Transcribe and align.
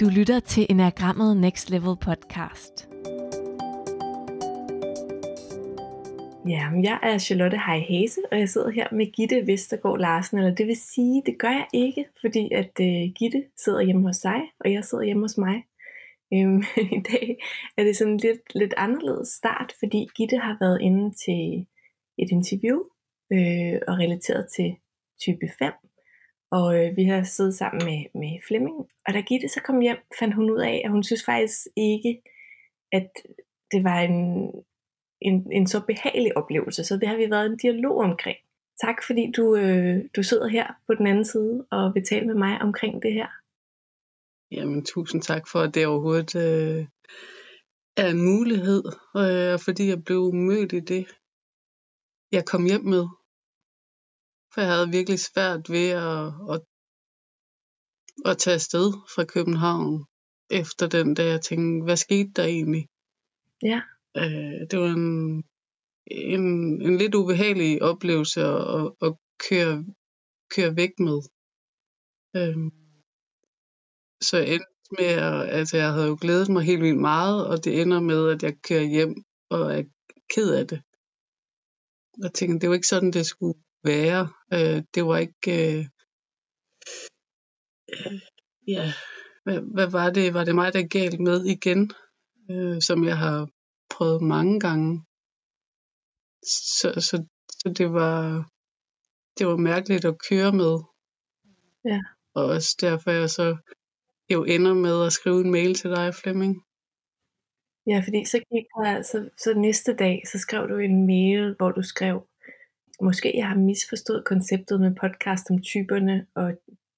Du 0.00 0.08
lytter 0.08 0.40
til 0.40 0.66
Enagrammet 0.70 1.36
Next 1.36 1.70
Level 1.70 1.96
podcast. 1.96 2.88
Ja, 6.48 6.64
jeg 6.82 6.98
er 7.02 7.18
Charlotte 7.18 7.58
Heihase, 7.66 8.20
og 8.32 8.38
jeg 8.38 8.48
sidder 8.48 8.70
her 8.70 8.88
med 8.92 9.12
Gitte 9.12 9.46
Vestergaard 9.46 9.98
Larsen, 9.98 10.38
eller 10.38 10.54
det 10.54 10.66
vil 10.66 10.76
sige, 10.76 11.22
det 11.26 11.38
gør 11.38 11.48
jeg 11.48 11.66
ikke, 11.72 12.04
fordi 12.20 12.52
at 12.52 12.70
uh, 12.80 13.12
Gitte 13.18 13.44
sidder 13.56 13.80
hjemme 13.80 14.06
hos 14.06 14.16
sig, 14.16 14.40
og 14.60 14.72
jeg 14.72 14.84
sidder 14.84 15.04
hjemme 15.04 15.24
hos 15.24 15.38
mig. 15.38 15.64
Um, 16.30 16.64
I 16.98 17.02
dag 17.12 17.38
er 17.76 17.84
det 17.84 17.96
sådan 17.96 18.16
lidt, 18.16 18.54
lidt 18.54 18.74
anderledes 18.76 19.28
start, 19.28 19.72
fordi 19.78 20.08
Gitte 20.16 20.38
har 20.38 20.56
været 20.60 20.80
inde 20.80 21.14
til 21.24 21.66
et 22.18 22.30
interview 22.30 22.78
øh, 23.32 23.78
og 23.88 23.98
relateret 23.98 24.46
til 24.56 24.76
type 25.20 25.48
5, 25.58 25.72
og 26.50 26.78
øh, 26.78 26.96
vi 26.96 27.04
har 27.04 27.22
siddet 27.22 27.54
sammen 27.54 27.84
med, 27.84 28.20
med 28.20 28.40
Flemming, 28.48 28.76
og 29.06 29.14
da 29.14 29.20
Gitte 29.20 29.48
så 29.48 29.60
kom 29.64 29.80
hjem, 29.80 29.96
fandt 30.18 30.34
hun 30.34 30.50
ud 30.50 30.60
af, 30.60 30.82
at 30.84 30.90
hun 30.90 31.04
synes 31.04 31.24
faktisk 31.24 31.66
ikke, 31.76 32.22
at 32.92 33.10
det 33.72 33.84
var 33.84 34.00
en, 34.00 34.50
en, 35.20 35.52
en 35.52 35.66
så 35.66 35.80
behagelig 35.86 36.36
oplevelse. 36.36 36.84
Så 36.84 36.96
det 36.96 37.08
har 37.08 37.16
vi 37.16 37.30
været 37.30 37.46
en 37.46 37.56
dialog 37.56 37.96
omkring. 37.98 38.36
Tak 38.80 38.96
fordi 39.06 39.32
du, 39.36 39.56
øh, 39.56 40.04
du 40.16 40.22
sidder 40.22 40.48
her 40.48 40.66
på 40.86 40.94
den 40.94 41.06
anden 41.06 41.24
side 41.24 41.66
og 41.70 41.94
vil 41.94 42.04
tale 42.04 42.26
med 42.26 42.34
mig 42.34 42.60
omkring 42.60 43.02
det 43.02 43.12
her. 43.12 43.28
Jamen 44.50 44.84
tusind 44.84 45.22
tak 45.22 45.48
for, 45.48 45.60
at 45.60 45.74
det 45.74 45.86
overhovedet 45.86 46.36
øh, 46.36 46.86
er 47.96 48.08
en 48.10 48.22
mulighed, 48.22 48.82
øh, 49.16 49.58
fordi 49.64 49.88
jeg 49.88 50.04
blev 50.04 50.34
mødt 50.34 50.72
i 50.72 50.80
det, 50.80 51.06
jeg 52.32 52.44
kom 52.44 52.64
hjem 52.64 52.84
med. 52.84 53.04
For 54.56 54.60
jeg 54.62 54.70
havde 54.70 54.90
virkelig 54.90 55.18
svært 55.18 55.70
ved 55.70 55.88
at, 55.88 56.26
at, 56.54 56.60
at 58.30 58.38
tage 58.38 58.54
afsted 58.54 58.86
fra 59.14 59.24
København 59.24 60.04
efter 60.50 60.86
den 60.88 61.16
der. 61.16 61.24
Jeg 61.24 61.42
tænkte, 61.42 61.84
hvad 61.84 61.96
skete 61.96 62.30
der 62.36 62.44
egentlig? 62.44 62.88
Ja. 63.62 63.80
Øh, 64.16 64.60
det 64.70 64.78
var 64.78 64.90
en, 65.00 65.44
en, 66.06 66.44
en 66.86 66.96
lidt 66.98 67.14
ubehagelig 67.14 67.82
oplevelse 67.82 68.40
at, 68.40 68.62
at, 68.76 68.92
at 69.02 69.12
køre, 69.48 69.84
køre 70.54 70.76
væk 70.76 70.92
med. 70.98 71.18
Øh, 72.36 72.70
så 74.20 74.36
jeg 74.36 74.48
endte 74.54 74.94
med, 74.98 75.10
at 75.28 75.48
altså, 75.58 75.76
jeg 75.76 75.92
havde 75.92 76.06
jo 76.06 76.18
glædet 76.20 76.48
mig 76.48 76.62
helt 76.62 76.82
vildt 76.82 77.00
meget, 77.00 77.46
og 77.46 77.64
det 77.64 77.82
ender 77.82 78.00
med, 78.00 78.28
at 78.28 78.42
jeg 78.42 78.54
kører 78.68 78.86
hjem 78.94 79.14
og 79.50 79.78
er 79.78 79.82
ked 80.34 80.54
af 80.54 80.66
det. 80.66 80.80
Jeg 82.22 82.32
tænkte, 82.34 82.58
det 82.60 82.68
var 82.68 82.74
ikke 82.74 82.94
sådan, 82.94 83.12
det 83.12 83.26
skulle 83.26 83.58
være. 83.86 84.28
Øh, 84.52 84.82
det 84.94 85.06
var 85.06 85.18
ikke... 85.18 85.78
Øh, 85.78 85.84
ja, 88.68 88.92
hvad, 89.44 89.60
hvad 89.74 89.90
var 89.90 90.10
det? 90.10 90.34
Var 90.34 90.44
det 90.44 90.54
mig, 90.54 90.72
der 90.72 90.86
galt 90.86 91.20
med 91.20 91.44
igen? 91.44 91.92
Øh, 92.50 92.82
som 92.82 93.04
jeg 93.04 93.18
har 93.18 93.48
prøvet 93.90 94.22
mange 94.22 94.60
gange. 94.60 95.04
Så, 96.78 96.88
så, 97.08 97.26
så 97.50 97.74
det 97.78 97.92
var 97.92 98.44
det 99.38 99.46
var 99.46 99.56
mærkeligt 99.56 100.04
at 100.04 100.16
køre 100.28 100.52
med. 100.52 100.74
Ja. 101.84 102.00
Og 102.34 102.44
også 102.44 102.76
derfor 102.80 103.10
jeg 103.10 103.30
så 103.30 103.56
jo 104.32 104.44
ender 104.44 104.74
med 104.74 105.06
at 105.06 105.12
skrive 105.12 105.40
en 105.40 105.50
mail 105.50 105.74
til 105.74 105.90
dig, 105.90 106.14
Flemming. 106.14 106.54
Ja, 107.86 108.02
fordi 108.06 108.24
så 108.24 108.38
gik 108.52 108.66
der, 108.82 109.02
så, 109.02 109.28
så 109.38 109.54
næste 109.54 109.96
dag, 109.96 110.22
så 110.32 110.38
skrev 110.38 110.68
du 110.68 110.76
en 110.78 111.06
mail, 111.06 111.54
hvor 111.58 111.70
du 111.70 111.82
skrev, 111.82 112.16
måske 113.02 113.36
jeg 113.36 113.48
har 113.48 113.56
misforstået 113.56 114.24
konceptet 114.24 114.80
med 114.80 114.94
podcast 114.94 115.50
om 115.50 115.62
typerne 115.62 116.26
og, 116.34 116.52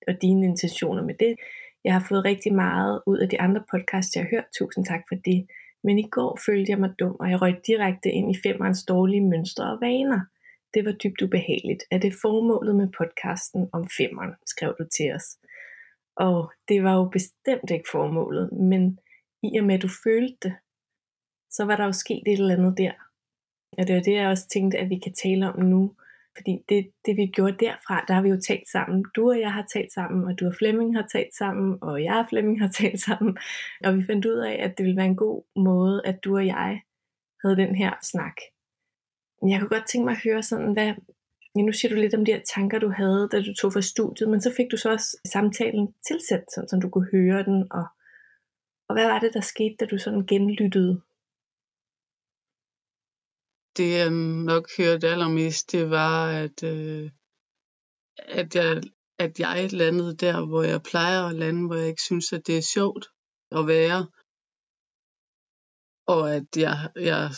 og 0.09 0.23
dine 0.23 0.47
intentioner 0.47 1.03
med 1.03 1.15
det. 1.15 1.37
Jeg 1.85 1.93
har 1.93 2.05
fået 2.09 2.25
rigtig 2.25 2.55
meget 2.55 3.03
ud 3.07 3.19
af 3.19 3.29
de 3.29 3.41
andre 3.41 3.63
podcasts, 3.71 4.17
jeg 4.17 4.25
har 4.25 4.31
hørt. 4.31 4.45
Tusind 4.59 4.85
tak 4.85 5.01
for 5.09 5.15
det. 5.15 5.47
Men 5.85 5.99
i 5.99 6.09
går 6.11 6.39
følte 6.47 6.71
jeg 6.71 6.81
mig 6.81 6.93
dum, 6.99 7.17
og 7.21 7.31
jeg 7.31 7.43
røg 7.43 7.55
direkte 7.67 8.11
ind 8.11 8.31
i 8.37 8.41
femmerens 8.45 8.85
dårlige 8.85 9.21
mønstre 9.21 9.73
og 9.73 9.81
vaner. 9.81 10.21
Det 10.75 10.85
var 10.85 10.93
dybt 10.93 11.23
ubehageligt. 11.23 11.83
Er 11.91 11.99
det 11.99 12.15
formålet 12.23 12.77
med 12.77 12.89
podcasten 12.99 13.69
om 13.73 13.89
femmeren, 13.97 14.35
skrev 14.47 14.75
du 14.79 14.85
til 14.97 15.13
os. 15.15 15.39
Og 16.17 16.53
det 16.69 16.83
var 16.83 16.95
jo 16.95 17.05
bestemt 17.05 17.71
ikke 17.71 17.89
formålet, 17.93 18.53
men 18.53 18.99
i 19.43 19.59
og 19.59 19.65
med 19.65 19.75
at 19.75 19.83
du 19.83 19.89
følte 20.05 20.37
det, 20.43 20.55
så 21.51 21.65
var 21.65 21.77
der 21.77 21.85
jo 21.85 21.93
sket 21.93 22.23
et 22.27 22.39
eller 22.39 22.57
andet 22.57 22.79
der. 22.79 22.93
Og 23.79 23.87
det 23.87 23.95
var 23.95 24.03
det, 24.03 24.15
jeg 24.15 24.29
også 24.29 24.49
tænkte, 24.49 24.79
at 24.79 24.91
vi 24.91 24.99
kan 24.99 25.13
tale 25.13 25.53
om 25.53 25.59
nu. 25.61 25.95
Fordi 26.37 26.65
det, 26.69 26.91
det 27.07 27.17
vi 27.17 27.27
gjorde 27.27 27.57
derfra, 27.67 28.05
der 28.09 28.15
har 28.15 28.23
vi 28.23 28.29
jo 28.29 28.41
talt 28.49 28.69
sammen. 28.69 29.05
Du 29.17 29.31
og 29.31 29.41
jeg 29.41 29.53
har 29.53 29.67
talt 29.73 29.93
sammen, 29.93 30.25
og 30.25 30.41
du 30.41 30.47
og 30.47 30.55
Flemming 30.59 30.97
har 30.97 31.07
talt 31.13 31.35
sammen, 31.35 31.79
og 31.83 32.05
jeg 32.05 32.17
og 32.17 32.27
Flemming 32.29 32.61
har 32.61 32.69
talt 32.81 33.01
sammen. 33.01 33.39
Og 33.85 33.97
vi 33.97 34.03
fandt 34.07 34.27
ud 34.27 34.39
af, 34.39 34.57
at 34.65 34.79
det 34.79 34.85
ville 34.85 34.97
være 34.97 35.07
en 35.07 35.17
god 35.17 35.43
måde, 35.57 36.03
at 36.05 36.25
du 36.25 36.37
og 36.37 36.47
jeg 36.47 36.81
havde 37.43 37.57
den 37.57 37.75
her 37.75 37.93
snak. 38.03 38.37
Men 39.41 39.51
jeg 39.51 39.61
kunne 39.61 39.69
godt 39.69 39.89
tænke 39.89 40.05
mig 40.05 40.13
at 40.13 40.25
høre 40.25 40.43
sådan, 40.43 40.73
hvad, 40.73 40.93
ja, 41.57 41.63
nu 41.63 41.73
siger 41.73 41.95
du 41.95 42.01
lidt 42.01 42.15
om 42.15 42.25
de 42.25 42.33
her 42.33 42.43
tanker, 42.55 42.79
du 42.79 42.89
havde, 42.89 43.29
da 43.33 43.43
du 43.43 43.55
tog 43.55 43.73
fra 43.73 43.81
studiet, 43.81 44.29
men 44.29 44.41
så 44.41 44.55
fik 44.57 44.67
du 44.71 44.77
så 44.77 44.91
også 44.93 45.21
samtalen 45.33 45.95
tilsat, 46.09 46.45
sådan, 46.55 46.69
så 46.69 46.79
du 46.83 46.89
kunne 46.89 47.09
høre 47.13 47.43
den, 47.45 47.67
og, 47.71 47.87
og 48.89 48.95
hvad 48.95 49.07
var 49.07 49.19
det, 49.19 49.35
der 49.35 49.41
skete, 49.41 49.77
da 49.81 49.85
du 49.85 49.99
sådan 49.99 50.27
genlyttede? 50.27 51.01
Det 53.79 53.91
jeg 53.99 54.11
nok 54.51 54.65
hørte 54.79 55.09
allermest, 55.09 55.73
det 55.73 55.91
var, 55.91 56.31
at, 56.45 56.63
øh, 56.63 57.11
at, 58.19 58.55
jeg, 58.55 58.83
at 59.19 59.41
jeg 59.41 59.73
landede 59.73 60.17
der, 60.17 60.47
hvor 60.47 60.63
jeg 60.63 60.83
plejer 60.83 61.23
at 61.23 61.37
lande, 61.37 61.67
hvor 61.67 61.77
jeg 61.77 61.89
ikke 61.89 62.03
synes, 62.03 62.33
at 62.33 62.47
det 62.47 62.57
er 62.59 62.73
sjovt 62.77 63.05
at 63.59 63.67
være. 63.67 64.01
Og 66.15 66.23
at 66.37 66.49
jeg, 66.57 66.77
jeg 67.11 67.31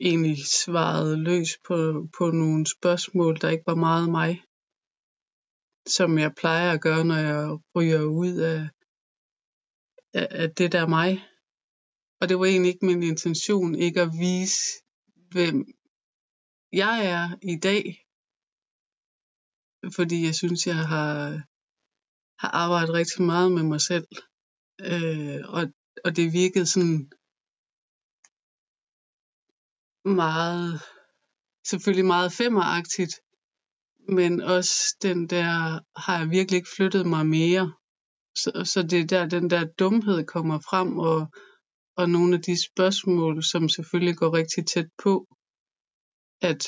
egentlig 0.00 0.38
svarede 0.46 1.16
løs 1.16 1.50
på, 1.66 1.76
på 2.18 2.30
nogle 2.30 2.66
spørgsmål, 2.66 3.40
der 3.40 3.48
ikke 3.50 3.66
var 3.66 3.80
meget 3.88 4.08
mig. 4.10 4.42
Som 5.86 6.18
jeg 6.18 6.34
plejer 6.34 6.72
at 6.72 6.80
gøre, 6.80 7.04
når 7.04 7.20
jeg 7.30 7.58
ryger 7.76 8.02
ud 8.02 8.34
af, 8.52 8.68
af, 10.14 10.28
af 10.42 10.54
det 10.54 10.72
der 10.72 10.86
mig. 10.86 11.10
Og 12.20 12.28
det 12.28 12.38
var 12.38 12.44
egentlig 12.44 12.72
ikke 12.72 12.86
min 12.86 13.02
intention 13.02 13.74
ikke 13.74 14.00
at 14.00 14.12
vise, 14.18 14.60
hvem 15.32 15.56
jeg 16.82 17.06
er 17.06 17.24
i 17.42 17.56
dag. 17.68 17.84
Fordi 19.96 20.24
jeg 20.24 20.34
synes, 20.34 20.66
jeg 20.66 20.76
har, 20.76 21.42
har 22.42 22.50
arbejdet 22.64 22.94
rigtig 22.94 23.22
meget 23.22 23.52
med 23.52 23.62
mig 23.62 23.80
selv. 23.80 24.06
Øh, 24.80 25.40
og, 25.56 25.62
og 26.04 26.16
det 26.16 26.32
virkede 26.32 26.66
sådan 26.66 27.10
meget, 30.04 30.80
selvfølgelig 31.70 32.06
meget 32.06 32.32
femmeragtigt, 32.32 33.14
men 34.08 34.32
også 34.40 34.96
den 35.02 35.18
der, 35.34 35.80
har 36.04 36.18
jeg 36.18 36.30
virkelig 36.30 36.56
ikke 36.56 36.74
flyttet 36.76 37.06
mig 37.06 37.26
mere. 37.26 37.72
Så, 38.36 38.50
så 38.72 38.82
det 38.82 39.00
er 39.00 39.06
der, 39.06 39.28
den 39.28 39.50
der 39.50 39.64
dumhed 39.64 40.24
kommer 40.24 40.58
frem, 40.70 40.98
og, 40.98 41.20
og 41.96 42.10
nogle 42.10 42.36
af 42.36 42.42
de 42.42 42.56
spørgsmål, 42.70 43.42
som 43.42 43.68
selvfølgelig 43.68 44.16
går 44.16 44.36
rigtig 44.36 44.66
tæt 44.66 44.88
på, 45.02 45.26
at, 46.44 46.62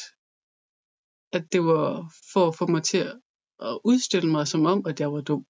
at 1.33 1.53
det 1.53 1.63
var 1.65 2.13
for 2.33 2.49
at 2.49 2.57
få 2.59 2.67
mig 2.67 2.83
til 2.83 3.03
at 3.69 3.79
udstille 3.85 4.31
mig 4.31 4.49
som 4.49 4.67
om, 4.67 4.87
at 4.87 5.01
jeg 5.01 5.13
var 5.13 5.21
dum. 5.21 5.47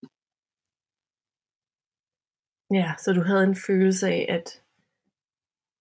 Ja, 2.70 2.94
så 2.98 3.12
du 3.12 3.22
havde 3.22 3.44
en 3.44 3.56
følelse 3.66 4.06
af, 4.08 4.26
at, 4.28 4.62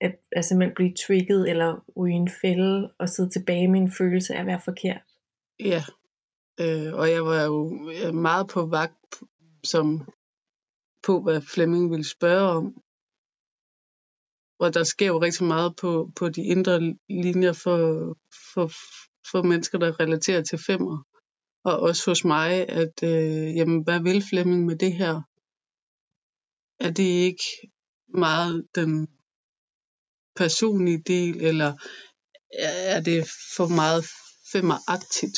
at, 0.02 0.16
at 0.32 0.46
simpelthen 0.46 0.76
blive 0.76 0.94
trigget 0.94 1.50
eller 1.50 1.86
ryge 1.98 2.16
en 2.16 2.30
fælde 2.42 2.94
og 3.00 3.10
sidde 3.10 3.30
tilbage 3.30 3.68
med 3.68 3.80
en 3.80 3.92
følelse 3.92 4.36
af 4.36 4.40
at 4.40 4.46
være 4.46 4.62
forkert. 4.62 5.04
Ja, 5.60 5.82
øh, 6.60 6.94
og 6.94 7.12
jeg 7.12 7.26
var 7.26 7.44
jo 7.44 7.60
meget 8.12 8.48
på 8.54 8.66
vagt 8.66 9.24
som 9.64 10.14
på, 11.04 11.22
hvad 11.22 11.42
Flemming 11.42 11.92
ville 11.92 12.10
spørge 12.10 12.50
om. 12.50 12.82
Og 14.60 14.74
der 14.74 14.84
sker 14.84 15.08
jo 15.08 15.22
rigtig 15.22 15.48
meget 15.48 15.76
på, 15.76 16.12
på 16.16 16.30
de 16.30 16.44
indre 16.44 16.96
linjer 17.10 17.54
for, 17.54 17.78
for, 18.54 18.72
for 19.32 19.44
mennesker, 19.44 19.78
der 19.78 20.00
relaterer 20.00 20.44
til 20.44 20.60
femmer. 20.68 21.04
Og 21.64 21.80
også 21.80 22.12
hos 22.12 22.26
mig, 22.26 22.70
at 22.70 23.04
øh, 23.04 23.56
jamen, 23.56 23.84
hvad 23.84 24.00
vil 24.04 24.24
Flemming 24.30 24.66
med 24.66 24.76
det 24.76 24.94
her? 24.94 25.22
Er 26.80 26.92
det 26.92 27.04
ikke 27.04 27.44
meget 28.08 28.68
den 28.76 29.08
personlige 30.36 31.04
del, 31.08 31.42
eller 31.42 31.74
er 32.96 33.02
det 33.02 33.28
for 33.56 33.68
meget 33.76 34.04
femmeragtigt? 34.52 35.38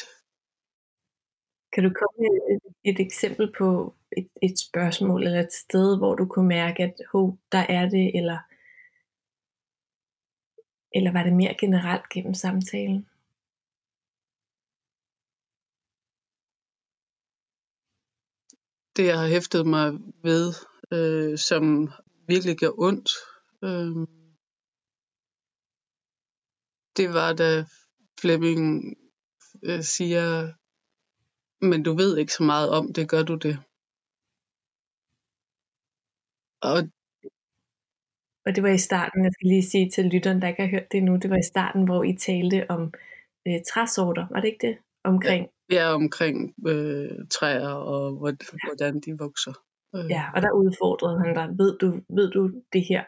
Kan 1.74 1.84
du 1.84 1.92
komme 2.00 2.18
med 2.24 2.34
et, 2.54 2.64
et 2.90 3.00
eksempel 3.06 3.54
på 3.58 3.96
et, 4.18 4.30
et 4.44 4.60
spørgsmål 4.68 5.24
eller 5.24 5.40
et 5.40 5.54
sted, 5.54 5.98
hvor 5.98 6.16
du 6.16 6.26
kunne 6.26 6.48
mærke, 6.48 6.84
at 6.84 6.94
ho, 7.12 7.32
der 7.52 7.64
er 7.78 7.90
det, 7.90 8.18
eller, 8.18 8.40
eller 10.98 11.12
var 11.12 11.24
det 11.24 11.34
mere 11.42 11.56
generelt 11.64 12.10
gennem 12.14 12.34
samtalen? 12.34 13.02
Det, 18.96 19.06
jeg 19.12 19.20
har 19.20 19.28
hæftet 19.36 19.64
mig 19.76 19.88
ved 20.28 20.46
øh, 20.96 21.38
som 21.50 21.64
virkelig 22.32 22.56
gør 22.62 22.74
ondt. 22.88 23.10
Øh, 23.68 23.96
det 26.98 27.08
var 27.18 27.32
da 27.42 27.50
Flemming 28.22 28.62
øh, 29.68 29.84
siger, 29.96 30.26
men 31.70 31.84
du 31.84 31.92
ved 32.02 32.18
ikke 32.18 32.34
så 32.34 32.44
meget 32.44 32.70
om 32.78 32.94
det, 32.94 33.10
gør 33.10 33.24
du 33.24 33.36
det? 33.36 33.56
Og 36.62 36.78
og 38.48 38.56
det 38.56 38.64
var 38.64 38.70
i 38.70 38.78
starten, 38.90 39.24
jeg 39.26 39.32
skal 39.34 39.48
lige 39.48 39.68
sige 39.74 39.90
til 39.90 40.06
lytteren, 40.06 40.42
der 40.42 40.48
ikke 40.48 40.62
har 40.62 40.70
hørt 40.70 40.92
det 40.92 40.98
endnu, 40.98 41.16
det 41.16 41.30
var 41.30 41.38
i 41.38 41.50
starten, 41.54 41.84
hvor 41.86 42.04
I 42.04 42.14
talte 42.28 42.60
om 42.76 42.82
øh, 43.48 43.60
træsorter, 43.72 44.26
var 44.32 44.40
det 44.42 44.48
ikke 44.54 44.68
det? 44.68 44.78
Omkring, 45.04 45.48
ja, 45.72 45.86
omkring 46.02 46.38
øh, 46.68 47.12
træer 47.38 47.70
og 47.94 48.04
hvor- 48.20 48.68
hvordan 48.68 48.94
de 49.06 49.12
vokser. 49.26 49.54
Øh, 49.96 50.06
ja, 50.16 50.24
og 50.36 50.40
der 50.42 50.52
udfordrede 50.52 51.18
han 51.24 51.32
dig, 51.40 51.48
ved 51.62 51.72
du, 51.82 51.88
ved 52.18 52.28
du 52.32 52.42
det 52.74 52.84
her? 52.90 53.04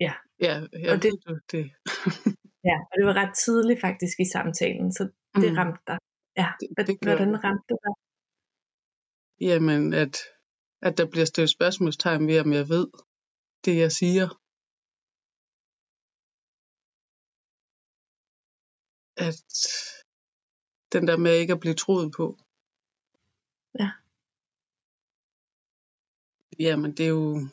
ja, 0.00 0.12
jeg 0.40 0.56
og 0.92 0.96
det- 1.02 1.12
ved 1.12 1.18
du 1.28 1.34
det. 1.52 1.64
Ja, 2.70 2.76
og 2.90 2.94
det 2.98 3.06
var 3.06 3.16
ret 3.22 3.34
tidligt 3.44 3.80
faktisk 3.80 4.16
i 4.20 4.24
samtalen, 4.36 4.92
så 4.92 5.02
det 5.42 5.50
Mm. 5.52 5.58
ramte 5.60 5.80
dig. 5.86 5.98
Ja, 6.36 6.48
Det- 6.60 6.86
det 6.86 6.96
hvordan 7.02 7.32
det. 7.34 7.44
ramte 7.44 7.64
det 7.68 7.78
dig? 7.86 7.94
Jamen, 9.48 9.94
at, 9.94 10.16
at 10.82 10.98
der 10.98 11.06
bliver 11.12 11.24
stillet 11.24 11.50
spørgsmålstegn 11.50 12.26
ved, 12.28 12.40
om 12.40 12.52
jeg 12.52 12.68
ved 12.68 12.86
det, 13.64 13.76
jeg 13.84 13.92
siger. 13.92 14.26
At 19.18 19.42
den 20.92 21.08
der 21.08 21.16
med 21.16 21.34
ikke 21.34 21.52
at 21.52 21.60
blive 21.60 21.74
troet 21.74 22.12
på. 22.16 22.38
Ja. 23.80 23.90
Jamen, 26.58 26.92
det 26.92 27.04
er 27.04 27.10
jo 27.10 27.48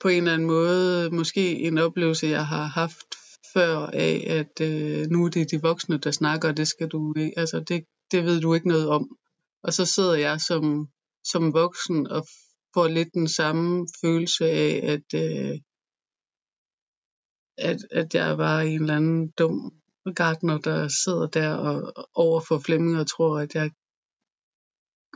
på 0.00 0.08
en 0.08 0.18
eller 0.18 0.32
anden 0.32 0.46
måde 0.46 1.10
måske 1.10 1.58
en 1.58 1.78
oplevelse, 1.78 2.26
jeg 2.26 2.46
har 2.46 2.66
haft 2.66 3.14
før 3.54 3.76
af, 3.86 4.24
at 4.28 4.60
øh, 4.60 5.06
nu 5.10 5.24
er 5.24 5.30
det 5.30 5.50
de 5.50 5.62
voksne, 5.62 5.98
der 5.98 6.10
snakker, 6.10 6.48
og 6.48 6.56
det 6.56 6.68
skal 6.68 6.88
du 6.88 7.14
ikke, 7.16 7.38
altså 7.38 7.60
det, 7.60 7.84
det 8.10 8.24
ved 8.24 8.40
du 8.40 8.54
ikke 8.54 8.68
noget 8.68 8.88
om. 8.88 9.18
Og 9.62 9.72
så 9.72 9.86
sidder 9.86 10.14
jeg 10.14 10.40
som, 10.40 10.88
som 11.24 11.52
voksen 11.52 12.06
og 12.06 12.26
får 12.74 12.88
lidt 12.88 13.14
den 13.14 13.28
samme 13.28 13.86
følelse 14.00 14.44
af, 14.44 14.80
at, 14.92 15.08
øh, 15.14 15.58
at, 17.58 17.78
at 17.90 18.14
jeg 18.14 18.38
var 18.38 18.60
en 18.60 18.80
eller 18.80 18.96
anden 18.96 19.30
dum 19.30 19.83
gartner, 20.12 20.58
der 20.58 20.88
sidder 20.88 21.26
der 21.26 21.54
og 21.54 22.08
over 22.14 22.40
for 22.48 22.58
Flemming 22.58 22.98
og 22.98 23.06
tror, 23.06 23.38
at 23.40 23.54
jeg 23.54 23.70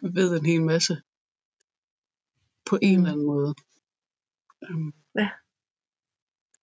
ved 0.03 0.39
en 0.41 0.47
hel 0.47 0.63
masse 0.65 1.03
på 2.71 2.79
en 2.83 2.99
Mm. 3.01 3.05
eller 3.05 3.13
anden 3.13 3.27
måde. 3.27 3.55
Um, 4.71 4.95
Ja. 5.19 5.31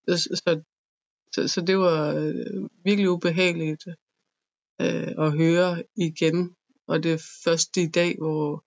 Så, 0.07 0.18
så, 0.18 0.63
så, 1.33 1.48
så 1.48 1.62
det 1.62 1.77
var 1.77 2.13
øh, 2.16 2.69
virkelig 2.83 3.10
ubehageligt 3.10 3.83
øh, 4.81 5.12
at 5.25 5.38
høre 5.38 5.83
igen. 5.95 6.56
Og 6.88 7.04
det 7.04 7.13
er 7.13 7.24
først 7.45 7.77
i 7.77 7.88
dag, 7.88 8.16
hvor, 8.18 8.63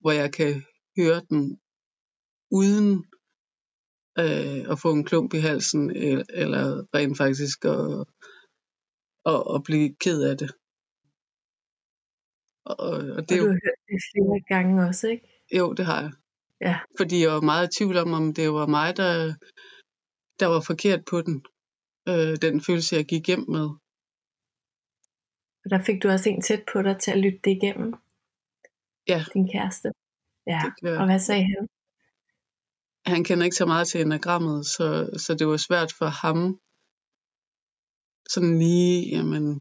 hvor 0.00 0.12
jeg 0.12 0.32
kan 0.32 0.64
høre 0.98 1.20
den 1.30 1.60
uden 2.50 3.06
øh, 4.18 4.70
at 4.72 4.78
få 4.78 4.92
en 4.92 5.04
klump 5.04 5.34
i 5.34 5.38
halsen, 5.38 5.90
eller, 5.90 6.24
eller 6.28 6.84
rent 6.94 7.18
faktisk 7.18 7.64
at, 7.64 8.06
at, 9.26 9.42
at 9.54 9.60
blive 9.64 9.94
ked 10.04 10.22
af 10.30 10.36
det. 10.38 10.50
Og, 12.64 12.76
og 12.78 12.98
det 12.98 13.06
Og 13.16 13.18
er 13.18 13.22
du 13.28 13.34
jo, 13.36 13.46
har 13.52 13.60
hørt 13.66 13.80
det 13.88 14.00
flere 14.12 14.40
gange 14.52 14.86
også, 14.88 15.08
ikke? 15.08 15.28
jo, 15.58 15.72
det 15.72 15.84
har 15.86 16.00
jeg. 16.00 16.12
Ja. 16.60 16.78
Fordi 16.98 17.22
jeg 17.22 17.30
var 17.32 17.40
meget 17.40 17.68
i 17.68 17.76
tvivl 17.78 17.96
om, 17.96 18.12
om 18.12 18.34
det 18.34 18.52
var 18.52 18.66
mig, 18.66 18.96
der, 18.96 19.34
der 20.40 20.46
var 20.46 20.60
forkert 20.60 21.02
på 21.10 21.22
den. 21.22 21.44
Øh, 22.08 22.36
den 22.42 22.60
følelse, 22.60 22.96
jeg 22.96 23.04
gik 23.04 23.26
hjem 23.26 23.44
med. 23.56 23.66
Og 25.64 25.70
der 25.70 25.82
fik 25.86 26.02
du 26.02 26.08
også 26.08 26.28
en 26.30 26.42
tæt 26.42 26.62
på 26.72 26.82
dig 26.82 26.98
til 27.00 27.10
at 27.10 27.18
lytte 27.18 27.40
det 27.44 27.50
igennem. 27.50 27.94
Ja. 29.08 29.20
Din 29.34 29.48
kæreste. 29.52 29.88
Ja, 30.46 30.62
Det 30.82 30.98
og 30.98 31.04
hvad 31.06 31.18
sagde 31.18 31.44
han? 31.44 31.68
han 33.06 33.24
kender 33.24 33.44
ikke 33.44 33.56
så 33.56 33.66
meget 33.66 33.88
til 33.88 34.00
enagrammet, 34.00 34.66
så, 34.66 34.86
så 35.24 35.34
det 35.38 35.46
var 35.46 35.56
svært 35.56 35.92
for 35.98 36.06
ham 36.06 36.60
sådan 38.28 38.58
lige, 38.58 39.16
jamen, 39.16 39.60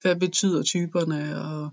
hvad 0.00 0.16
betyder 0.20 0.62
typerne? 0.62 1.20
Og, 1.46 1.70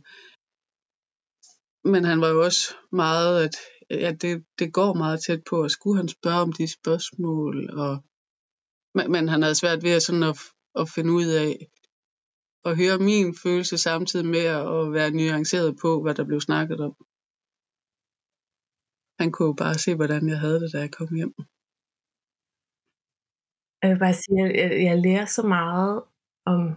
men 1.91 2.03
han 2.03 2.21
var 2.21 2.27
jo 2.27 2.43
også 2.43 2.73
meget, 2.91 3.43
at 3.45 3.55
ja, 3.89 4.11
det, 4.21 4.45
det 4.59 4.73
går 4.73 4.93
meget 4.93 5.19
tæt 5.27 5.43
på, 5.49 5.63
og 5.63 5.71
skulle 5.71 5.97
han 5.97 6.07
spørge 6.07 6.41
om 6.41 6.53
de 6.53 6.67
spørgsmål? 6.67 7.69
Og, 7.79 8.03
men, 8.95 9.11
men 9.11 9.27
han 9.27 9.41
havde 9.41 9.55
svært 9.55 9.83
ved 9.83 9.91
at, 9.91 10.03
sådan 10.03 10.23
at, 10.23 10.37
at 10.81 10.89
finde 10.95 11.11
ud 11.13 11.27
af, 11.43 11.51
at 12.67 12.77
høre 12.77 12.97
min 13.09 13.35
følelse 13.43 13.77
samtidig 13.77 14.25
med 14.25 14.45
at 14.79 14.93
være 14.97 15.11
nuanceret 15.11 15.77
på, 15.81 16.01
hvad 16.01 16.15
der 16.15 16.25
blev 16.25 16.41
snakket 16.41 16.79
om. 16.79 16.95
Han 19.19 19.31
kunne 19.31 19.47
jo 19.47 19.53
bare 19.63 19.77
se, 19.83 19.95
hvordan 19.95 20.29
jeg 20.29 20.39
havde 20.39 20.59
det, 20.61 20.73
da 20.73 20.79
jeg 20.79 20.91
kom 20.91 21.15
hjem. 21.15 21.33
Jeg 23.85 23.93
vil 23.93 23.99
bare 23.99 24.13
sige, 24.13 24.45
at 24.45 24.55
jeg, 24.55 24.83
jeg 24.83 24.97
lærer 24.97 25.25
så 25.25 25.47
meget 25.47 26.03
om 26.45 26.75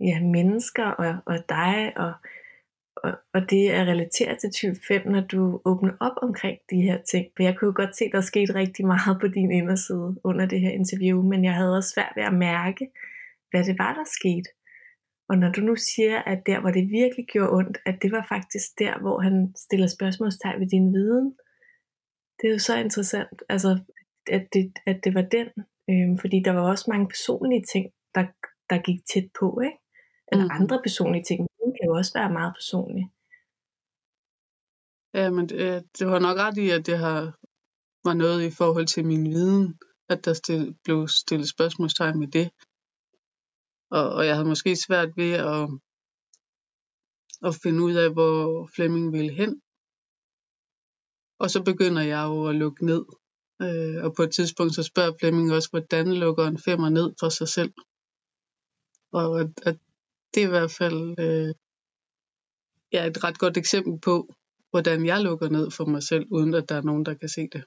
ja, 0.00 0.20
mennesker 0.20 0.84
og, 0.84 1.16
og 1.26 1.38
dig, 1.48 1.92
og, 1.96 2.12
og, 2.96 3.12
og 3.34 3.50
det 3.50 3.70
at 3.70 3.86
relatere 3.86 4.36
til 4.36 4.50
type 4.50 4.76
5, 4.88 5.06
når 5.06 5.20
du 5.20 5.60
åbner 5.64 5.92
op 6.00 6.16
omkring 6.22 6.58
de 6.70 6.82
her 6.82 6.98
ting. 7.02 7.26
For 7.36 7.42
jeg 7.42 7.56
kunne 7.56 7.66
jo 7.66 7.72
godt 7.76 7.96
se, 7.96 8.04
at 8.04 8.12
der 8.12 8.20
skete 8.20 8.54
rigtig 8.54 8.86
meget 8.86 9.20
på 9.20 9.28
din 9.28 9.50
inderside 9.50 10.16
under 10.24 10.46
det 10.46 10.60
her 10.60 10.70
interview, 10.70 11.22
men 11.22 11.44
jeg 11.44 11.54
havde 11.54 11.76
også 11.76 11.90
svært 11.94 12.12
ved 12.16 12.22
at 12.22 12.34
mærke, 12.34 12.90
hvad 13.50 13.64
det 13.64 13.78
var, 13.78 13.94
der 13.94 14.04
skete. 14.04 14.50
Og 15.28 15.38
når 15.38 15.52
du 15.52 15.60
nu 15.60 15.76
siger, 15.76 16.22
at 16.22 16.46
der, 16.46 16.60
hvor 16.60 16.70
det 16.70 16.90
virkelig 16.90 17.26
gjorde 17.26 17.52
ondt, 17.52 17.78
at 17.86 18.02
det 18.02 18.12
var 18.12 18.26
faktisk 18.28 18.78
der, 18.78 18.98
hvor 18.98 19.20
han 19.20 19.54
stiller 19.56 19.86
spørgsmålstegn 19.86 20.60
ved 20.60 20.66
din 20.66 20.92
viden, 20.92 21.36
det 22.38 22.48
er 22.48 22.52
jo 22.52 22.58
så 22.58 22.76
interessant, 22.76 23.42
altså, 23.48 23.78
at, 24.26 24.46
det, 24.52 24.72
at 24.86 25.00
det 25.04 25.14
var 25.14 25.22
den. 25.22 25.48
Øhm, 25.90 26.18
fordi 26.22 26.36
der 26.46 26.52
var 26.52 26.70
også 26.70 26.86
mange 26.92 27.08
personlige 27.08 27.64
ting, 27.72 27.86
der, 28.14 28.24
der 28.70 28.78
gik 28.86 29.00
tæt 29.10 29.28
på, 29.40 29.46
ikke? 29.68 29.78
Eller 30.30 30.44
mm. 30.44 30.56
andre 30.58 30.76
personlige 30.86 31.24
ting. 31.28 31.38
Det 31.40 31.72
kan 31.76 31.88
jo 31.88 31.94
også 32.00 32.12
være 32.18 32.32
meget 32.38 32.52
personlige. 32.58 33.08
Ja, 35.14 35.30
men 35.30 35.48
det, 35.48 35.56
øh, 35.64 35.82
det 35.98 36.06
var 36.06 36.18
nok 36.18 36.36
ret 36.38 36.58
i, 36.58 36.70
at 36.70 36.86
det 36.86 36.98
har, 36.98 37.20
var 38.04 38.14
noget 38.14 38.40
i 38.48 38.50
forhold 38.50 38.86
til 38.86 39.04
min 39.06 39.24
viden, 39.34 39.78
at 40.08 40.24
der 40.24 40.32
stil, 40.32 40.76
blev 40.84 41.08
stillet 41.08 41.48
spørgsmålstegn 41.48 42.18
med 42.18 42.28
det. 42.28 42.50
Og, 43.90 44.06
og 44.16 44.26
jeg 44.26 44.34
havde 44.34 44.48
måske 44.48 44.76
svært 44.76 45.16
ved 45.16 45.32
at, 45.32 45.62
at 47.48 47.54
finde 47.62 47.82
ud 47.82 47.94
af, 47.94 48.12
hvor 48.12 48.68
Flemming 48.74 49.12
ville 49.12 49.32
hen. 49.32 49.60
Og 51.38 51.50
så 51.50 51.62
begynder 51.64 52.02
jeg 52.02 52.24
jo 52.24 52.48
at 52.48 52.54
lukke 52.54 52.86
ned. 52.86 53.04
Øh, 53.62 54.04
og 54.04 54.14
på 54.16 54.22
et 54.22 54.32
tidspunkt 54.32 54.74
så 54.74 54.82
spørger 54.82 55.12
Flemming 55.20 55.52
også, 55.52 55.70
hvordan 55.70 56.14
lukker 56.14 56.44
en 56.46 56.58
femmer 56.58 56.88
ned 56.88 57.12
for 57.20 57.28
sig 57.28 57.48
selv. 57.48 57.72
Og 59.12 59.40
at, 59.40 59.50
at 59.66 59.76
det 60.34 60.42
er 60.42 60.46
i 60.46 60.50
hvert 60.50 60.70
fald 60.70 61.14
øh, 61.18 61.54
ja, 62.92 63.06
et 63.06 63.24
ret 63.24 63.38
godt 63.38 63.56
eksempel 63.56 64.00
på, 64.00 64.34
hvordan 64.70 65.06
jeg 65.06 65.20
lukker 65.20 65.48
ned 65.48 65.70
for 65.70 65.84
mig 65.84 66.02
selv, 66.02 66.26
uden 66.30 66.54
at 66.54 66.68
der 66.68 66.74
er 66.74 66.82
nogen, 66.82 67.06
der 67.06 67.14
kan 67.14 67.28
se 67.28 67.48
det. 67.52 67.64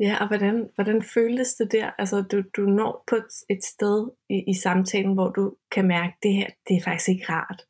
Ja, 0.00 0.16
og 0.20 0.28
hvordan, 0.28 0.70
hvordan 0.74 1.02
føles 1.02 1.54
det 1.54 1.72
der? 1.72 1.90
Altså, 1.98 2.22
du, 2.22 2.42
du 2.56 2.62
når 2.62 3.04
på 3.08 3.16
et, 3.16 3.56
et 3.56 3.64
sted 3.64 4.10
i, 4.30 4.50
i 4.50 4.54
samtalen, 4.54 5.14
hvor 5.14 5.30
du 5.30 5.56
kan 5.70 5.86
mærke, 5.86 6.14
det 6.22 6.34
her, 6.34 6.48
det 6.68 6.76
er 6.76 6.84
faktisk 6.84 7.08
ikke 7.08 7.24
rart. 7.28 7.66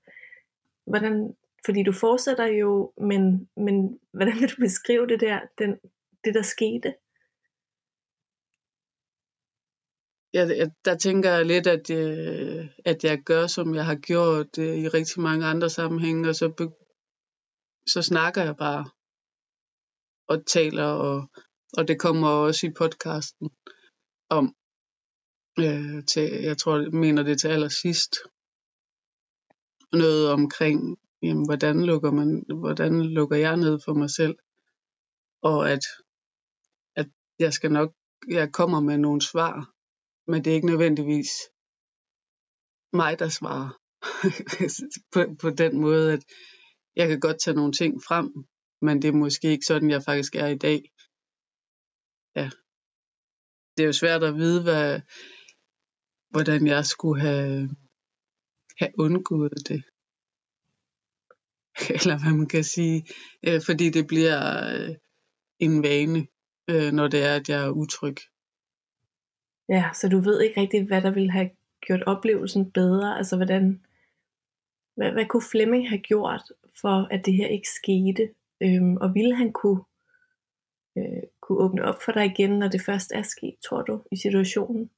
Hvordan, 0.86 1.34
fordi 1.64 1.82
du 1.82 1.92
fortsætter 1.92 2.46
jo, 2.46 2.92
men, 2.96 3.48
men 3.56 3.98
hvordan 4.12 4.34
vil 4.40 4.50
du 4.50 4.56
beskrive 4.60 5.06
det 5.06 5.20
der, 5.20 5.40
den, 5.58 5.76
det 6.24 6.34
der 6.34 6.42
skete? 6.42 6.94
Jeg, 10.32 10.58
jeg, 10.58 10.70
der 10.84 10.96
tænker 10.96 11.30
jeg 11.30 11.46
lidt, 11.46 11.66
at, 11.66 11.90
øh, 11.90 12.66
at 12.84 13.04
jeg 13.04 13.22
gør, 13.22 13.46
som 13.46 13.74
jeg 13.74 13.86
har 13.86 13.94
gjort 13.94 14.58
øh, 14.58 14.76
i 14.78 14.88
rigtig 14.88 15.22
mange 15.22 15.46
andre 15.46 15.70
sammenhænge, 15.70 16.28
og 16.28 16.34
så, 16.34 16.48
be, 16.48 16.64
så 17.86 18.02
snakker 18.02 18.42
jeg 18.42 18.56
bare 18.56 18.90
og 20.28 20.46
taler, 20.46 20.84
og, 20.84 21.30
og 21.76 21.88
det 21.88 22.00
kommer 22.00 22.28
også 22.28 22.66
i 22.66 22.72
podcasten 22.78 23.50
om, 24.28 24.54
øh, 25.58 26.04
til, 26.06 26.42
jeg 26.42 26.58
tror, 26.58 26.78
jeg 26.78 26.92
mener 26.92 27.22
det 27.22 27.40
til 27.40 27.48
allersidst, 27.48 28.16
noget 29.92 30.30
omkring, 30.30 30.98
jamen, 31.22 31.46
hvordan 31.46 31.86
lukker 31.86 32.10
man, 32.10 32.44
hvordan 32.58 33.02
lukker 33.02 33.36
jeg 33.36 33.56
ned 33.56 33.78
for 33.84 33.94
mig 33.94 34.10
selv, 34.10 34.36
og 35.42 35.70
at, 35.70 35.72
at 35.72 35.84
jeg 37.40 37.52
skal 37.52 37.72
nok, 37.72 37.94
jeg 38.28 38.52
kommer 38.52 38.80
med 38.80 38.98
nogle 38.98 39.22
svar, 39.22 39.54
men 40.30 40.44
det 40.44 40.50
er 40.50 40.54
ikke 40.54 40.66
nødvendigvis 40.66 41.30
mig, 42.92 43.18
der 43.18 43.28
svarer 43.28 43.70
på, 45.12 45.20
på 45.40 45.50
den 45.50 45.80
måde, 45.80 46.12
at 46.12 46.22
jeg 46.96 47.08
kan 47.08 47.20
godt 47.20 47.40
tage 47.40 47.56
nogle 47.56 47.72
ting 47.72 48.02
frem, 48.08 48.26
men 48.82 49.02
det 49.02 49.08
er 49.08 49.22
måske 49.24 49.48
ikke 49.48 49.64
sådan, 49.64 49.90
jeg 49.90 50.02
faktisk 50.02 50.34
er 50.34 50.46
i 50.46 50.58
dag. 50.58 50.80
Ja. 52.36 52.50
Det 53.76 53.82
er 53.82 53.86
jo 53.86 53.92
svært 53.92 54.22
at 54.22 54.34
vide, 54.34 54.62
hvad, 54.62 55.00
hvordan 56.30 56.66
jeg 56.66 56.86
skulle 56.86 57.20
have, 57.20 57.70
have 58.78 58.92
undgået 58.98 59.58
det. 59.68 59.82
Eller 61.96 62.16
hvad 62.22 62.34
man 62.38 62.48
kan 62.48 62.64
sige. 62.64 63.06
Øh, 63.46 63.60
fordi 63.66 63.90
det 63.90 64.06
bliver 64.06 64.40
øh, 64.74 64.96
en 65.58 65.82
vane, 65.82 66.26
øh, 66.70 66.92
når 66.92 67.08
det 67.08 67.24
er, 67.24 67.34
at 67.36 67.48
jeg 67.48 67.64
er 67.64 67.70
utryg. 67.70 68.16
Ja, 69.68 69.90
så 69.94 70.08
du 70.08 70.20
ved 70.20 70.40
ikke 70.40 70.60
rigtigt, 70.60 70.86
hvad 70.86 71.02
der 71.02 71.10
ville 71.10 71.30
have 71.30 71.50
gjort 71.80 72.02
oplevelsen 72.02 72.70
bedre? 72.70 73.18
Altså, 73.18 73.36
hvordan, 73.36 73.84
hvad, 74.96 75.12
hvad 75.12 75.26
kunne 75.26 75.50
Flemming 75.50 75.88
have 75.88 76.00
gjort, 76.00 76.42
for 76.80 77.08
at 77.10 77.26
det 77.26 77.34
her 77.34 77.46
ikke 77.46 77.68
skete? 77.68 78.34
Øhm, 78.62 78.96
og 78.96 79.14
ville 79.14 79.36
han 79.36 79.52
kunne, 79.52 79.82
øh, 80.98 81.22
kunne 81.42 81.58
åbne 81.58 81.84
op 81.84 82.02
for 82.04 82.12
dig 82.12 82.24
igen, 82.26 82.58
når 82.58 82.68
det 82.68 82.82
først 82.82 83.12
er 83.14 83.22
sket, 83.22 83.54
tror 83.64 83.82
du, 83.82 84.02
i 84.12 84.16
situationen? 84.16 84.90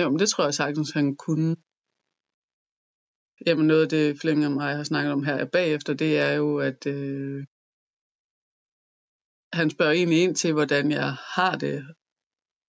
Jo, 0.00 0.10
men 0.10 0.18
det 0.18 0.28
tror 0.28 0.44
jeg 0.44 0.54
sagtens, 0.54 0.90
han 0.90 1.16
kunne. 1.16 1.56
Jamen 3.46 3.66
noget 3.66 3.82
af 3.82 3.88
det, 3.88 4.20
Flemming 4.20 4.46
og 4.46 4.52
mig 4.52 4.76
har 4.76 4.84
snakket 4.84 5.12
om 5.12 5.24
her 5.24 5.44
bagefter, 5.44 5.94
det 5.94 6.18
er 6.18 6.32
jo, 6.32 6.58
at 6.58 6.86
øh, 6.86 7.46
han 9.54 9.70
spørger 9.70 9.92
egentlig 9.92 10.22
ind 10.22 10.36
til, 10.36 10.52
hvordan 10.52 10.90
jeg 10.90 11.16
har 11.36 11.56
det, 11.56 11.86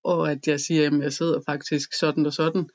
og 0.04 0.32
at 0.32 0.48
jeg 0.48 0.60
siger, 0.60 0.88
at 0.88 1.00
jeg 1.00 1.14
sidder 1.14 1.42
faktisk 1.46 1.94
sådan 1.94 2.26
og 2.26 2.34
sådan, 2.34 2.70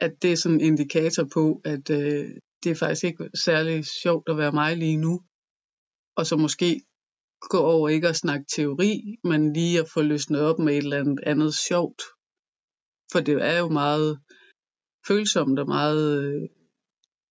at 0.00 0.12
det 0.22 0.32
er 0.32 0.36
sådan 0.36 0.60
en 0.60 0.66
indikator 0.66 1.24
på, 1.34 1.60
at 1.64 1.90
øh, 1.90 2.28
det 2.62 2.70
er 2.70 2.80
faktisk 2.82 3.04
ikke 3.04 3.30
særlig 3.34 3.84
sjovt 4.02 4.28
at 4.28 4.36
være 4.36 4.52
mig 4.52 4.76
lige 4.76 4.96
nu. 4.96 5.14
Og 6.16 6.26
så 6.26 6.36
måske 6.36 6.82
gå 7.40 7.58
over 7.58 7.88
ikke 7.88 8.08
at 8.08 8.16
snakke 8.16 8.46
teori, 8.56 9.16
men 9.24 9.52
lige 9.52 9.80
at 9.80 9.90
få 9.94 10.02
løsnet 10.02 10.40
op 10.40 10.58
med 10.58 10.72
et 10.72 10.84
eller 10.84 11.00
andet 11.00 11.20
andet 11.22 11.54
sjovt. 11.54 12.02
For 13.12 13.20
det 13.20 13.34
er 13.34 13.58
jo 13.58 13.68
meget 13.68 14.20
følsomt 15.08 15.58
og 15.58 15.66
meget 15.66 16.22
øh, 16.24 16.48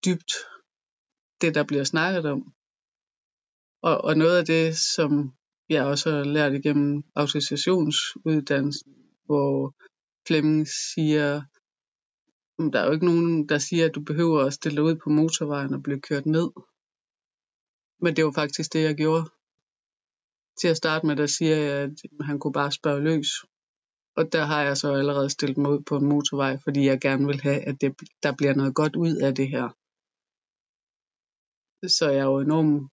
dybt, 0.05 0.33
det 1.41 1.55
der 1.55 1.65
bliver 1.65 1.85
snakket 1.85 2.25
om. 2.27 2.53
Og, 3.83 4.05
og 4.05 4.17
noget 4.17 4.39
af 4.39 4.45
det, 4.45 4.77
som 4.77 5.33
jeg 5.69 5.85
også 5.85 6.11
har 6.11 6.25
lært 6.25 6.55
igennem 6.55 7.05
autorisationsuddannelsen, 7.15 8.95
hvor 9.25 9.75
Flemming 10.27 10.69
siger, 10.69 11.43
der 12.73 12.81
er 12.81 12.87
jo 12.87 12.93
ikke 12.93 13.07
nogen, 13.07 13.49
der 13.49 13.59
siger, 13.59 13.85
at 13.87 13.95
du 13.95 14.01
behøver 14.01 14.45
at 14.45 14.53
stille 14.53 14.83
ud 14.83 14.95
på 14.95 15.11
motorvejen 15.11 15.75
og 15.75 15.83
blive 15.83 16.01
kørt 16.01 16.27
ned. 16.27 16.51
Men 18.01 18.17
det 18.17 18.25
var 18.25 18.33
faktisk 18.33 18.73
det, 18.73 18.83
jeg 18.83 18.95
gjorde. 18.95 19.25
Til 20.61 20.69
at 20.69 20.77
starte 20.77 21.07
med, 21.07 21.17
der 21.17 21.27
siger 21.27 21.57
jeg, 21.57 21.83
at 21.83 21.91
han 22.21 22.39
kunne 22.39 22.53
bare 22.53 22.73
spørge 22.73 23.01
løs. 23.03 23.31
Og 24.17 24.33
der 24.33 24.45
har 24.45 24.63
jeg 24.63 24.77
så 24.77 24.93
allerede 24.93 25.31
stillet 25.31 25.59
mig 25.59 25.71
ud 25.71 25.83
på 25.89 25.97
en 25.97 26.09
motorvej, 26.09 26.59
fordi 26.65 26.87
jeg 26.87 27.01
gerne 27.01 27.27
vil 27.27 27.41
have, 27.41 27.61
at 27.61 27.81
det, 27.81 27.95
der 28.23 28.33
bliver 28.37 28.55
noget 28.55 28.75
godt 28.75 28.97
ud 28.97 29.17
af 29.17 29.35
det 29.35 29.49
her. 29.49 29.69
Så 31.89 32.11
jeg 32.11 32.19
er 32.19 32.25
jo 32.25 32.41
enormt 32.41 32.91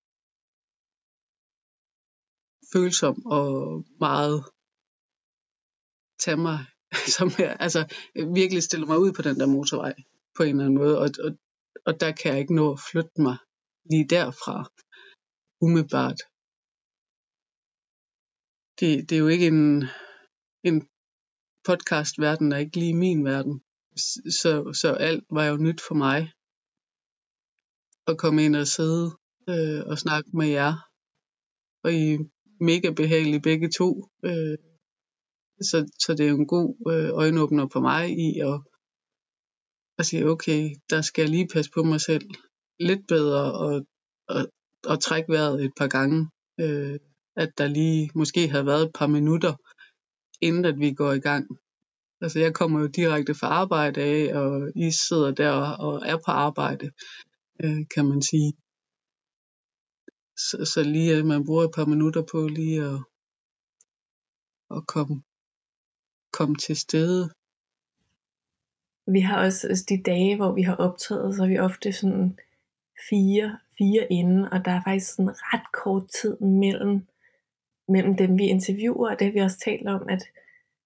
følsom 2.75 3.25
og 3.25 3.49
meget 3.99 4.37
tage 6.23 6.37
mig, 6.47 6.59
som 7.15 7.27
jeg, 7.39 7.57
altså 7.65 7.81
virkelig 8.39 8.63
stille 8.63 8.85
mig 8.85 8.97
ud 8.99 9.11
på 9.13 9.21
den 9.27 9.35
der 9.39 9.47
motorvej 9.55 9.93
på 10.35 10.43
en 10.43 10.49
eller 10.49 10.65
anden 10.65 10.81
måde, 10.83 10.95
og, 11.03 11.09
og, 11.25 11.31
og 11.87 11.93
der 12.01 12.11
kan 12.11 12.31
jeg 12.31 12.39
ikke 12.39 12.55
nå 12.55 12.65
at 12.73 12.79
flytte 12.91 13.21
mig 13.27 13.37
lige 13.89 14.07
derfra, 14.15 14.55
umiddelbart. 15.65 16.19
Det, 18.79 18.89
det 19.07 19.15
er 19.15 19.23
jo 19.25 19.27
ikke 19.35 19.47
en, 19.47 19.63
en 20.69 20.77
podcast-verden, 21.67 22.51
er 22.51 22.57
ikke 22.57 22.79
lige 22.79 23.01
min 23.05 23.25
verden. 23.25 23.55
Så, 24.39 24.51
så 24.81 24.89
alt 25.07 25.25
var 25.37 25.45
jo 25.45 25.57
nyt 25.57 25.81
for 25.87 25.95
mig. 26.05 26.19
At 28.09 28.17
komme 28.17 28.45
ind 28.45 28.55
og 28.55 28.67
sidde 28.67 29.05
øh, 29.51 29.81
og 29.91 29.97
snakke 29.97 30.29
med 30.39 30.47
jer. 30.47 30.73
Og 31.83 31.93
I 31.93 32.07
mega 32.59 32.91
behagelige 32.91 33.41
begge 33.41 33.69
to. 33.77 34.09
Øh, 34.25 34.57
så, 35.61 35.77
så 35.99 36.13
det 36.17 36.25
er 36.25 36.29
jo 36.29 36.37
en 36.37 36.47
god 36.47 36.91
øh, 36.91 37.09
øjenåbner 37.13 37.67
for 37.73 37.79
mig 37.79 38.09
i 38.09 38.39
at, 38.39 38.59
at 39.99 40.05
sige, 40.05 40.29
okay, 40.29 40.69
der 40.89 41.01
skal 41.01 41.21
jeg 41.21 41.29
lige 41.29 41.47
passe 41.53 41.71
på 41.71 41.83
mig 41.83 42.01
selv 42.01 42.29
lidt 42.79 43.07
bedre 43.07 43.53
og, 43.53 43.85
og, 44.27 44.47
og 44.85 45.03
trække 45.03 45.31
vejret 45.31 45.65
et 45.65 45.71
par 45.77 45.87
gange. 45.87 46.29
Øh, 46.59 46.99
at 47.35 47.57
der 47.57 47.67
lige 47.67 48.09
måske 48.15 48.47
har 48.47 48.63
været 48.63 48.85
et 48.85 48.93
par 48.95 49.07
minutter, 49.07 49.53
inden 50.41 50.65
at 50.65 50.79
vi 50.79 50.93
går 50.93 51.11
i 51.11 51.19
gang. 51.19 51.47
Altså 52.21 52.39
jeg 52.39 52.53
kommer 52.53 52.79
jo 52.79 52.87
direkte 52.87 53.35
fra 53.35 53.47
arbejde 53.47 54.01
af, 54.01 54.35
og 54.39 54.71
I 54.75 54.91
sidder 55.07 55.31
der 55.31 55.51
og 55.85 56.01
er 56.05 56.17
på 56.25 56.31
arbejde, 56.31 56.91
øh, 57.63 57.85
kan 57.95 58.05
man 58.05 58.21
sige. 58.21 58.53
Så, 60.37 60.65
så 60.73 60.83
lige 60.83 61.15
at 61.15 61.25
man 61.25 61.45
bruger 61.45 61.63
et 61.63 61.75
par 61.75 61.85
minutter 61.85 62.23
på 62.31 62.47
lige 62.47 62.81
at, 62.81 62.99
at 64.77 64.87
komme, 64.87 65.23
komme 66.31 66.55
til 66.55 66.75
stede. 66.75 67.29
Vi 69.07 69.19
har 69.19 69.45
også 69.45 69.67
altså 69.67 69.85
de 69.89 70.03
dage, 70.03 70.35
hvor 70.35 70.51
vi 70.51 70.61
har 70.61 70.75
optaget, 70.75 71.35
så 71.35 71.43
er 71.43 71.47
vi 71.47 71.59
ofte 71.59 71.93
sådan 71.93 72.39
fire, 73.09 73.59
fire 73.77 74.07
inden, 74.11 74.45
og 74.45 74.65
der 74.65 74.71
er 74.71 74.81
faktisk 74.83 75.15
sådan 75.15 75.31
ret 75.31 75.71
kort 75.73 76.09
tid 76.21 76.37
mellem, 76.39 77.07
mellem 77.87 78.17
dem, 78.17 78.37
vi 78.37 78.43
interviewer, 78.43 79.11
og 79.11 79.19
det 79.19 79.27
har 79.27 79.33
vi 79.33 79.39
også 79.39 79.59
talt 79.59 79.87
om, 79.87 80.09
at, 80.09 80.23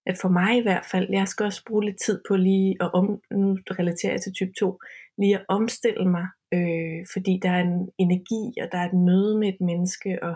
at 0.09 0.17
for 0.21 0.29
mig 0.29 0.57
i 0.57 0.61
hvert 0.61 0.85
fald, 0.91 1.07
jeg 1.09 1.27
skal 1.27 1.45
også 1.45 1.63
bruge 1.67 1.85
lidt 1.85 1.99
tid 2.05 2.21
på 2.27 2.35
lige 2.35 2.75
at 2.81 2.93
om, 2.93 3.21
nu 3.31 3.57
relaterer 3.79 4.11
jeg 4.11 4.21
til 4.21 4.33
type 4.33 4.51
2, 4.59 4.79
lige 5.17 5.35
at 5.39 5.45
omstille 5.47 6.05
mig, 6.15 6.27
øh, 6.53 6.99
fordi 7.13 7.39
der 7.43 7.49
er 7.49 7.61
en 7.61 7.89
energi, 7.97 8.43
og 8.61 8.67
der 8.71 8.77
er 8.77 8.87
et 8.89 8.99
møde 9.09 9.37
med 9.39 9.47
et 9.47 9.61
menneske, 9.61 10.23
og, 10.23 10.35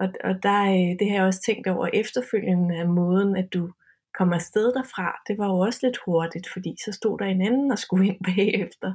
og, 0.00 0.08
og 0.24 0.34
der, 0.42 0.60
øh, 0.62 0.90
det 0.98 1.06
har 1.08 1.16
jeg 1.16 1.24
også 1.24 1.42
tænkt 1.46 1.66
over 1.68 1.86
efterfølgende 1.92 2.76
af 2.76 2.88
måden, 2.88 3.36
at 3.36 3.48
du 3.54 3.72
kommer 4.18 4.34
afsted 4.34 4.66
derfra, 4.72 5.08
det 5.28 5.38
var 5.38 5.46
jo 5.46 5.58
også 5.58 5.80
lidt 5.82 5.98
hurtigt, 6.06 6.46
fordi 6.52 6.72
så 6.84 6.92
stod 6.92 7.18
der 7.18 7.24
en 7.24 7.42
anden 7.42 7.72
og 7.72 7.78
skulle 7.78 8.06
ind 8.08 8.20
bagefter. 8.34 8.90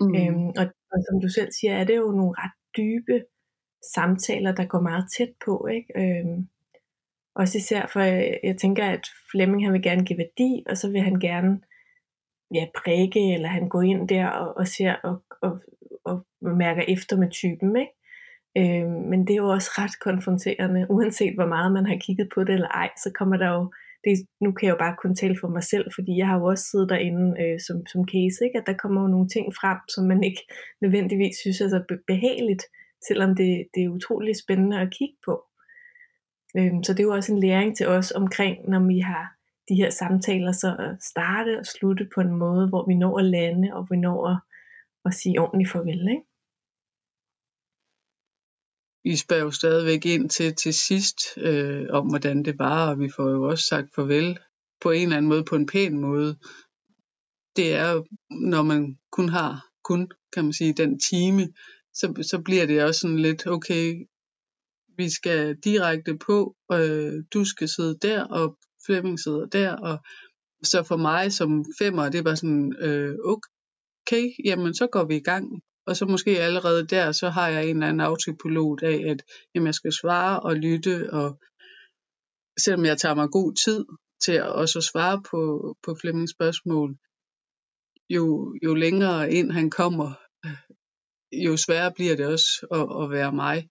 Mm. 0.00 0.14
Øhm, 0.18 0.48
og, 0.60 0.66
og 0.92 0.98
som 1.06 1.20
du 1.22 1.28
selv 1.28 1.50
siger, 1.60 1.74
er 1.76 1.84
det 1.84 1.96
jo 1.96 2.10
nogle 2.20 2.34
ret 2.42 2.56
dybe 2.76 3.16
samtaler, 3.94 4.52
der 4.54 4.64
går 4.64 4.80
meget 4.80 5.04
tæt 5.16 5.32
på. 5.44 5.66
Ikke? 5.76 5.90
Øhm, 6.02 6.48
også 7.38 7.58
især 7.58 7.86
for, 7.92 8.00
jeg, 8.00 8.40
jeg 8.42 8.56
tænker, 8.56 8.84
at 8.84 9.04
Flemming 9.30 9.64
han 9.64 9.72
vil 9.72 9.82
gerne 9.82 10.04
give 10.04 10.18
værdi, 10.18 10.64
og 10.70 10.76
så 10.76 10.90
vil 10.90 11.00
han 11.00 11.20
gerne 11.20 11.60
ja, 12.54 12.66
prikke, 12.78 13.34
eller 13.34 13.48
han 13.48 13.68
går 13.68 13.82
ind 13.82 14.08
der 14.08 14.26
og, 14.26 14.56
og 14.56 14.66
ser 14.68 14.94
og, 15.04 15.22
og, 15.42 15.60
og 16.04 16.26
mærker 16.56 16.82
efter 16.88 17.16
med 17.16 17.30
typen. 17.30 17.76
Ikke? 17.76 17.94
Øhm, 18.60 19.00
men 19.10 19.26
det 19.26 19.32
er 19.32 19.42
jo 19.44 19.48
også 19.48 19.70
ret 19.78 20.00
konfronterende, 20.00 20.86
uanset 20.90 21.34
hvor 21.34 21.46
meget 21.46 21.72
man 21.72 21.86
har 21.86 21.96
kigget 21.96 22.28
på 22.34 22.44
det 22.44 22.54
eller 22.54 22.68
ej, 22.68 22.90
så 22.96 23.10
kommer 23.18 23.36
der 23.36 23.48
jo 23.56 23.72
det, 24.04 24.12
nu 24.40 24.52
kan 24.52 24.66
jeg 24.66 24.74
jo 24.74 24.84
bare 24.84 25.00
kun 25.02 25.14
tale 25.14 25.36
for 25.40 25.48
mig 25.48 25.64
selv, 25.72 25.86
fordi 25.96 26.12
jeg 26.18 26.26
har 26.26 26.38
jo 26.38 26.44
også 26.44 26.64
siddet 26.70 26.88
derinde 26.88 27.26
øh, 27.42 27.58
som, 27.66 27.76
som 27.92 28.00
case, 28.12 28.38
ikke? 28.46 28.58
at 28.60 28.66
der 28.66 28.80
kommer 28.82 29.00
jo 29.02 29.08
nogle 29.08 29.28
ting 29.28 29.46
frem, 29.60 29.78
som 29.94 30.04
man 30.12 30.20
ikke 30.28 30.42
nødvendigvis 30.82 31.36
synes 31.42 31.60
er 31.60 31.68
så 31.68 31.80
behageligt, 32.06 32.64
selvom 33.08 33.30
det, 33.40 33.50
det 33.74 33.80
er 33.84 33.94
utrolig 33.98 34.34
spændende 34.44 34.80
at 34.80 34.92
kigge 34.98 35.18
på. 35.26 35.34
Øhm, 36.56 36.84
så 36.84 36.92
det 36.92 37.00
er 37.00 37.04
jo 37.04 37.14
også 37.14 37.32
en 37.32 37.40
læring 37.40 37.76
til 37.76 37.86
os 37.88 38.12
omkring, 38.12 38.68
når 38.68 38.86
vi 38.86 38.98
har 38.98 39.34
de 39.68 39.74
her 39.74 39.90
samtaler, 39.90 40.52
så 40.52 40.76
at 40.78 41.02
starte 41.02 41.58
og 41.58 41.66
slutte 41.66 42.08
på 42.14 42.20
en 42.20 42.34
måde, 42.34 42.68
hvor 42.68 42.86
vi 42.86 42.94
når 42.94 43.18
at 43.18 43.24
lande, 43.24 43.74
og 43.74 43.86
vi 43.90 43.96
når 43.96 44.28
at, 44.28 44.38
at 45.04 45.14
sige 45.14 45.40
ordentligt 45.40 45.70
farvel. 45.70 46.08
Ikke? 46.08 46.22
vi 49.08 49.16
spørger 49.16 49.42
jo 49.42 49.50
stadigvæk 49.50 50.06
ind 50.06 50.30
til 50.30 50.54
til 50.54 50.74
sidst 50.74 51.18
øh, 51.36 51.86
om, 51.90 52.06
hvordan 52.08 52.44
det 52.44 52.58
var, 52.58 52.90
og 52.90 53.00
vi 53.00 53.10
får 53.16 53.30
jo 53.30 53.42
også 53.42 53.64
sagt 53.64 53.94
farvel 53.94 54.38
på 54.80 54.90
en 54.90 55.02
eller 55.02 55.16
anden 55.16 55.28
måde, 55.28 55.44
på 55.44 55.56
en 55.56 55.66
pæn 55.66 56.00
måde. 56.00 56.38
Det 57.56 57.74
er 57.74 58.02
når 58.30 58.62
man 58.62 58.98
kun 59.12 59.28
har, 59.28 59.66
kun 59.84 60.10
kan 60.32 60.44
man 60.44 60.52
sige, 60.52 60.72
den 60.72 61.00
time, 61.10 61.48
så, 61.94 62.26
så 62.30 62.42
bliver 62.44 62.66
det 62.66 62.84
også 62.84 63.00
sådan 63.00 63.18
lidt, 63.18 63.46
okay, 63.46 64.08
vi 64.98 65.10
skal 65.10 65.56
direkte 65.64 66.18
på, 66.26 66.56
øh, 66.72 67.12
du 67.34 67.44
skal 67.44 67.68
sidde 67.68 67.98
der, 68.02 68.24
og 68.24 68.58
Flemming 68.86 69.20
sidder 69.20 69.46
der, 69.46 69.72
og 69.76 69.98
så 70.62 70.82
for 70.82 70.96
mig 70.96 71.32
som 71.32 71.64
femmer, 71.80 72.08
det 72.08 72.24
var 72.24 72.34
sådan, 72.34 72.74
øh, 72.80 73.14
okay, 73.24 74.24
jamen 74.44 74.74
så 74.74 74.86
går 74.86 75.04
vi 75.04 75.16
i 75.16 75.22
gang. 75.30 75.62
Og 75.86 75.96
så 75.96 76.06
måske 76.06 76.40
allerede 76.40 76.86
der, 76.86 77.12
så 77.12 77.28
har 77.28 77.48
jeg 77.48 77.64
en 77.64 77.76
eller 77.76 77.86
anden 77.86 78.00
autopilot 78.00 78.82
af, 78.82 79.10
at 79.10 79.22
jamen, 79.54 79.66
jeg 79.66 79.74
skal 79.74 79.92
svare 79.92 80.40
og 80.40 80.54
lytte, 80.56 81.12
og 81.12 81.40
selvom 82.58 82.84
jeg 82.84 82.98
tager 82.98 83.14
mig 83.14 83.28
god 83.28 83.54
tid 83.64 83.84
til 84.24 84.32
at 84.32 84.52
også 84.52 84.80
svare 84.80 85.22
på, 85.30 85.40
på 85.84 85.96
Flemmings 86.00 86.32
spørgsmål, 86.32 86.96
jo, 88.10 88.54
jo 88.64 88.74
længere 88.74 89.32
ind 89.32 89.52
han 89.52 89.70
kommer, 89.70 90.08
jo 91.46 91.56
sværere 91.56 91.92
bliver 91.94 92.16
det 92.16 92.26
også 92.26 92.66
at, 92.70 93.04
at 93.04 93.10
være 93.10 93.32
mig 93.32 93.68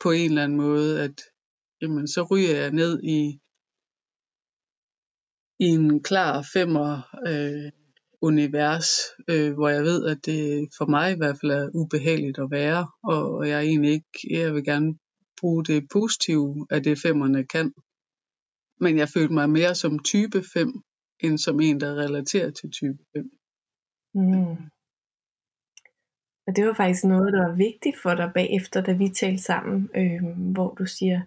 på 0.00 0.10
en 0.10 0.30
eller 0.30 0.44
anden 0.44 0.58
måde, 0.58 1.02
at 1.02 1.22
jamen, 1.82 2.08
så 2.08 2.22
ryger 2.30 2.56
jeg 2.56 2.70
ned 2.70 3.02
i, 3.02 3.40
i 5.64 5.66
en 5.66 6.02
klar 6.02 6.46
femmer 6.54 7.16
øh, 7.26 7.72
univers, 8.22 8.88
øh, 9.30 9.52
hvor 9.54 9.68
jeg 9.68 9.82
ved, 9.82 10.06
at 10.06 10.18
det 10.26 10.68
for 10.78 10.86
mig 10.86 11.12
i 11.12 11.16
hvert 11.16 11.36
fald 11.40 11.52
er 11.52 11.70
ubehageligt 11.74 12.38
at 12.38 12.50
være, 12.50 12.88
og, 13.04 13.34
og 13.34 13.48
jeg 13.48 13.62
egentlig 13.62 13.92
ikke, 13.92 14.18
jeg 14.30 14.54
vil 14.54 14.64
gerne 14.64 14.98
bruge 15.40 15.64
det 15.64 15.88
positive 15.92 16.66
af 16.70 16.82
det 16.82 16.98
femmerne 16.98 17.44
kan. 17.44 17.72
Men 18.80 18.98
jeg 18.98 19.08
følte 19.08 19.34
mig 19.34 19.50
mere 19.50 19.74
som 19.74 19.98
type 19.98 20.42
5, 20.54 20.82
end 21.20 21.38
som 21.38 21.60
en, 21.60 21.80
der 21.80 21.94
relaterer 21.94 22.50
til 22.50 22.70
type 22.70 22.98
5. 23.16 23.30
Mm. 24.14 24.56
Og 26.46 26.56
det 26.56 26.66
var 26.66 26.74
faktisk 26.74 27.04
noget, 27.04 27.32
der 27.32 27.48
var 27.48 27.54
vigtigt 27.56 27.96
for 28.02 28.14
dig 28.14 28.30
bagefter, 28.34 28.82
da 28.82 28.92
vi 28.92 29.08
talte 29.08 29.42
sammen, 29.42 29.90
øh, 29.96 30.22
hvor 30.54 30.74
du 30.74 30.86
siger, 30.86 31.20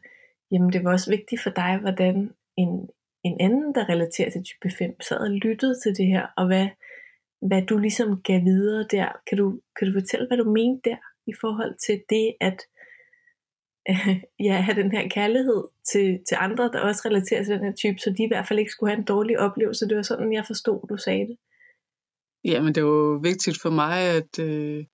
jamen 0.51 0.73
det 0.73 0.83
var 0.83 0.91
også 0.91 1.09
vigtigt 1.09 1.41
for 1.43 1.49
dig, 1.49 1.77
hvordan 1.81 2.31
en, 2.57 2.89
en 3.23 3.37
anden, 3.39 3.75
der 3.75 3.89
relaterer 3.89 4.29
til 4.29 4.43
type 4.43 4.69
5, 4.77 5.01
sad 5.01 5.17
og 5.17 5.29
lyttede 5.29 5.75
til 5.83 5.97
det 5.97 6.07
her, 6.07 6.27
og 6.37 6.47
hvad, 6.47 6.67
hvad 7.41 7.61
du 7.61 7.77
ligesom 7.77 8.21
gav 8.21 8.43
videre 8.43 8.87
der. 8.91 9.09
Kan 9.27 9.37
du, 9.37 9.59
kan 9.79 9.87
du 9.87 9.93
fortælle, 9.99 10.27
hvad 10.27 10.37
du 10.37 10.51
mente 10.51 10.89
der, 10.89 10.97
i 11.27 11.33
forhold 11.41 11.75
til 11.85 12.03
det, 12.09 12.35
at 12.41 12.59
øh, 13.89 14.23
ja, 14.47 14.53
have 14.53 14.81
den 14.81 14.91
her 14.91 15.09
kærlighed 15.09 15.63
til, 15.91 16.19
til 16.27 16.37
andre, 16.39 16.63
der 16.73 16.79
også 16.79 17.01
relaterer 17.05 17.43
til 17.43 17.55
den 17.55 17.63
her 17.63 17.73
type, 17.73 17.99
så 17.99 18.09
de 18.17 18.23
i 18.23 18.27
hvert 18.27 18.47
fald 18.47 18.59
ikke 18.59 18.71
skulle 18.71 18.91
have 18.91 18.99
en 18.99 19.05
dårlig 19.05 19.39
oplevelse. 19.39 19.87
Det 19.87 19.97
var 19.97 20.03
sådan, 20.03 20.33
jeg 20.33 20.45
forstod, 20.47 20.87
du 20.89 20.97
sagde 20.97 21.27
det. 21.27 21.37
Jamen, 22.43 22.75
det 22.75 22.83
var 22.83 23.21
vigtigt 23.21 23.61
for 23.61 23.69
mig, 23.69 23.99
at 23.99 24.39
øh, 24.39 24.85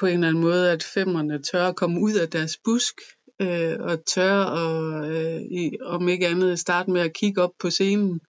på 0.00 0.06
en 0.06 0.14
eller 0.14 0.28
anden 0.28 0.42
måde, 0.42 0.72
at 0.72 0.82
femmerne 0.82 1.42
tør 1.42 1.68
at 1.68 1.76
komme 1.76 2.00
ud 2.00 2.14
af 2.14 2.28
deres 2.28 2.56
busk, 2.64 2.94
øh, 3.40 3.76
og 3.80 4.04
tør 4.04 4.34
at, 4.34 5.10
øh, 5.10 5.40
i, 5.42 5.76
om 5.82 6.08
ikke 6.08 6.28
andet, 6.28 6.58
starte 6.58 6.90
med 6.90 7.00
at 7.00 7.14
kigge 7.14 7.42
op 7.42 7.52
på 7.60 7.70
scenen. 7.70 8.20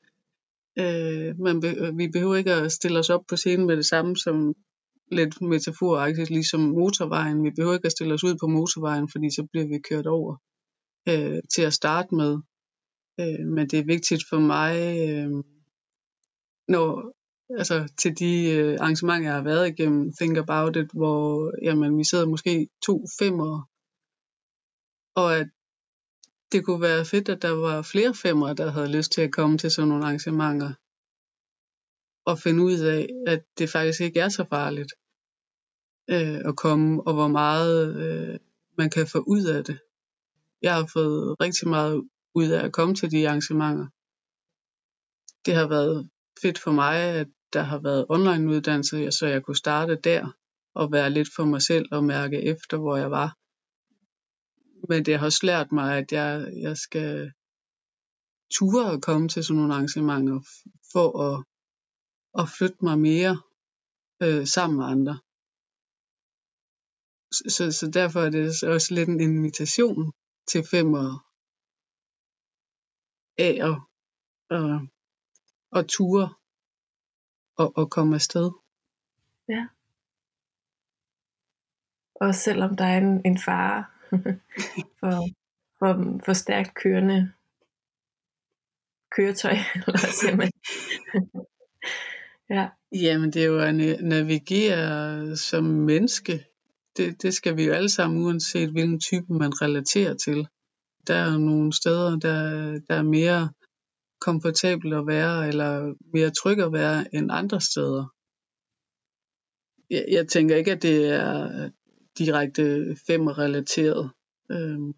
Øh, 0.79 1.39
man 1.39 1.59
be, 1.59 1.93
vi 1.95 2.07
behøver 2.07 2.35
ikke 2.35 2.53
at 2.53 2.71
stille 2.71 2.99
os 2.99 3.09
op 3.09 3.23
på 3.29 3.35
scenen 3.35 3.67
med 3.67 3.77
det 3.77 3.85
samme 3.85 4.17
som 4.17 4.55
lidt 5.11 5.41
metaforagtigt, 5.41 6.29
ligesom 6.29 6.59
motorvejen. 6.59 7.43
Vi 7.43 7.51
behøver 7.55 7.73
ikke 7.73 7.85
at 7.85 7.91
stille 7.91 8.13
os 8.13 8.23
ud 8.23 8.35
på 8.41 8.47
motorvejen, 8.47 9.09
fordi 9.11 9.29
så 9.35 9.47
bliver 9.51 9.67
vi 9.67 9.79
kørt 9.89 10.07
over 10.07 10.35
øh, 11.09 11.39
til 11.55 11.61
at 11.61 11.73
starte 11.73 12.15
med. 12.15 12.37
Øh, 13.19 13.47
men 13.47 13.67
det 13.67 13.79
er 13.79 13.85
vigtigt 13.85 14.23
for 14.29 14.39
mig, 14.39 14.73
øh, 15.09 15.43
når, 16.67 17.13
altså 17.57 17.93
til 17.97 18.19
de 18.19 18.51
øh, 18.51 18.77
arrangementer, 18.79 19.27
jeg 19.29 19.33
har 19.33 19.43
været 19.43 19.67
igennem, 19.67 20.13
Think 20.13 20.37
About 20.37 20.75
It, 20.75 20.91
hvor 20.93 21.53
jamen, 21.65 21.97
vi 21.97 22.03
sidder 22.03 22.25
måske 22.25 22.69
to 22.85 23.05
femmer, 23.19 23.69
og 25.15 25.37
at 25.37 25.47
det 26.51 26.65
kunne 26.65 26.81
være 26.81 27.05
fedt, 27.05 27.29
at 27.29 27.41
der 27.41 27.51
var 27.51 27.81
flere 27.81 28.13
femmer, 28.13 28.53
der 28.53 28.71
havde 28.71 28.91
lyst 28.97 29.11
til 29.11 29.21
at 29.21 29.31
komme 29.31 29.57
til 29.57 29.71
sådan 29.71 29.87
nogle 29.87 30.05
arrangementer, 30.05 30.73
og 32.25 32.39
finde 32.39 32.63
ud 32.63 32.79
af, 32.79 33.07
at 33.27 33.41
det 33.57 33.69
faktisk 33.69 34.01
ikke 34.01 34.19
er 34.19 34.29
så 34.29 34.45
farligt 34.49 34.91
øh, 36.09 36.41
at 36.49 36.55
komme, 36.55 37.07
og 37.07 37.13
hvor 37.13 37.27
meget 37.27 37.95
øh, 37.95 38.39
man 38.77 38.89
kan 38.89 39.07
få 39.07 39.19
ud 39.19 39.45
af 39.45 39.63
det. 39.63 39.79
Jeg 40.61 40.75
har 40.75 40.89
fået 40.93 41.41
rigtig 41.41 41.67
meget 41.67 42.09
ud 42.35 42.47
af 42.47 42.65
at 42.65 42.73
komme 42.73 42.95
til 42.95 43.11
de 43.11 43.27
arrangementer. 43.27 43.87
Det 45.45 45.55
har 45.55 45.67
været 45.67 46.09
fedt 46.41 46.59
for 46.59 46.71
mig, 46.71 46.95
at 46.95 47.27
der 47.53 47.61
har 47.61 47.79
været 47.79 48.05
online 48.09 48.49
uddannelse, 48.49 49.11
så 49.11 49.27
jeg 49.27 49.43
kunne 49.43 49.55
starte 49.55 49.95
der 49.95 50.31
og 50.75 50.91
være 50.91 51.09
lidt 51.09 51.29
for 51.35 51.45
mig 51.45 51.61
selv 51.61 51.85
og 51.91 52.03
mærke 52.03 52.41
efter, 52.43 52.77
hvor 52.77 52.97
jeg 52.97 53.11
var. 53.11 53.37
Men 54.89 55.05
det 55.05 55.17
har 55.17 55.25
også 55.25 55.45
lært 55.45 55.71
mig, 55.71 55.97
at 55.97 56.11
jeg, 56.11 56.53
jeg 56.61 56.77
skal 56.77 57.31
ture 58.53 58.93
at 58.93 59.01
komme 59.01 59.27
til 59.29 59.43
sådan 59.43 59.57
nogle 59.57 59.73
arrangementer 59.73 60.39
for 60.91 61.07
at, 61.27 61.43
at 62.39 62.49
flytte 62.57 62.77
mig 62.81 62.99
mere 62.99 63.41
øh, 64.23 64.47
sammen 64.47 64.77
med 64.77 64.85
andre. 64.85 65.19
Så, 67.31 67.71
så 67.71 67.91
derfor 67.93 68.19
er 68.19 68.29
det 68.29 68.63
også 68.63 68.93
lidt 68.93 69.09
en 69.09 69.19
invitation 69.21 70.11
til 70.51 70.63
fem 70.71 70.93
og 70.93 71.11
af 73.37 73.55
at, 73.69 73.77
at, 74.57 74.81
at 75.77 75.87
ture 75.87 76.38
og, 77.59 77.77
og 77.77 77.89
komme 77.89 78.15
afsted. 78.15 78.51
Ja. 79.49 79.67
Og 82.15 82.35
selvom 82.35 82.75
der 82.75 82.85
er 82.85 82.97
en, 82.97 83.21
en 83.25 83.37
fare 83.37 83.85
for, 84.99 85.27
for, 85.79 86.19
for 86.25 86.33
stærkt 86.33 86.73
kørende 86.75 87.31
køretøj, 89.15 89.55
eller 89.87 89.99
siger 89.99 90.35
man? 90.35 90.51
ja. 92.55 92.69
Jamen 92.91 93.33
det 93.33 93.41
er 93.43 93.47
jo 93.47 93.59
at 93.59 93.75
navigere 94.03 95.37
som 95.37 95.63
menneske. 95.63 96.45
Det, 96.97 97.21
det 97.21 97.33
skal 97.33 97.57
vi 97.57 97.65
jo 97.65 97.73
alle 97.73 97.89
sammen, 97.89 98.25
uanset 98.25 98.69
hvilken 98.69 98.99
type 98.99 99.33
man 99.33 99.61
relaterer 99.61 100.13
til. 100.13 100.47
Der 101.07 101.15
er 101.15 101.37
nogle 101.37 101.73
steder, 101.73 102.19
der, 102.19 102.71
der 102.89 102.95
er 102.95 103.03
mere 103.03 103.49
komfortabelt 104.21 104.93
at 104.93 105.07
være, 105.07 105.47
eller 105.47 105.93
mere 106.13 106.29
tryg 106.29 106.59
at 106.59 106.73
være 106.73 107.15
end 107.15 107.31
andre 107.31 107.61
steder. 107.61 108.05
Jeg, 109.89 110.05
jeg 110.11 110.27
tænker 110.27 110.55
ikke, 110.55 110.71
at 110.71 110.81
det 110.81 111.07
er 111.07 111.69
direkte 112.17 112.95
femmer-relateret. 113.07 114.09
Øhm, 114.51 114.93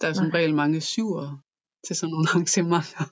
der 0.00 0.08
er 0.08 0.12
som 0.12 0.26
Nej. 0.26 0.38
regel 0.38 0.54
mange 0.54 0.80
syver 0.80 1.42
til 1.86 1.96
sådan 1.96 2.10
nogle 2.10 2.28
arrangementer. 2.32 3.04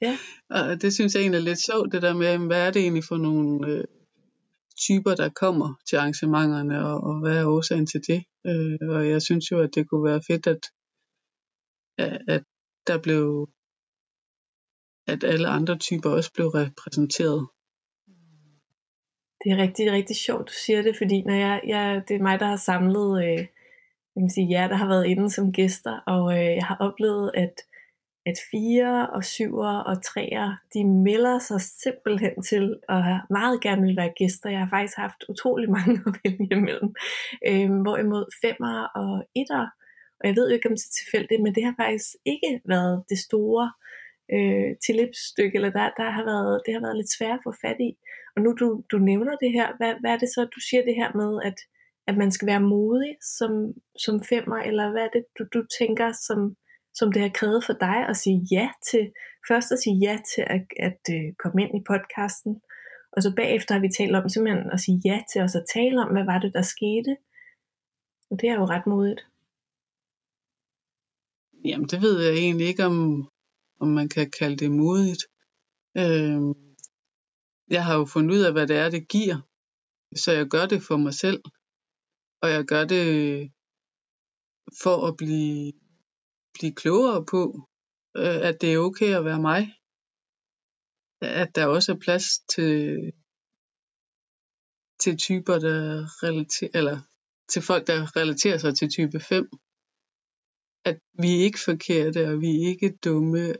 Ja. 0.00 0.18
Og 0.50 0.82
det 0.82 0.94
synes 0.94 1.14
jeg 1.14 1.20
egentlig 1.20 1.38
er 1.38 1.42
lidt 1.42 1.64
sjovt, 1.66 1.92
det 1.92 2.02
der 2.02 2.14
med, 2.14 2.46
hvad 2.46 2.66
er 2.66 2.70
det 2.70 2.82
egentlig 2.82 3.04
for 3.04 3.16
nogle 3.16 3.68
øh, 3.68 3.84
typer, 4.86 5.14
der 5.14 5.28
kommer 5.28 5.74
til 5.88 5.96
arrangementerne, 5.96 6.86
og, 6.86 7.00
og 7.00 7.20
hvad 7.20 7.36
er 7.36 7.46
årsagen 7.46 7.86
til 7.86 8.00
det? 8.06 8.24
Øh, 8.46 8.78
og 8.94 9.08
jeg 9.08 9.22
synes 9.22 9.50
jo, 9.50 9.60
at 9.60 9.74
det 9.74 9.88
kunne 9.88 10.04
være 10.04 10.22
fedt, 10.26 10.46
at, 10.46 10.62
at 12.28 12.44
der 12.86 12.98
blev 13.02 13.48
at 15.06 15.24
alle 15.24 15.48
andre 15.48 15.78
typer 15.78 16.10
også 16.10 16.32
blev 16.32 16.46
repræsenteret. 16.46 17.48
Det 19.44 19.52
er 19.52 19.56
rigtig, 19.56 19.92
rigtig 19.92 20.16
sjovt, 20.16 20.48
du 20.48 20.52
siger 20.52 20.82
det, 20.82 20.96
fordi 20.96 21.22
når 21.22 21.34
jeg, 21.34 21.60
jeg, 21.66 22.02
det 22.08 22.16
er 22.16 22.22
mig, 22.22 22.40
der 22.40 22.46
har 22.46 22.56
samlet 22.56 23.24
øh, 23.24 23.46
jeg 24.16 24.22
kan 24.22 24.30
sige, 24.30 24.50
jer, 24.50 24.68
der 24.68 24.76
har 24.76 24.88
været 24.88 25.06
inde 25.06 25.30
som 25.30 25.52
gæster, 25.52 25.98
og 26.06 26.32
øh, 26.38 26.54
jeg 26.56 26.64
har 26.64 26.76
oplevet, 26.80 27.30
at, 27.34 27.54
at 28.26 28.34
fire 28.50 29.10
og 29.10 29.24
syver 29.24 29.74
og 29.78 30.02
treer, 30.02 30.56
de 30.74 30.84
melder 30.84 31.38
sig 31.38 31.60
simpelthen 31.60 32.42
til 32.42 32.76
at 32.88 33.04
meget 33.30 33.60
gerne 33.60 33.82
vil 33.82 33.96
være 33.96 34.12
gæster. 34.16 34.50
Jeg 34.50 34.58
har 34.58 34.68
faktisk 34.70 34.96
haft 34.96 35.24
utrolig 35.28 35.70
mange 35.70 36.00
at 36.06 36.14
vælge 36.24 36.48
imellem. 36.50 36.94
Øh, 37.48 37.70
hvorimod 37.82 38.24
femmer 38.42 38.76
og 38.84 39.24
etter, 39.34 39.66
og 40.20 40.28
jeg 40.28 40.36
ved 40.36 40.48
jo 40.48 40.54
ikke, 40.54 40.68
om 40.68 40.76
det 40.76 40.84
er 40.84 40.98
tilfældigt, 41.00 41.42
men 41.42 41.54
det 41.54 41.64
har 41.64 41.74
faktisk 41.84 42.08
ikke 42.24 42.60
været 42.64 43.04
det 43.08 43.18
store 43.18 43.64
øh, 43.64 43.91
Øh, 44.36 44.70
tilløbsstykke, 44.84 45.56
eller 45.56 45.70
der, 45.70 45.90
der 46.00 46.10
har 46.16 46.24
været, 46.24 46.62
det 46.66 46.74
har 46.74 46.80
været 46.80 46.96
lidt 46.96 47.16
svært 47.18 47.38
at 47.38 47.44
få 47.46 47.52
fat 47.64 47.80
i. 47.88 47.90
Og 48.36 48.42
nu 48.42 48.50
du, 48.60 48.68
du 48.92 48.98
nævner 48.98 49.34
det 49.36 49.52
her, 49.52 49.68
hvad, 49.78 49.92
hvad 50.00 50.10
er 50.14 50.18
det 50.22 50.30
så, 50.34 50.40
du 50.54 50.60
siger 50.68 50.82
det 50.88 50.94
her 51.00 51.10
med, 51.20 51.30
at, 51.48 51.58
at 52.08 52.16
man 52.22 52.30
skal 52.32 52.46
være 52.52 52.68
modig 52.74 53.12
som, 53.38 53.52
som 54.04 54.16
femmer, 54.30 54.58
eller 54.68 54.90
hvad 54.90 55.02
er 55.02 55.12
det, 55.16 55.24
du, 55.38 55.42
du 55.54 55.60
tænker, 55.78 56.12
som, 56.26 56.56
som 56.94 57.12
det 57.12 57.22
har 57.22 57.32
krævet 57.38 57.64
for 57.64 57.72
dig 57.72 57.98
at 58.10 58.16
sige 58.16 58.40
ja 58.52 58.68
til, 58.90 59.04
først 59.48 59.72
at 59.72 59.78
sige 59.78 59.98
ja 60.06 60.14
til 60.34 60.42
at, 60.56 60.66
at 60.86 61.00
at 61.16 61.36
komme 61.42 61.62
ind 61.62 61.72
i 61.76 61.86
podcasten, 61.90 62.54
og 63.12 63.22
så 63.22 63.32
bagefter 63.36 63.74
har 63.74 63.80
vi 63.80 63.88
talt 63.98 64.16
om 64.16 64.28
simpelthen 64.28 64.70
at 64.72 64.80
sige 64.80 65.00
ja 65.04 65.22
til 65.32 65.40
os 65.42 65.54
at 65.54 65.68
tale 65.74 66.02
om, 66.02 66.10
hvad 66.12 66.24
var 66.24 66.38
det, 66.38 66.52
der 66.54 66.62
skete. 66.62 67.16
Og 68.30 68.40
det 68.40 68.48
er 68.48 68.54
jo 68.54 68.64
ret 68.64 68.86
modigt. 68.86 69.22
Jamen, 71.64 71.88
det 71.88 72.02
ved 72.02 72.24
jeg 72.24 72.34
egentlig 72.34 72.66
ikke, 72.66 72.84
om, 72.84 73.28
om 73.82 73.88
man 73.88 74.08
kan 74.08 74.30
kalde 74.30 74.56
det 74.56 74.70
modigt. 74.70 75.24
Øh, 75.96 76.40
jeg 77.68 77.84
har 77.84 77.94
jo 77.98 78.04
fundet 78.04 78.34
ud 78.34 78.40
af, 78.40 78.52
hvad 78.52 78.66
det 78.66 78.76
er, 78.76 78.90
det 78.90 79.08
giver. 79.08 79.38
Så 80.16 80.32
jeg 80.32 80.46
gør 80.46 80.66
det 80.66 80.82
for 80.82 80.96
mig 80.96 81.14
selv. 81.14 81.42
Og 82.42 82.50
jeg 82.50 82.64
gør 82.64 82.84
det 82.84 83.04
øh, 83.16 83.50
for 84.82 85.06
at 85.08 85.16
blive, 85.16 85.72
blive 86.54 86.74
klogere 86.74 87.24
på, 87.24 87.68
øh, 88.16 88.40
at 88.48 88.60
det 88.60 88.72
er 88.72 88.78
okay 88.78 89.14
at 89.14 89.24
være 89.24 89.40
mig. 89.40 89.62
At 91.20 91.54
der 91.54 91.66
også 91.66 91.92
er 91.92 91.98
plads 91.98 92.38
til, 92.38 93.12
til 95.00 95.16
typer, 95.16 95.58
der 95.58 96.06
relaterer, 96.22 96.70
eller 96.74 97.00
til 97.48 97.62
folk, 97.62 97.86
der 97.86 98.16
relaterer 98.16 98.58
sig 98.58 98.76
til 98.76 98.90
type 98.90 99.20
5. 99.20 99.48
At 100.84 100.98
vi 101.12 101.28
er 101.36 101.44
ikke 101.44 101.60
forkerte, 101.64 102.28
og 102.28 102.40
vi 102.40 102.50
er 102.56 102.68
ikke 102.68 102.98
dumme, 103.04 103.54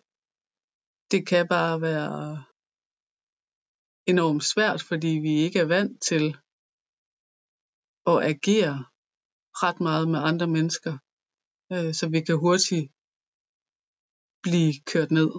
det 1.12 1.26
kan 1.26 1.48
bare 1.48 1.80
være 1.80 2.44
enormt 4.06 4.44
svært, 4.52 4.82
fordi 4.82 5.12
vi 5.26 5.32
ikke 5.44 5.58
er 5.58 5.72
vant 5.76 6.02
til 6.10 6.24
at 8.12 8.18
agere 8.32 8.76
ret 9.62 9.80
meget 9.80 10.06
med 10.12 10.20
andre 10.30 10.48
mennesker, 10.56 10.94
øh, 11.72 11.94
så 11.98 12.04
vi 12.14 12.20
kan 12.26 12.38
hurtigt 12.44 12.86
blive 14.46 14.72
kørt 14.90 15.10
ned. 15.18 15.32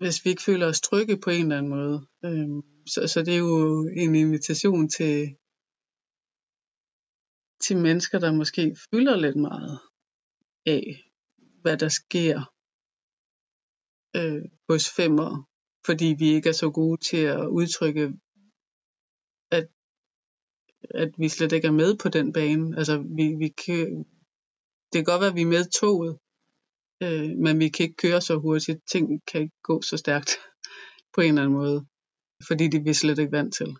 Hvis 0.00 0.16
vi 0.24 0.30
ikke 0.30 0.46
føler 0.48 0.66
os 0.72 0.80
trygge 0.80 1.16
på 1.24 1.30
en 1.30 1.42
eller 1.42 1.58
anden 1.58 1.74
måde. 1.78 1.96
Øh, 2.26 2.48
så, 2.92 3.00
så 3.12 3.18
det 3.26 3.34
er 3.34 3.42
jo 3.48 3.56
en 4.02 4.14
invitation 4.24 4.88
til, 4.96 5.16
til 7.64 7.76
mennesker, 7.86 8.18
der 8.18 8.32
måske 8.40 8.76
fylder 8.90 9.16
lidt 9.16 9.38
meget 9.50 9.74
af, 10.66 10.84
hvad 11.62 11.76
der 11.82 11.88
sker 11.88 12.36
øh, 14.16 14.42
hos 14.68 14.90
femmer, 14.96 15.48
fordi 15.86 16.14
vi 16.18 16.28
ikke 16.28 16.48
er 16.48 16.52
så 16.52 16.70
gode 16.70 17.00
til 17.10 17.22
at 17.36 17.46
udtrykke, 17.46 18.04
at, 19.50 19.66
at 21.02 21.10
vi 21.18 21.28
slet 21.28 21.52
ikke 21.52 21.66
er 21.66 21.72
med 21.82 21.96
på 22.02 22.08
den 22.08 22.32
bane. 22.32 22.78
Altså, 22.78 22.98
vi, 22.98 23.34
vi 23.42 23.48
kan, 23.48 24.04
det 24.90 24.98
kan 24.98 25.04
godt 25.04 25.20
være, 25.20 25.30
at 25.30 25.36
vi 25.36 25.42
er 25.42 25.54
med 25.56 25.64
toget, 25.80 26.18
øh, 27.02 27.38
men 27.44 27.58
vi 27.58 27.68
kan 27.68 27.84
ikke 27.84 28.02
køre 28.04 28.20
så 28.20 28.34
hurtigt. 28.38 28.80
Ting 28.92 29.22
kan 29.26 29.40
ikke 29.40 29.56
gå 29.62 29.82
så 29.82 29.96
stærkt 29.96 30.30
på 31.14 31.20
en 31.20 31.28
eller 31.28 31.42
anden 31.42 31.58
måde, 31.58 31.86
fordi 32.48 32.64
det 32.68 32.78
er 32.78 32.84
vi 32.84 32.94
slet 32.94 33.18
ikke 33.18 33.32
vant 33.32 33.54
til. 33.54 33.76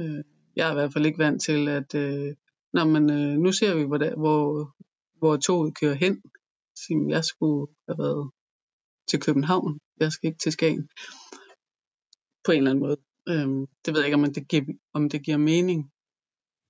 Øh, 0.00 0.24
jeg 0.56 0.66
er 0.68 0.72
i 0.72 0.74
hvert 0.74 0.92
fald 0.92 1.06
ikke 1.06 1.18
vant 1.18 1.42
til, 1.42 1.68
at 1.68 1.94
øh, 1.94 2.34
når 2.72 2.84
man, 2.84 3.10
øh, 3.10 3.38
nu 3.38 3.52
ser 3.52 3.74
vi, 3.74 3.82
hvor, 3.82 3.98
der, 3.98 4.16
hvor, 4.16 4.70
hvor 5.18 5.36
toget 5.36 5.78
kører 5.80 5.94
hen. 5.94 6.22
Så 6.76 7.06
jeg 7.08 7.24
skulle 7.24 7.66
have 7.88 7.98
været 7.98 8.30
til 9.08 9.20
København. 9.20 9.78
Jeg 10.00 10.12
skal 10.12 10.28
ikke 10.28 10.42
til 10.42 10.52
Skagen. 10.52 10.88
På 12.44 12.52
en 12.52 12.58
eller 12.58 12.70
anden 12.70 12.84
måde. 12.86 12.98
Øhm, 13.28 13.66
det 13.82 13.90
ved 13.92 14.00
jeg 14.00 14.06
ikke, 14.06 14.20
om 14.22 14.32
det, 14.34 14.48
giver, 14.48 14.64
om 14.94 15.08
det 15.08 15.24
giver 15.24 15.36
mening. 15.36 15.80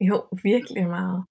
Jo, 0.01 0.17
virkelig 0.43 0.87
meget. 0.87 1.25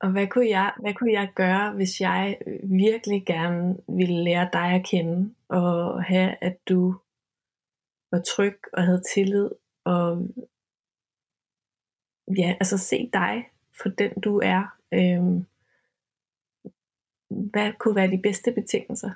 Og 0.00 0.10
hvad 0.12 0.26
kunne, 0.28 0.48
jeg, 0.48 0.74
hvad 0.80 0.94
kunne 0.94 1.12
jeg 1.12 1.32
gøre, 1.34 1.74
hvis 1.74 2.00
jeg 2.00 2.38
øh, 2.46 2.70
virkelig 2.70 3.26
gerne 3.26 3.76
ville 3.88 4.24
lære 4.24 4.48
dig 4.52 4.68
at 4.78 4.86
kende, 4.86 5.34
og 5.48 6.04
have, 6.04 6.36
at 6.40 6.56
du 6.68 6.94
var 8.10 8.22
tryg 8.22 8.58
og 8.72 8.82
havde 8.82 9.02
tillid, 9.14 9.50
og 9.84 10.28
ja, 12.38 12.56
altså 12.60 12.78
se 12.78 13.10
dig 13.12 13.34
for 13.82 13.88
den 13.88 14.12
du 14.20 14.40
er. 14.44 14.62
Øhm, 14.94 15.46
hvad 17.52 17.72
kunne 17.80 17.96
være 17.96 18.14
de 18.14 18.24
bedste 18.26 18.50
betingelser? 18.58 19.12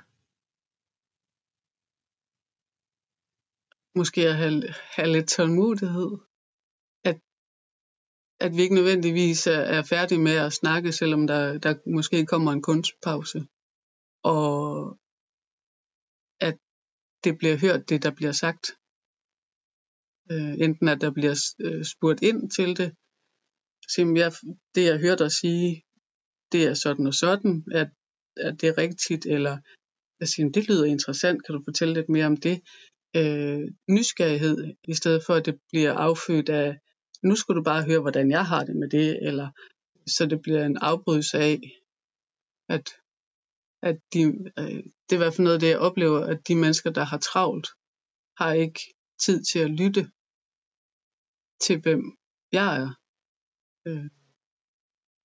Måske 3.99 4.21
at 4.31 4.37
have, 4.41 4.57
have 4.95 5.11
lidt 5.15 5.29
tålmodighed. 5.35 6.11
At, 7.09 7.17
at 8.45 8.51
vi 8.55 8.61
ikke 8.61 8.79
nødvendigvis 8.79 9.47
er, 9.47 9.63
er 9.75 9.83
færdige 9.93 10.21
med 10.27 10.35
at 10.45 10.53
snakke, 10.61 10.91
selvom 10.91 11.27
der, 11.27 11.57
der 11.65 11.73
måske 11.95 12.25
kommer 12.25 12.51
en 12.51 12.61
kunstpause. 12.69 13.39
Og 14.23 14.49
at 16.47 16.57
det 17.23 17.33
bliver 17.39 17.57
hørt, 17.65 17.89
det 17.89 18.03
der 18.03 18.13
bliver 18.19 18.35
sagt. 18.43 18.65
Øh, 20.31 20.53
enten 20.65 20.87
at 20.93 21.01
der 21.03 21.11
bliver 21.17 21.35
øh, 21.65 21.83
spurgt 21.93 22.21
ind 22.29 22.39
til 22.57 22.69
det, 22.79 22.89
Simpelthen, 23.95 24.23
jeg, 24.23 24.31
det 24.75 24.83
jeg 24.89 24.99
hørte 24.99 25.23
dig 25.23 25.31
sige, 25.31 25.83
det 26.51 26.61
er 26.69 26.73
sådan 26.73 27.07
og 27.07 27.13
sådan, 27.13 27.53
at, 27.81 27.89
er 28.37 28.51
det 28.51 28.77
rigtigt, 28.77 29.25
eller 29.25 29.57
jeg 30.19 30.27
siger, 30.27 30.49
det 30.49 30.67
lyder 30.67 30.85
interessant, 30.85 31.45
kan 31.45 31.55
du 31.55 31.61
fortælle 31.63 31.93
lidt 31.93 32.09
mere 32.09 32.25
om 32.25 32.37
det? 32.37 32.61
Øh, 33.15 33.61
nysgerrighed, 33.89 34.73
i 34.83 34.93
stedet 34.93 35.23
for 35.25 35.33
at 35.33 35.45
det 35.45 35.59
bliver 35.69 35.93
affødt 35.93 36.49
af, 36.49 36.79
nu 37.23 37.35
skal 37.35 37.55
du 37.55 37.63
bare 37.63 37.83
høre, 37.83 38.01
hvordan 38.01 38.31
jeg 38.31 38.45
har 38.45 38.63
det 38.63 38.75
med 38.75 38.89
det, 38.89 39.27
eller 39.27 39.49
så 40.07 40.25
det 40.25 40.41
bliver 40.41 40.65
en 40.65 40.77
afbrydelse 40.77 41.37
af, 41.37 41.59
at, 42.69 42.89
at 43.81 43.97
de, 44.13 44.21
øh, 44.59 44.83
det 45.05 45.11
er 45.11 45.19
i 45.19 45.23
hvert 45.23 45.33
fald 45.33 45.43
noget 45.43 45.55
af 45.55 45.59
det, 45.59 45.69
jeg 45.69 45.79
oplever, 45.79 46.19
at 46.19 46.47
de 46.47 46.55
mennesker, 46.55 46.89
der 46.89 47.03
har 47.03 47.17
travlt, 47.17 47.67
har 48.37 48.53
ikke 48.53 48.81
tid 49.25 49.43
til 49.43 49.59
at 49.59 49.71
lytte 49.81 50.03
til, 51.65 51.81
hvem 51.81 52.01
jeg 52.51 52.81
er. 52.81 52.89
Øh, 53.87 54.09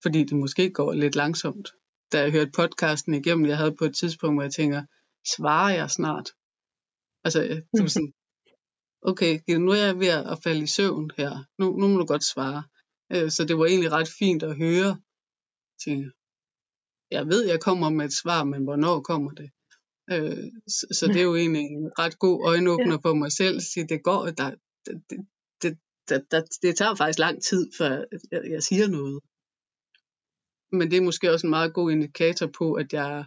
fordi 0.03 0.25
det 0.25 0.37
måske 0.37 0.71
går 0.71 0.92
lidt 0.92 1.16
langsomt. 1.16 1.69
Da 2.12 2.21
jeg 2.21 2.33
hørte 2.33 2.51
podcasten 2.51 3.14
igennem, 3.14 3.47
jeg 3.47 3.57
havde 3.57 3.77
på 3.79 3.85
et 3.85 3.97
tidspunkt, 3.97 4.37
hvor 4.37 4.42
jeg 4.42 4.53
tænker, 4.53 4.83
svarer 5.37 5.75
jeg 5.75 5.90
snart? 5.90 6.29
Altså, 7.25 7.40
det 7.73 7.83
var 7.83 7.88
sådan, 7.88 8.12
okay, 9.03 9.40
nu 9.49 9.71
er 9.71 9.85
jeg 9.87 9.99
ved 9.99 10.09
at 10.09 10.42
falde 10.45 10.62
i 10.62 10.66
søvn 10.66 11.11
her. 11.16 11.45
Nu, 11.59 11.77
nu 11.81 11.88
må 11.88 11.99
du 11.99 12.07
godt 12.07 12.25
svare. 12.25 12.62
Øh, 13.12 13.31
så 13.31 13.45
det 13.45 13.59
var 13.59 13.66
egentlig 13.66 13.92
ret 13.92 14.09
fint 14.19 14.42
at 14.42 14.57
høre. 14.57 15.01
Tænker, 15.85 16.11
jeg 17.11 17.27
ved, 17.27 17.47
jeg 17.47 17.61
kommer 17.61 17.90
med 17.90 18.05
et 18.05 18.12
svar, 18.12 18.45
men 18.45 18.62
hvornår 18.64 19.01
kommer 19.01 19.31
det? 19.31 19.51
Øh, 20.12 20.47
så, 20.69 21.05
det 21.12 21.16
er 21.16 21.29
jo 21.31 21.37
egentlig 21.37 21.62
en 21.62 21.90
ret 21.99 22.19
god 22.19 22.47
øjenåbner 22.49 22.99
for 23.03 23.14
mig 23.14 23.33
selv, 23.33 23.57
at 23.57 23.62
sige, 23.62 23.87
det 23.88 24.03
går, 24.03 24.27
der, 24.27 24.51
det, 24.87 25.03
det, 25.11 25.19
det, 25.62 25.79
det, 26.31 26.45
det 26.62 26.77
tager 26.77 26.95
faktisk 26.95 27.19
lang 27.19 27.42
tid, 27.42 27.71
før 27.79 28.05
jeg 28.55 28.62
siger 28.62 28.88
noget. 28.88 29.21
Men 30.73 30.91
det 30.91 30.97
er 30.97 31.03
måske 31.03 31.33
også 31.33 31.47
en 31.47 31.51
meget 31.51 31.75
god 31.75 31.91
indikator 31.93 32.47
på, 32.59 32.75
at 32.75 32.93
jeg, 32.93 33.25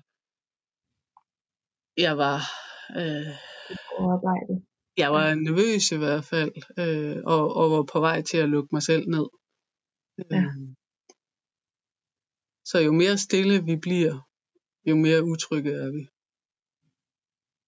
jeg 1.97 2.17
var... 2.17 2.38
Øh, 2.99 3.34
Overarbejdet. 3.97 4.65
Jeg 4.97 5.12
var 5.12 5.36
nervøs 5.36 5.91
i 5.91 5.97
hvert 5.97 6.23
fald, 6.23 6.52
øh, 6.80 7.23
og, 7.25 7.56
og 7.56 7.71
var 7.71 7.84
på 7.93 7.99
vej 7.99 8.21
til 8.21 8.38
at 8.38 8.49
lukke 8.49 8.69
mig 8.71 8.84
selv 8.84 9.10
ned. 9.10 9.28
Ja. 10.32 10.38
Øh, 10.38 10.75
så 12.65 12.80
jo 12.80 12.91
mere 12.91 13.17
stille 13.17 13.63
vi 13.63 13.75
bliver, 13.75 14.30
jo 14.86 14.95
mere 14.95 15.23
utrygge 15.23 15.71
er 15.71 15.91
vi. 15.91 16.04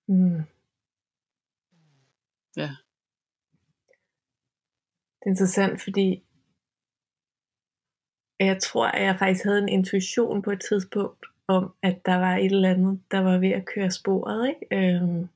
Mm. 0.08 0.42
Ja. 2.58 2.72
Det 5.20 5.26
er 5.26 5.30
interessant, 5.30 5.82
fordi 5.82 6.24
jeg 8.46 8.62
tror, 8.62 8.88
at 8.88 9.04
jeg 9.04 9.16
faktisk 9.20 9.46
havde 9.46 9.60
en 9.60 9.70
intuition 9.70 10.42
på 10.42 10.52
et 10.52 10.62
tidspunkt 10.70 11.26
om, 11.48 11.74
at 11.82 12.06
der 12.06 12.16
var 12.16 12.36
et 12.36 12.46
eller 12.46 12.70
andet, 12.70 13.02
der 13.12 13.20
var 13.20 13.38
ved 13.38 13.50
at 13.50 13.66
køre 13.66 13.92
sporet. 13.92 14.48
Ikke? 14.48 14.66
Øhm, 14.72 15.28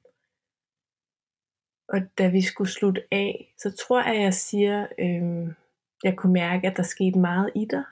og 1.90 2.00
da 2.18 2.28
vi 2.28 2.42
skulle 2.42 2.70
slutte 2.70 3.04
af, 3.12 3.54
så 3.58 3.72
tror 3.72 4.04
jeg, 4.04 4.16
at 4.16 4.22
jeg 4.22 4.34
siger, 4.34 4.88
øhm, 5.00 5.54
jeg 6.04 6.16
kunne 6.16 6.34
mærke, 6.34 6.68
at 6.68 6.78
der 6.78 6.84
skete 6.84 7.20
meget 7.20 7.52
i 7.56 7.66
dig. 7.66 7.84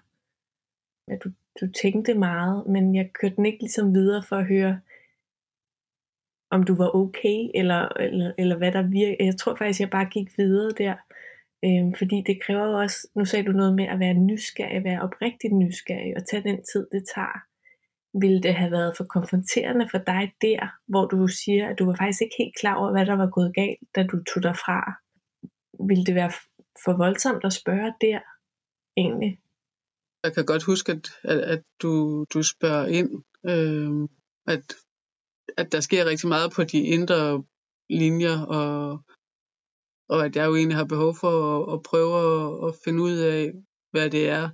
At 1.08 1.24
du, 1.24 1.30
du 1.62 1.72
tænkte 1.72 2.14
meget, 2.14 2.68
men 2.68 2.96
jeg 2.96 3.14
kørte 3.14 3.36
den 3.36 3.46
ikke 3.46 3.60
ligesom 3.60 3.96
videre 3.96 4.24
for 4.30 4.36
at 4.36 4.46
høre, 4.46 4.82
om 6.52 6.64
du 6.64 6.76
var 6.76 6.96
okay, 6.96 7.50
eller, 7.54 7.88
eller, 7.88 8.34
eller 8.38 8.58
hvad 8.58 8.72
der 8.72 8.82
virkede. 8.82 9.26
Jeg 9.26 9.36
tror 9.38 9.56
faktisk, 9.56 9.80
jeg 9.80 9.90
bare 9.90 10.06
gik 10.06 10.38
videre 10.38 10.72
der. 10.72 10.96
Øhm, 11.66 11.94
fordi 12.00 12.24
det 12.28 12.42
kræver 12.44 12.66
jo 12.66 12.78
også, 12.80 13.08
nu 13.16 13.26
sagde 13.26 13.46
du 13.46 13.52
noget 13.52 13.76
med 13.76 13.88
at 13.88 14.00
være 14.00 14.14
nysgerrig, 14.14 14.78
at 14.78 14.84
være 14.84 15.02
oprigtigt 15.02 15.54
nysgerrig, 15.54 16.18
og 16.18 16.28
tage 16.28 16.44
den 16.44 16.60
tid, 16.72 16.88
det 16.92 17.04
tager. 17.16 17.40
Ville 18.22 18.42
det 18.42 18.54
have 18.54 18.72
været 18.72 18.94
for 18.98 19.04
konfronterende 19.04 19.88
for 19.92 19.98
dig 19.98 20.34
der, 20.42 20.62
hvor 20.88 21.06
du 21.06 21.28
siger, 21.28 21.70
at 21.70 21.80
du 21.80 21.86
var 21.86 21.96
faktisk 21.96 22.22
ikke 22.22 22.36
helt 22.38 22.56
klar 22.60 22.76
over, 22.76 22.92
hvad 22.92 23.06
der 23.06 23.14
var 23.14 23.30
gået 23.30 23.52
galt, 23.56 23.80
da 23.96 24.04
du 24.04 24.24
tog 24.24 24.44
dig 24.44 24.56
fra? 24.56 24.80
Ville 25.90 26.06
det 26.06 26.16
være 26.16 26.32
for 26.86 26.98
voldsomt 26.98 27.46
at 27.46 27.54
spørge 27.54 27.94
der, 28.02 28.20
egentlig? 28.98 29.40
Jeg 30.24 30.34
kan 30.34 30.46
godt 30.46 30.64
huske, 30.64 30.92
at, 30.92 31.10
at, 31.24 31.40
at 31.40 31.64
du, 31.82 32.26
du 32.34 32.44
spørger 32.44 32.86
ind, 32.86 33.10
øh, 33.52 34.10
at, 34.48 34.66
at 35.58 35.72
der 35.72 35.80
sker 35.80 36.06
rigtig 36.06 36.30
meget 36.30 36.52
på 36.56 36.64
de 36.64 36.80
indre 36.80 37.44
linjer, 37.90 38.42
og 38.42 39.00
og 40.14 40.26
at 40.26 40.36
jeg 40.36 40.46
jo 40.46 40.56
egentlig 40.56 40.78
har 40.78 40.86
behov 40.94 41.16
for 41.16 41.34
at, 41.54 41.74
at 41.74 41.84
prøve 41.90 42.14
at, 42.26 42.68
at 42.68 42.76
finde 42.84 43.02
ud 43.04 43.18
af, 43.18 43.52
hvad 43.92 44.10
det 44.10 44.30
er, 44.30 44.50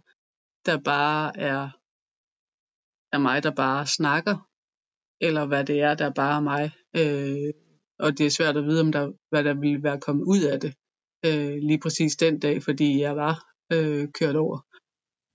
der 0.66 0.78
bare 0.80 1.38
er, 1.38 1.62
er 3.16 3.20
mig, 3.20 3.44
der 3.44 3.52
bare 3.52 3.88
snakker, 3.88 4.36
eller 5.22 5.46
hvad 5.46 5.66
det 5.66 5.82
er, 5.82 5.94
der 5.96 6.10
bare 6.10 6.36
er 6.38 6.46
mig. 6.52 6.66
Øh, 7.00 7.54
og 8.00 8.18
det 8.18 8.26
er 8.26 8.30
svært 8.30 8.58
at 8.58 8.64
vide, 8.64 8.82
om 8.82 8.92
der, 8.92 9.12
hvad 9.30 9.44
der 9.44 9.54
ville 9.54 9.84
være 9.84 10.00
kommet 10.00 10.24
ud 10.24 10.42
af 10.44 10.60
det 10.60 10.74
øh, 11.26 11.56
lige 11.70 11.80
præcis 11.80 12.16
den 12.16 12.40
dag, 12.40 12.64
fordi 12.64 13.00
jeg 13.00 13.16
var 13.16 13.36
øh, 13.74 14.08
kørt 14.20 14.36
over 14.36 14.60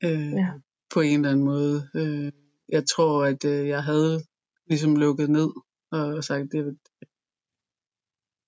øh, 0.05 0.33
ja. 0.33 0.51
på 0.95 1.01
en 1.01 1.19
eller 1.19 1.31
anden 1.31 1.45
måde. 1.45 1.91
Øh, 1.95 2.33
jeg 2.69 2.87
tror, 2.87 3.25
at 3.25 3.45
øh, 3.45 3.69
jeg 3.69 3.83
havde 3.85 4.25
ligesom 4.67 4.97
lukket 4.97 5.31
ned 5.31 5.51
og 5.93 6.25
sagt, 6.25 6.53
det, 6.53 6.79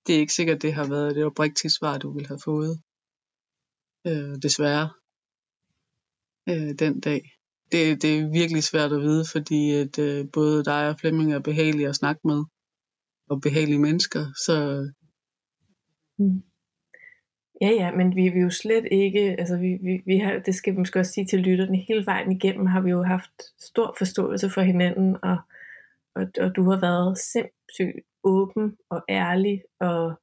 det 0.06 0.14
er 0.14 0.20
ikke 0.20 0.32
sikkert, 0.32 0.62
det 0.62 0.74
har 0.74 0.88
været 0.88 1.16
det 1.16 1.24
oprigtige 1.24 1.70
svar, 1.70 1.98
du 1.98 2.12
ville 2.12 2.28
have 2.28 2.40
fået. 2.44 2.80
Øh, 4.06 4.36
desværre. 4.42 4.90
Øh, 6.48 6.74
den 6.78 7.00
dag. 7.00 7.20
Det, 7.72 8.02
det 8.02 8.18
er 8.18 8.32
virkelig 8.32 8.62
svært 8.62 8.92
at 8.92 9.00
vide, 9.00 9.24
fordi 9.32 9.72
at, 9.72 9.98
øh, 9.98 10.26
både 10.32 10.64
dig 10.64 10.88
og 10.88 11.00
Flemming 11.00 11.32
er 11.32 11.38
behagelige 11.38 11.88
at 11.88 11.96
snakke 11.96 12.20
med, 12.24 12.44
og 13.30 13.40
behagelige 13.40 13.78
mennesker, 13.78 14.24
så... 14.46 14.56
Mm. 16.18 16.42
Ja, 17.60 17.70
ja, 17.70 17.90
men 17.96 18.16
vi, 18.16 18.28
vi 18.28 18.38
er 18.38 18.42
jo 18.42 18.50
slet 18.50 18.88
ikke, 18.92 19.36
altså 19.38 19.56
vi, 19.56 19.78
vi, 19.82 20.02
vi 20.06 20.18
har, 20.18 20.38
det 20.46 20.54
skal 20.54 20.72
vi 20.72 20.78
måske 20.78 20.98
også 21.00 21.12
sige 21.12 21.26
til 21.26 21.38
lytterne, 21.38 21.76
hele 21.88 22.06
vejen 22.06 22.32
igennem 22.32 22.66
har 22.66 22.80
vi 22.80 22.90
jo 22.90 23.02
haft 23.02 23.42
stor 23.58 23.94
forståelse 23.98 24.50
for 24.50 24.60
hinanden, 24.60 25.16
og, 25.22 25.36
og, 26.14 26.26
og 26.40 26.56
du 26.56 26.70
har 26.70 26.80
været 26.80 27.18
sindssygt 27.18 28.06
åben 28.26 28.76
og 28.90 29.00
ærlig, 29.08 29.62
og 29.80 30.20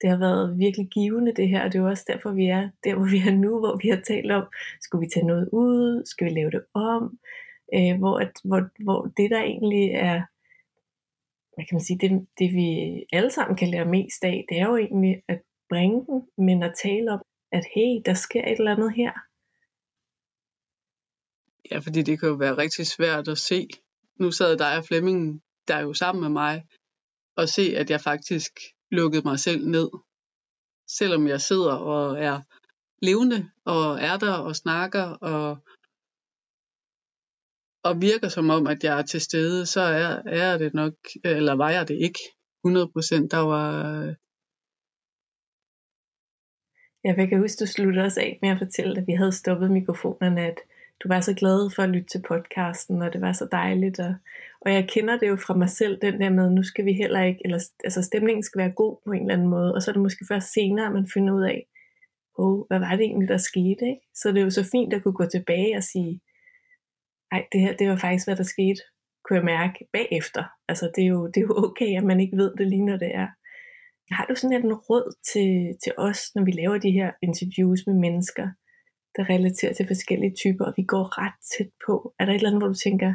det 0.00 0.10
har 0.10 0.18
været 0.18 0.58
virkelig 0.58 0.88
givende 0.88 1.34
det 1.34 1.48
her, 1.48 1.64
og 1.64 1.72
det 1.72 1.78
er 1.78 1.82
jo 1.82 1.88
også 1.88 2.04
derfor, 2.06 2.30
vi 2.32 2.46
er 2.46 2.70
der, 2.84 2.94
hvor 2.94 3.10
vi 3.14 3.18
er 3.28 3.34
nu, 3.44 3.58
hvor 3.58 3.76
vi 3.82 3.88
har 3.88 4.00
talt 4.00 4.32
om, 4.32 4.46
skulle 4.80 5.00
vi 5.04 5.10
tage 5.14 5.26
noget 5.26 5.48
ud, 5.52 6.02
skal 6.06 6.24
vi 6.26 6.30
lave 6.30 6.50
det 6.50 6.64
om, 6.74 7.18
øh, 7.74 7.98
hvor, 7.98 8.18
at, 8.18 8.32
hvor, 8.44 8.60
hvor 8.84 9.00
det 9.16 9.30
der 9.30 9.42
egentlig 9.42 9.90
er, 9.90 10.18
hvad 11.54 11.64
kan 11.66 11.74
man 11.74 11.86
sige, 11.88 11.98
det, 11.98 12.26
det 12.38 12.48
vi 12.54 12.68
alle 13.12 13.30
sammen 13.30 13.56
kan 13.56 13.68
lære 13.68 13.84
mest 13.84 14.24
af, 14.24 14.44
det 14.48 14.58
er 14.60 14.66
jo 14.66 14.76
egentlig 14.76 15.22
at 15.28 15.40
bringe 15.68 16.06
den, 16.06 16.46
men 16.46 16.62
at 16.62 16.74
tale 16.82 17.12
om, 17.12 17.22
at 17.52 17.64
hey, 17.74 18.02
der 18.04 18.14
sker 18.14 18.44
et 18.44 18.58
eller 18.58 18.76
andet 18.76 18.92
her. 18.94 19.12
Ja, 21.70 21.78
fordi 21.78 22.02
det 22.02 22.20
kan 22.20 22.28
jo 22.28 22.34
være 22.34 22.58
rigtig 22.58 22.86
svært 22.86 23.28
at 23.28 23.38
se. 23.38 23.68
Nu 24.20 24.30
sad 24.30 24.56
der 24.56 24.78
og 24.78 24.84
Flemming 24.84 25.42
der 25.68 25.74
er 25.74 25.80
jo 25.80 25.94
sammen 25.94 26.20
med 26.22 26.28
mig, 26.28 26.66
og 27.38 27.48
se, 27.48 27.62
at 27.76 27.90
jeg 27.90 28.00
faktisk 28.00 28.52
lukkede 28.90 29.22
mig 29.24 29.38
selv 29.38 29.68
ned. 29.68 29.90
Selvom 30.98 31.28
jeg 31.28 31.40
sidder 31.40 31.72
og 31.72 32.18
er 32.18 32.40
levende, 33.02 33.50
og 33.64 33.84
er 34.00 34.16
der 34.16 34.32
og 34.32 34.56
snakker, 34.56 35.04
og, 35.32 35.58
og 37.82 38.00
virker 38.00 38.28
som 38.28 38.50
om, 38.50 38.66
at 38.66 38.84
jeg 38.84 38.98
er 38.98 39.02
til 39.02 39.20
stede, 39.20 39.66
så 39.66 39.80
er, 39.80 40.22
er 40.26 40.58
det 40.58 40.74
nok, 40.74 40.94
eller 41.24 41.52
var 41.52 41.70
jeg 41.70 41.88
det 41.88 41.94
ikke 41.94 42.20
100%. 42.66 43.28
Der 43.34 43.42
var, 43.52 43.66
jeg 47.04 47.28
kan 47.28 47.40
huske, 47.40 47.60
du 47.60 47.66
sluttede 47.66 48.06
os 48.06 48.18
af 48.18 48.38
med 48.42 48.50
at 48.50 48.58
fortælle, 48.58 49.00
at 49.00 49.06
vi 49.06 49.12
havde 49.12 49.32
stoppet 49.32 49.70
mikrofonerne, 49.70 50.46
at 50.46 50.58
du 51.02 51.08
var 51.08 51.20
så 51.20 51.34
glad 51.34 51.70
for 51.74 51.82
at 51.82 51.90
lytte 51.90 52.08
til 52.08 52.22
podcasten, 52.28 53.02
og 53.02 53.12
det 53.12 53.20
var 53.20 53.32
så 53.32 53.48
dejligt. 53.52 53.98
Og, 53.98 54.14
og 54.68 54.74
jeg 54.74 54.88
kender 54.88 55.18
det 55.18 55.28
jo 55.28 55.36
fra 55.36 55.54
mig 55.56 55.70
selv, 55.70 56.00
den 56.02 56.20
der 56.20 56.30
med, 56.30 56.50
nu 56.50 56.62
skal 56.62 56.84
vi 56.84 56.92
heller 56.92 57.22
ikke, 57.22 57.40
eller 57.44 57.58
altså 57.84 58.02
stemningen 58.02 58.42
skal 58.42 58.58
være 58.58 58.78
god 58.82 58.96
på 59.04 59.12
en 59.12 59.20
eller 59.20 59.34
anden 59.34 59.48
måde, 59.48 59.74
og 59.74 59.82
så 59.82 59.90
er 59.90 59.92
det 59.92 60.02
måske 60.02 60.24
først 60.32 60.52
senere, 60.52 60.92
man 60.92 61.08
finder 61.14 61.34
ud 61.34 61.44
af, 61.54 61.58
oh, 62.42 62.58
hvad 62.68 62.78
var 62.78 62.96
det 62.96 63.04
egentlig, 63.04 63.28
der 63.28 63.48
skete? 63.50 63.84
Ikke? 63.92 64.04
Så 64.14 64.28
det 64.28 64.38
er 64.38 64.48
jo 64.48 64.50
så 64.58 64.64
fint 64.74 64.94
at 64.94 65.02
kunne 65.02 65.20
gå 65.20 65.26
tilbage 65.26 65.76
og 65.76 65.82
sige, 65.82 66.20
ej, 67.32 67.42
det 67.52 67.60
her, 67.60 67.76
det 67.76 67.88
var 67.88 67.96
faktisk, 67.96 68.26
hvad 68.26 68.36
der 68.36 68.52
skete, 68.54 68.80
kunne 69.24 69.38
jeg 69.38 69.44
mærke 69.44 69.78
bagefter. 69.92 70.44
Altså, 70.70 70.90
det 70.94 71.02
er 71.04 71.10
jo, 71.16 71.26
det 71.26 71.36
er 71.40 71.46
jo 71.50 71.54
okay, 71.66 71.90
at 71.98 72.04
man 72.10 72.20
ikke 72.20 72.36
ved 72.36 72.50
det 72.58 72.66
lige, 72.66 72.88
når 72.90 72.96
det 73.04 73.10
er. 73.22 73.28
Har 74.16 74.26
du 74.26 74.34
sådan 74.34 74.64
en 74.64 74.72
råd 74.88 75.06
til, 75.32 75.50
til 75.82 75.92
os, 76.08 76.20
når 76.34 76.44
vi 76.44 76.50
laver 76.50 76.78
de 76.78 76.96
her 76.98 77.10
interviews 77.22 77.80
med 77.86 77.96
mennesker, 78.06 78.46
der 79.16 79.30
relaterer 79.34 79.74
til 79.74 79.86
forskellige 79.86 80.34
typer, 80.42 80.64
og 80.64 80.74
vi 80.76 80.82
går 80.82 81.04
ret 81.22 81.38
tæt 81.52 81.70
på? 81.86 82.14
Er 82.18 82.24
der 82.24 82.32
et 82.32 82.36
eller 82.36 82.48
andet, 82.48 82.62
hvor 82.62 82.72
du 82.74 82.80
tænker, 82.86 83.10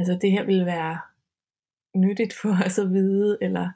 altså 0.00 0.18
det 0.22 0.30
her 0.30 0.44
vil 0.44 0.66
være 0.66 1.00
nyttigt 1.94 2.34
for 2.40 2.52
os 2.66 2.78
at 2.78 2.90
vide, 2.92 3.38
eller 3.42 3.66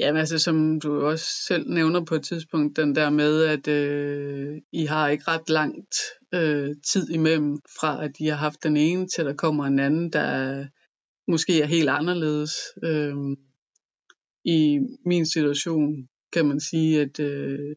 Ja, 0.00 0.16
altså 0.16 0.38
som 0.38 0.80
du 0.80 1.06
også 1.06 1.26
selv 1.46 1.70
nævner 1.70 2.04
på 2.04 2.14
et 2.14 2.22
tidspunkt, 2.22 2.76
den 2.76 2.94
der 2.94 3.10
med, 3.10 3.44
at 3.44 3.68
øh, 3.68 4.62
I 4.72 4.84
har 4.84 5.08
ikke 5.08 5.24
ret 5.28 5.50
langt 5.50 5.96
øh, 6.34 6.76
tid 6.92 7.10
imellem 7.10 7.56
fra, 7.80 8.04
at 8.04 8.10
I 8.20 8.26
har 8.26 8.36
haft 8.36 8.62
den 8.62 8.76
ene, 8.76 9.08
til 9.08 9.24
der 9.24 9.34
kommer 9.34 9.64
en 9.64 9.78
anden, 9.78 10.12
der 10.12 10.66
måske 11.30 11.62
er 11.62 11.66
helt 11.66 11.88
anderledes. 11.88 12.52
Øh, 12.82 13.16
I 14.44 14.78
min 15.04 15.26
situation 15.26 16.08
kan 16.32 16.46
man 16.46 16.60
sige, 16.60 17.00
at 17.00 17.20
øh, 17.20 17.76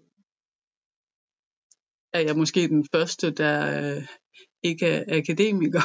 er 2.14 2.20
jeg 2.20 2.38
måske 2.38 2.68
den 2.68 2.88
første, 2.92 3.32
der 3.32 3.58
øh, 3.98 4.04
ikke 4.64 4.86
er 4.86 5.18
akademiker 5.18 5.82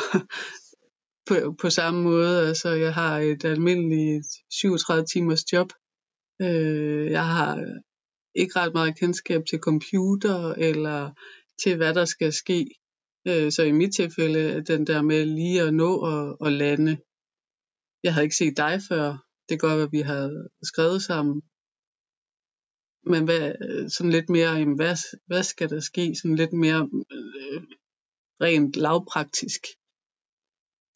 på, 1.28 1.34
på 1.60 1.70
samme 1.70 2.02
måde. 2.02 2.48
Altså, 2.48 2.68
jeg 2.68 2.94
har 2.94 3.18
et 3.18 3.44
almindeligt 3.44 4.26
37 4.50 5.04
timers 5.06 5.52
job. 5.52 5.72
Øh, 6.42 7.10
jeg 7.10 7.26
har 7.26 7.80
ikke 8.34 8.58
ret 8.58 8.72
meget 8.72 8.98
kendskab 8.98 9.42
til 9.50 9.58
computer 9.58 10.52
eller 10.52 11.10
til, 11.62 11.76
hvad 11.76 11.94
der 11.94 12.04
skal 12.04 12.32
ske. 12.32 12.70
Øh, 13.28 13.52
så 13.52 13.62
i 13.62 13.72
mit 13.72 13.94
tilfælde, 13.94 14.64
den 14.64 14.86
der 14.86 15.02
med 15.02 15.24
lige 15.24 15.62
at 15.62 15.74
nå 15.74 15.90
at, 16.04 16.36
og 16.40 16.52
lande. 16.52 16.98
Jeg 18.02 18.14
havde 18.14 18.24
ikke 18.24 18.36
set 18.36 18.56
dig 18.56 18.80
før. 18.88 19.24
Det 19.48 19.60
går, 19.60 19.68
godt 19.68 19.82
at 19.82 19.92
vi 19.92 20.00
havde 20.00 20.48
skrevet 20.62 21.02
sammen 21.02 21.42
men 23.12 23.24
hvad, 23.24 23.52
sådan 23.88 24.12
lidt 24.12 24.28
mere, 24.28 24.50
jamen, 24.50 24.76
hvad, 24.76 24.96
hvad 25.26 25.42
skal 25.42 25.70
der 25.70 25.80
ske? 25.80 26.14
Sådan 26.14 26.36
lidt 26.36 26.52
mere 26.52 26.88
øh, 27.12 27.62
rent 28.40 28.77
lavpraktisk. 28.77 29.61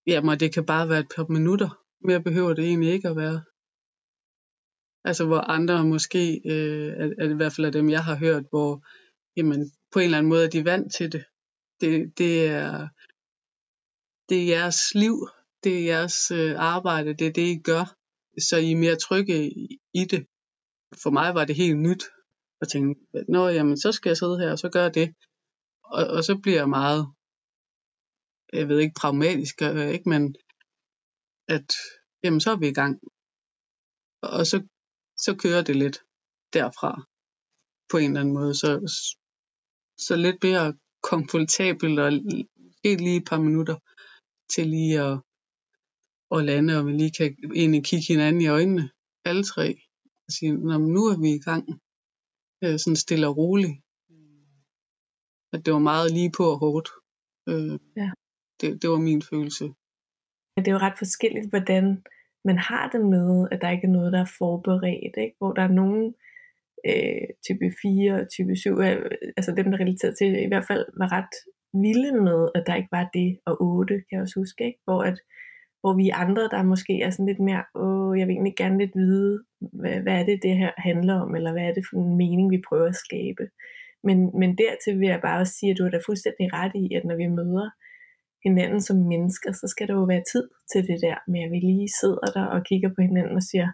Jamen, 0.06 0.40
det 0.40 0.54
kan 0.54 0.66
bare 0.66 0.88
være 0.88 1.00
et 1.00 1.12
par 1.16 1.26
minutter. 1.28 1.84
Mere 2.00 2.22
behøver 2.22 2.54
det 2.54 2.64
egentlig 2.64 2.92
ikke 2.92 3.08
at 3.08 3.16
være. 3.16 3.42
Altså, 5.04 5.26
hvor 5.26 5.40
andre 5.40 5.84
måske, 5.84 6.40
øh, 6.44 6.88
er, 6.88 7.14
er 7.18 7.30
i 7.30 7.34
hvert 7.34 7.52
fald 7.52 7.66
af 7.66 7.72
dem, 7.72 7.90
jeg 7.90 8.04
har 8.04 8.16
hørt, 8.16 8.44
hvor 8.50 8.86
jamen, 9.36 9.72
på 9.92 9.98
en 9.98 10.04
eller 10.04 10.18
anden 10.18 10.28
måde 10.28 10.44
er 10.44 10.50
de 10.50 10.64
vant 10.64 10.94
til 10.94 11.12
det. 11.12 11.24
Det, 11.80 12.18
det, 12.18 12.46
er, 12.46 12.88
det 14.28 14.42
er 14.42 14.46
jeres 14.46 14.94
liv, 14.94 15.28
det 15.64 15.78
er 15.78 15.84
jeres 15.84 16.30
øh, 16.30 16.54
arbejde, 16.58 17.14
det 17.14 17.26
er 17.26 17.32
det, 17.32 17.48
I 17.48 17.58
gør. 17.64 17.96
Så 18.40 18.56
I 18.56 18.72
er 18.72 18.76
mere 18.76 18.96
trygge 18.96 19.50
i, 19.50 19.78
i 19.94 20.04
det 20.04 20.26
for 21.02 21.10
mig 21.10 21.34
var 21.34 21.44
det 21.44 21.56
helt 21.56 21.78
nyt 21.78 22.04
at 22.60 22.68
tænke, 22.68 23.00
nå 23.28 23.48
jamen 23.48 23.76
så 23.76 23.92
skal 23.92 24.10
jeg 24.10 24.16
sidde 24.16 24.38
her 24.38 24.50
og 24.50 24.58
så 24.58 24.68
gøre 24.68 24.90
det. 24.90 25.14
Og, 25.84 26.06
og 26.06 26.24
så 26.24 26.38
bliver 26.42 26.58
jeg 26.58 26.68
meget, 26.68 27.06
jeg 28.52 28.68
ved 28.68 28.78
ikke 28.78 29.00
pragmatisk, 29.00 29.62
ikke, 29.62 30.08
men 30.08 30.36
at 31.48 31.68
jamen 32.24 32.40
så 32.40 32.50
er 32.50 32.56
vi 32.56 32.68
i 32.68 32.78
gang. 32.80 33.00
Og 34.22 34.46
så, 34.46 34.66
så 35.16 35.36
kører 35.42 35.62
det 35.62 35.76
lidt 35.76 35.98
derfra 36.52 36.92
på 37.90 37.96
en 37.96 38.10
eller 38.10 38.20
anden 38.20 38.34
måde. 38.34 38.54
Så, 38.54 38.70
så 39.98 40.16
lidt 40.16 40.42
mere 40.42 40.78
komfortabelt 41.02 41.98
og 41.98 42.12
måske 42.12 43.04
lige 43.04 43.16
et 43.16 43.28
par 43.30 43.40
minutter 43.40 43.76
til 44.52 44.66
lige 44.66 45.00
at, 45.08 45.16
at 46.34 46.44
lande, 46.44 46.78
og 46.78 46.86
vi 46.86 46.92
lige 46.92 47.12
kan 47.18 47.36
egentlig 47.54 47.84
kigge 47.84 48.06
hinanden 48.12 48.42
i 48.42 48.48
øjnene, 48.48 48.90
alle 49.24 49.44
tre 49.44 49.66
og 50.26 50.32
sige, 50.32 50.52
nu 50.96 51.02
er 51.12 51.18
vi 51.24 51.30
i 51.34 51.44
gang, 51.48 51.64
øh, 52.64 52.78
sådan 52.78 52.96
stille 53.04 53.28
og 53.28 53.36
roligt. 53.36 53.76
At 55.52 55.60
det 55.64 55.72
var 55.72 55.84
meget 55.92 56.12
lige 56.12 56.32
på 56.36 56.44
og 56.52 56.58
hårdt. 56.58 56.88
Øh, 57.48 57.78
ja 57.96 58.10
det, 58.60 58.82
det 58.82 58.90
var 58.90 58.98
min 58.98 59.22
følelse. 59.30 59.64
Det 60.56 60.68
er 60.68 60.72
jo 60.72 60.86
ret 60.86 60.98
forskelligt, 60.98 61.50
hvordan 61.50 62.02
man 62.44 62.58
har 62.58 62.90
det 62.92 63.00
med, 63.00 63.48
at 63.52 63.60
der 63.62 63.70
ikke 63.70 63.86
er 63.86 63.96
noget, 63.98 64.12
der 64.12 64.20
er 64.20 64.34
forberedt. 64.38 65.16
Ikke? 65.24 65.36
Hvor 65.38 65.52
der 65.52 65.62
er 65.62 65.78
nogen, 65.82 66.14
øh, 66.88 67.26
type 67.46 67.68
4 67.82 68.14
og 68.20 68.26
type 68.34 68.56
7, 68.56 68.78
altså 69.36 69.54
dem, 69.56 69.70
der 69.70 69.80
relaterer 69.80 70.14
til 70.14 70.42
i 70.42 70.50
hvert 70.52 70.66
fald 70.70 70.84
var 71.00 71.12
ret 71.12 71.34
vilde 71.84 72.12
med, 72.28 72.48
at 72.54 72.62
der 72.66 72.74
ikke 72.74 72.92
var 72.98 73.10
det, 73.14 73.38
og 73.46 73.56
8, 73.60 73.94
kan 73.94 74.12
jeg 74.12 74.20
også 74.20 74.40
huske, 74.40 74.64
ikke? 74.66 74.80
hvor 74.84 75.02
at 75.02 75.18
hvor 75.82 75.94
vi 75.96 76.08
andre, 76.24 76.42
der 76.42 76.62
måske 76.62 77.02
er 77.02 77.10
sådan 77.10 77.26
lidt 77.26 77.40
mere, 77.48 77.64
åh, 77.74 78.18
jeg 78.18 78.26
vil 78.26 78.34
egentlig 78.34 78.56
gerne 78.56 78.78
lidt 78.78 78.94
vide, 78.94 79.44
hvad, 79.80 79.96
hvad 80.04 80.14
er 80.20 80.24
det, 80.24 80.42
det 80.42 80.56
her 80.56 80.72
handler 80.78 81.14
om, 81.24 81.34
eller 81.36 81.52
hvad 81.52 81.62
er 81.68 81.74
det 81.74 81.84
for 81.88 81.96
en 81.96 82.16
mening, 82.16 82.50
vi 82.50 82.66
prøver 82.68 82.88
at 82.88 83.02
skabe. 83.06 83.44
Men, 84.06 84.18
men 84.40 84.50
dertil 84.62 85.00
vil 85.00 85.08
jeg 85.08 85.20
bare 85.20 85.40
også 85.40 85.52
sige, 85.58 85.70
at 85.72 85.78
du 85.78 85.84
er 85.84 85.90
da 85.90 86.00
fuldstændig 86.06 86.46
ret 86.52 86.74
i, 86.74 86.94
at 86.94 87.04
når 87.04 87.16
vi 87.16 87.26
møder 87.26 87.70
hinanden 88.44 88.80
som 88.80 88.96
mennesker, 88.96 89.52
så 89.52 89.66
skal 89.68 89.88
der 89.88 89.94
jo 89.94 90.04
være 90.04 90.24
tid 90.32 90.48
til 90.72 90.82
det 90.88 90.98
der 91.06 91.16
med, 91.32 91.40
at 91.44 91.50
vi 91.50 91.60
lige 91.70 91.88
sidder 92.00 92.26
der 92.36 92.44
og 92.44 92.64
kigger 92.64 92.88
på 92.88 93.00
hinanden 93.08 93.36
og 93.36 93.42
siger, 93.42 93.68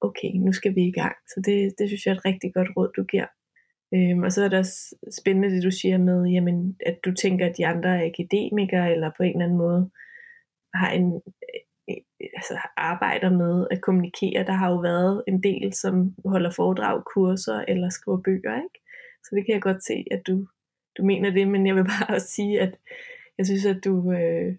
okay, 0.00 0.30
nu 0.46 0.52
skal 0.52 0.74
vi 0.74 0.82
i 0.86 0.92
gang. 1.00 1.16
Så 1.32 1.42
det, 1.46 1.56
det 1.78 1.88
synes 1.88 2.06
jeg 2.06 2.12
er 2.12 2.16
et 2.16 2.24
rigtig 2.24 2.54
godt 2.54 2.68
råd, 2.76 2.90
du 2.96 3.04
giver. 3.04 3.28
Øhm, 3.94 4.22
og 4.22 4.32
så 4.32 4.44
er 4.44 4.48
det 4.48 4.58
også 4.58 4.78
spændende 5.20 5.50
det, 5.54 5.62
du 5.64 5.70
siger 5.70 5.98
med, 5.98 6.26
jamen, 6.26 6.76
at 6.86 6.98
du 7.04 7.14
tænker, 7.14 7.46
at 7.46 7.56
de 7.58 7.66
andre 7.66 7.90
er 7.90 8.10
akademikere, 8.10 8.92
eller 8.92 9.10
på 9.16 9.22
en 9.22 9.32
eller 9.32 9.44
anden 9.44 9.58
måde 9.58 9.90
har 10.74 10.90
en, 10.90 11.06
øh, 11.48 11.60
øh, 11.90 12.28
altså 12.36 12.54
arbejder 12.76 13.30
med 13.30 13.66
at 13.70 13.80
kommunikere. 13.80 14.46
Der 14.46 14.52
har 14.52 14.70
jo 14.70 14.78
været 14.78 15.22
en 15.28 15.42
del, 15.42 15.72
som 15.74 16.14
holder 16.24 16.50
foredrag, 16.50 17.02
kurser 17.14 17.64
eller 17.68 17.88
skriver 17.88 18.20
bøger, 18.26 18.56
ikke? 18.64 18.78
Så 19.24 19.30
det 19.36 19.46
kan 19.46 19.54
jeg 19.54 19.62
godt 19.62 19.84
se, 19.84 20.04
at 20.10 20.22
du, 20.26 20.46
du 20.96 21.04
mener 21.04 21.30
det, 21.30 21.48
men 21.48 21.66
jeg 21.66 21.74
vil 21.74 21.84
bare 21.84 22.06
også 22.14 22.28
sige, 22.28 22.60
at 22.60 22.74
jeg 23.38 23.46
synes, 23.46 23.64
at 23.66 23.80
du, 23.84 24.12
øh, 24.12 24.50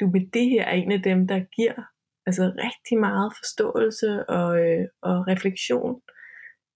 du 0.00 0.06
med 0.14 0.30
det 0.32 0.46
her 0.50 0.64
er 0.64 0.74
en 0.74 0.92
af 0.92 1.02
dem, 1.02 1.26
der 1.28 1.40
giver 1.56 1.82
altså 2.26 2.44
rigtig 2.66 2.98
meget 2.98 3.32
forståelse 3.40 4.28
og, 4.28 4.48
øh, 4.64 4.84
og 5.02 5.16
refleksion 5.32 6.00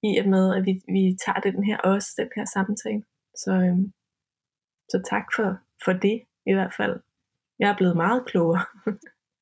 i 0.03 0.19
og 0.23 0.29
med, 0.29 0.45
at 0.57 0.63
vi, 0.69 0.73
vi 0.97 1.05
tager 1.25 1.41
den 1.41 1.65
her 1.65 1.79
også, 1.79 2.09
den 2.19 2.31
her 2.37 2.45
samtale. 2.57 3.03
Så, 3.43 3.53
øh, 3.67 3.79
så 4.89 5.03
tak 5.11 5.27
for, 5.37 5.49
for 5.85 5.93
det 5.93 6.17
i 6.47 6.53
hvert 6.53 6.75
fald. 6.77 7.01
Jeg 7.59 7.71
er 7.71 7.77
blevet 7.77 7.97
meget 7.97 8.27
klogere. 8.27 8.65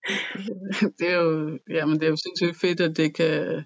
det 0.99 1.09
er 1.13 1.19
jo, 1.25 1.59
jamen 1.71 1.95
det 2.01 2.07
er 2.07 2.11
jo 2.11 2.17
sindssygt 2.17 2.61
fedt, 2.61 2.81
at 2.81 2.97
det 2.97 3.15
kan, 3.15 3.65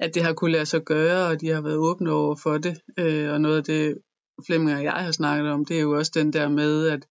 at 0.00 0.14
det 0.14 0.22
har 0.22 0.32
kunne 0.32 0.52
lade 0.52 0.66
sig 0.66 0.82
gøre, 0.82 1.26
og 1.26 1.40
de 1.40 1.48
har 1.48 1.60
været 1.60 1.76
åbne 1.76 2.12
over 2.12 2.36
for 2.42 2.58
det. 2.58 2.74
Øh, 2.98 3.32
og 3.32 3.40
noget 3.40 3.56
af 3.56 3.64
det, 3.64 3.98
Flemming 4.46 4.76
og 4.76 4.84
jeg 4.84 4.92
har 4.92 5.12
snakket 5.12 5.50
om, 5.50 5.64
det 5.64 5.76
er 5.76 5.80
jo 5.80 5.96
også 5.98 6.12
den 6.14 6.32
der 6.32 6.48
med, 6.48 6.88
at 6.88 7.06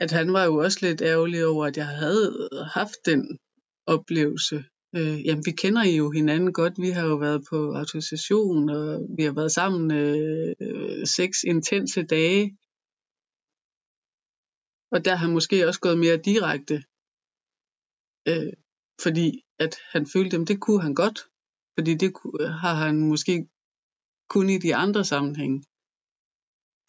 at 0.00 0.10
han 0.10 0.32
var 0.32 0.44
jo 0.44 0.54
også 0.56 0.78
lidt 0.82 1.02
ærgerlig 1.02 1.46
over, 1.46 1.66
at 1.66 1.76
jeg 1.76 1.86
havde 1.86 2.48
haft 2.74 2.98
den 3.04 3.38
oplevelse. 3.86 4.64
Øh, 4.96 5.26
jamen, 5.26 5.44
vi 5.46 5.52
kender 5.62 5.84
jo 5.84 6.10
hinanden 6.10 6.52
godt. 6.52 6.74
Vi 6.78 6.90
har 6.90 7.06
jo 7.06 7.16
været 7.16 7.42
på 7.50 7.58
autorisation, 7.80 8.70
og 8.70 9.06
vi 9.16 9.22
har 9.22 9.32
været 9.32 9.52
sammen 9.52 9.90
øh, 9.90 11.06
seks 11.06 11.36
intense 11.44 12.02
dage. 12.02 12.56
Og 14.92 15.04
der 15.04 15.10
har 15.10 15.26
han 15.26 15.32
måske 15.32 15.66
også 15.68 15.80
gået 15.80 15.98
mere 15.98 16.16
direkte, 16.16 16.76
øh, 18.28 18.52
fordi 19.02 19.26
at 19.58 19.74
han 19.92 20.06
følte, 20.06 20.36
at 20.36 20.48
det 20.48 20.60
kunne 20.60 20.82
han 20.82 20.94
godt. 20.94 21.18
Fordi 21.76 21.94
det 21.94 22.10
har 22.64 22.74
han 22.84 22.96
måske 23.12 23.34
kun 24.34 24.48
i 24.50 24.58
de 24.58 24.74
andre 24.74 25.04
sammenhænge 25.04 25.64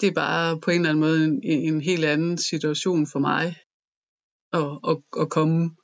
det 0.01 0.07
er 0.07 0.13
bare 0.13 0.59
på 0.59 0.71
en 0.71 0.75
eller 0.75 0.89
anden 0.89 1.01
måde 1.01 1.25
en, 1.25 1.43
en 1.43 1.81
helt 1.81 2.05
anden 2.05 2.37
situation 2.37 3.07
for 3.07 3.19
mig 3.19 3.55
at, 4.53 4.79
at, 4.89 4.97
at 5.21 5.29
komme 5.29 5.75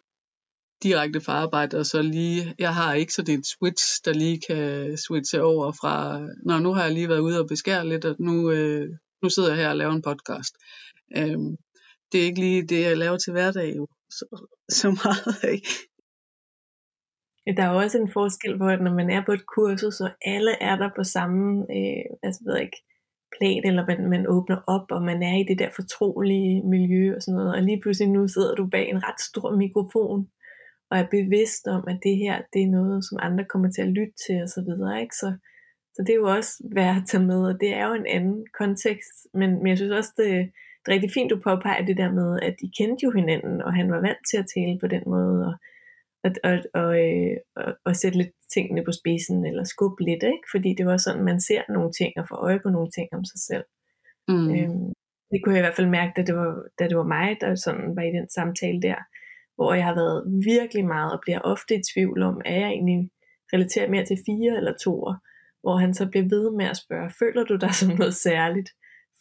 direkte 0.83 1.21
fra 1.21 1.33
arbejde, 1.33 1.77
og 1.77 1.85
så 1.85 2.01
lige, 2.01 2.55
jeg 2.59 2.73
har 2.75 2.93
ikke 2.93 3.13
sådan 3.13 3.39
et 3.39 3.45
switch, 3.45 4.05
der 4.05 4.13
lige 4.13 4.41
kan 4.47 4.97
switche 4.97 5.43
over 5.43 5.71
fra, 5.71 6.19
når 6.45 6.59
nu 6.59 6.73
har 6.73 6.83
jeg 6.83 6.93
lige 6.93 7.09
været 7.09 7.19
ude 7.19 7.39
og 7.39 7.47
beskære 7.47 7.87
lidt, 7.87 8.05
og 8.05 8.15
nu, 8.19 8.51
øh, 8.51 8.89
nu 9.21 9.29
sidder 9.29 9.49
jeg 9.49 9.57
her 9.57 9.69
og 9.69 9.75
laver 9.75 9.93
en 9.93 10.01
podcast. 10.01 10.53
Øhm, 11.17 11.57
det 12.11 12.21
er 12.21 12.25
ikke 12.25 12.39
lige 12.39 12.67
det, 12.67 12.81
jeg 12.81 12.97
laver 12.97 13.17
til 13.17 13.31
hverdag 13.31 13.75
jo, 13.75 13.87
så, 14.09 14.47
så 14.69 14.87
meget, 15.03 15.53
ikke? 15.53 15.67
Der 17.57 17.63
er 17.63 17.69
også 17.69 17.97
en 17.97 18.11
forskel 18.11 18.57
på, 18.57 18.67
at 18.67 18.81
når 18.81 18.93
man 18.93 19.09
er 19.09 19.25
på 19.25 19.31
et 19.31 19.45
kursus, 19.45 20.01
og 20.01 20.11
alle 20.21 20.51
er 20.61 20.75
der 20.75 20.89
på 20.95 21.03
samme, 21.03 21.65
øh, 21.77 22.05
altså 22.23 22.41
ved 22.45 22.53
jeg 22.53 22.63
ikke, 22.63 22.81
plan, 23.37 23.61
eller 23.65 23.85
man, 23.87 24.09
man 24.09 24.27
åbner 24.27 24.57
op, 24.67 24.85
og 24.91 25.01
man 25.01 25.23
er 25.23 25.35
i 25.37 25.43
det 25.49 25.59
der 25.59 25.69
fortrolige 25.75 26.63
miljø 26.63 27.15
og 27.15 27.21
sådan 27.21 27.37
noget, 27.37 27.55
og 27.55 27.61
lige 27.63 27.81
pludselig 27.81 28.11
nu 28.11 28.27
sidder 28.27 28.55
du 28.55 28.65
bag 28.67 28.89
en 28.89 29.03
ret 29.07 29.21
stor 29.21 29.55
mikrofon, 29.55 30.27
og 30.89 30.97
er 30.97 31.07
bevidst 31.17 31.67
om, 31.67 31.83
at 31.87 31.99
det 32.03 32.15
her, 32.17 32.35
det 32.53 32.61
er 32.63 32.75
noget, 32.77 33.05
som 33.05 33.17
andre 33.21 33.45
kommer 33.45 33.69
til 33.71 33.81
at 33.81 33.93
lytte 33.97 34.17
til, 34.25 34.37
og 34.43 34.49
så 34.49 34.61
videre, 34.67 35.01
ikke? 35.01 35.15
Så, 35.15 35.29
så 35.93 35.99
det 36.05 36.09
er 36.09 36.21
jo 36.23 36.29
også 36.37 36.51
værd 36.75 36.97
at 36.97 37.07
tage 37.07 37.25
med, 37.31 37.41
og 37.49 37.55
det 37.61 37.73
er 37.73 37.87
jo 37.87 37.93
en 37.93 38.07
anden 38.17 38.45
kontekst, 38.59 39.15
men, 39.33 39.49
men 39.57 39.67
jeg 39.67 39.77
synes 39.77 39.93
også, 39.99 40.11
det, 40.17 40.29
det 40.81 40.87
er 40.87 40.93
rigtig 40.95 41.11
fint, 41.13 41.31
du 41.31 41.39
påpeger 41.43 41.85
det 41.85 41.97
der 41.97 42.11
med, 42.11 42.39
at 42.47 42.55
de 42.61 42.71
kendte 42.77 43.03
jo 43.03 43.11
hinanden, 43.11 43.61
og 43.61 43.73
han 43.73 43.91
var 43.91 44.01
vant 44.07 44.23
til 44.29 44.37
at 44.37 44.49
tale 44.55 44.77
på 44.81 44.87
den 44.87 45.03
måde, 45.05 45.39
og, 45.49 45.53
og, 46.25 46.31
og, 46.49 46.55
og, 46.81 46.89
øh, 47.05 47.37
og, 47.55 47.69
og 47.85 47.95
sætte 47.95 48.17
lidt 48.17 48.33
tingene 48.53 48.81
på 48.85 48.91
spidsen, 48.99 49.45
eller 49.49 49.63
skubbe 49.63 50.03
lidt, 50.09 50.23
ikke? 50.33 50.47
fordi 50.53 50.69
det 50.77 50.85
var 50.85 50.97
sådan, 50.97 51.23
man 51.31 51.39
ser 51.47 51.61
nogle 51.75 51.91
ting, 51.99 52.11
og 52.19 52.25
får 52.29 52.39
øje 52.47 52.59
på 52.63 52.69
nogle 52.69 52.91
ting 52.97 53.07
om 53.17 53.23
sig 53.31 53.41
selv. 53.49 53.65
Mm. 54.31 54.49
Øhm, 54.55 54.87
det 55.31 55.37
kunne 55.39 55.55
jeg 55.55 55.61
i 55.61 55.67
hvert 55.67 55.79
fald 55.79 55.95
mærke, 55.99 56.13
da 56.17 56.21
det 56.29 56.35
var, 56.35 56.51
da 56.79 56.83
det 56.89 56.97
var 56.97 57.09
mig, 57.17 57.37
der 57.41 57.55
sådan 57.55 57.87
var 57.95 58.03
i 58.05 58.15
den 58.17 58.27
samtale 58.37 58.79
der, 58.81 58.99
hvor 59.55 59.73
jeg 59.73 59.85
har 59.89 59.95
været 60.01 60.19
virkelig 60.51 60.85
meget, 60.85 61.11
og 61.15 61.19
bliver 61.25 61.41
ofte 61.53 61.75
i 61.75 61.85
tvivl 61.91 62.19
om, 62.29 62.41
er 62.45 62.57
jeg 62.63 62.69
egentlig 62.69 63.09
relateret 63.53 63.89
mere 63.91 64.05
til 64.05 64.17
fire 64.27 64.51
eller 64.59 64.73
toer, 64.83 65.15
hvor 65.63 65.75
han 65.83 65.93
så 65.93 66.03
bliver 66.11 66.27
ved 66.35 66.45
med 66.59 66.65
at 66.73 66.81
spørge, 66.83 67.15
føler 67.21 67.43
du 67.43 67.55
dig 67.55 67.73
som 67.79 67.89
noget 68.01 68.15
særligt? 68.27 68.69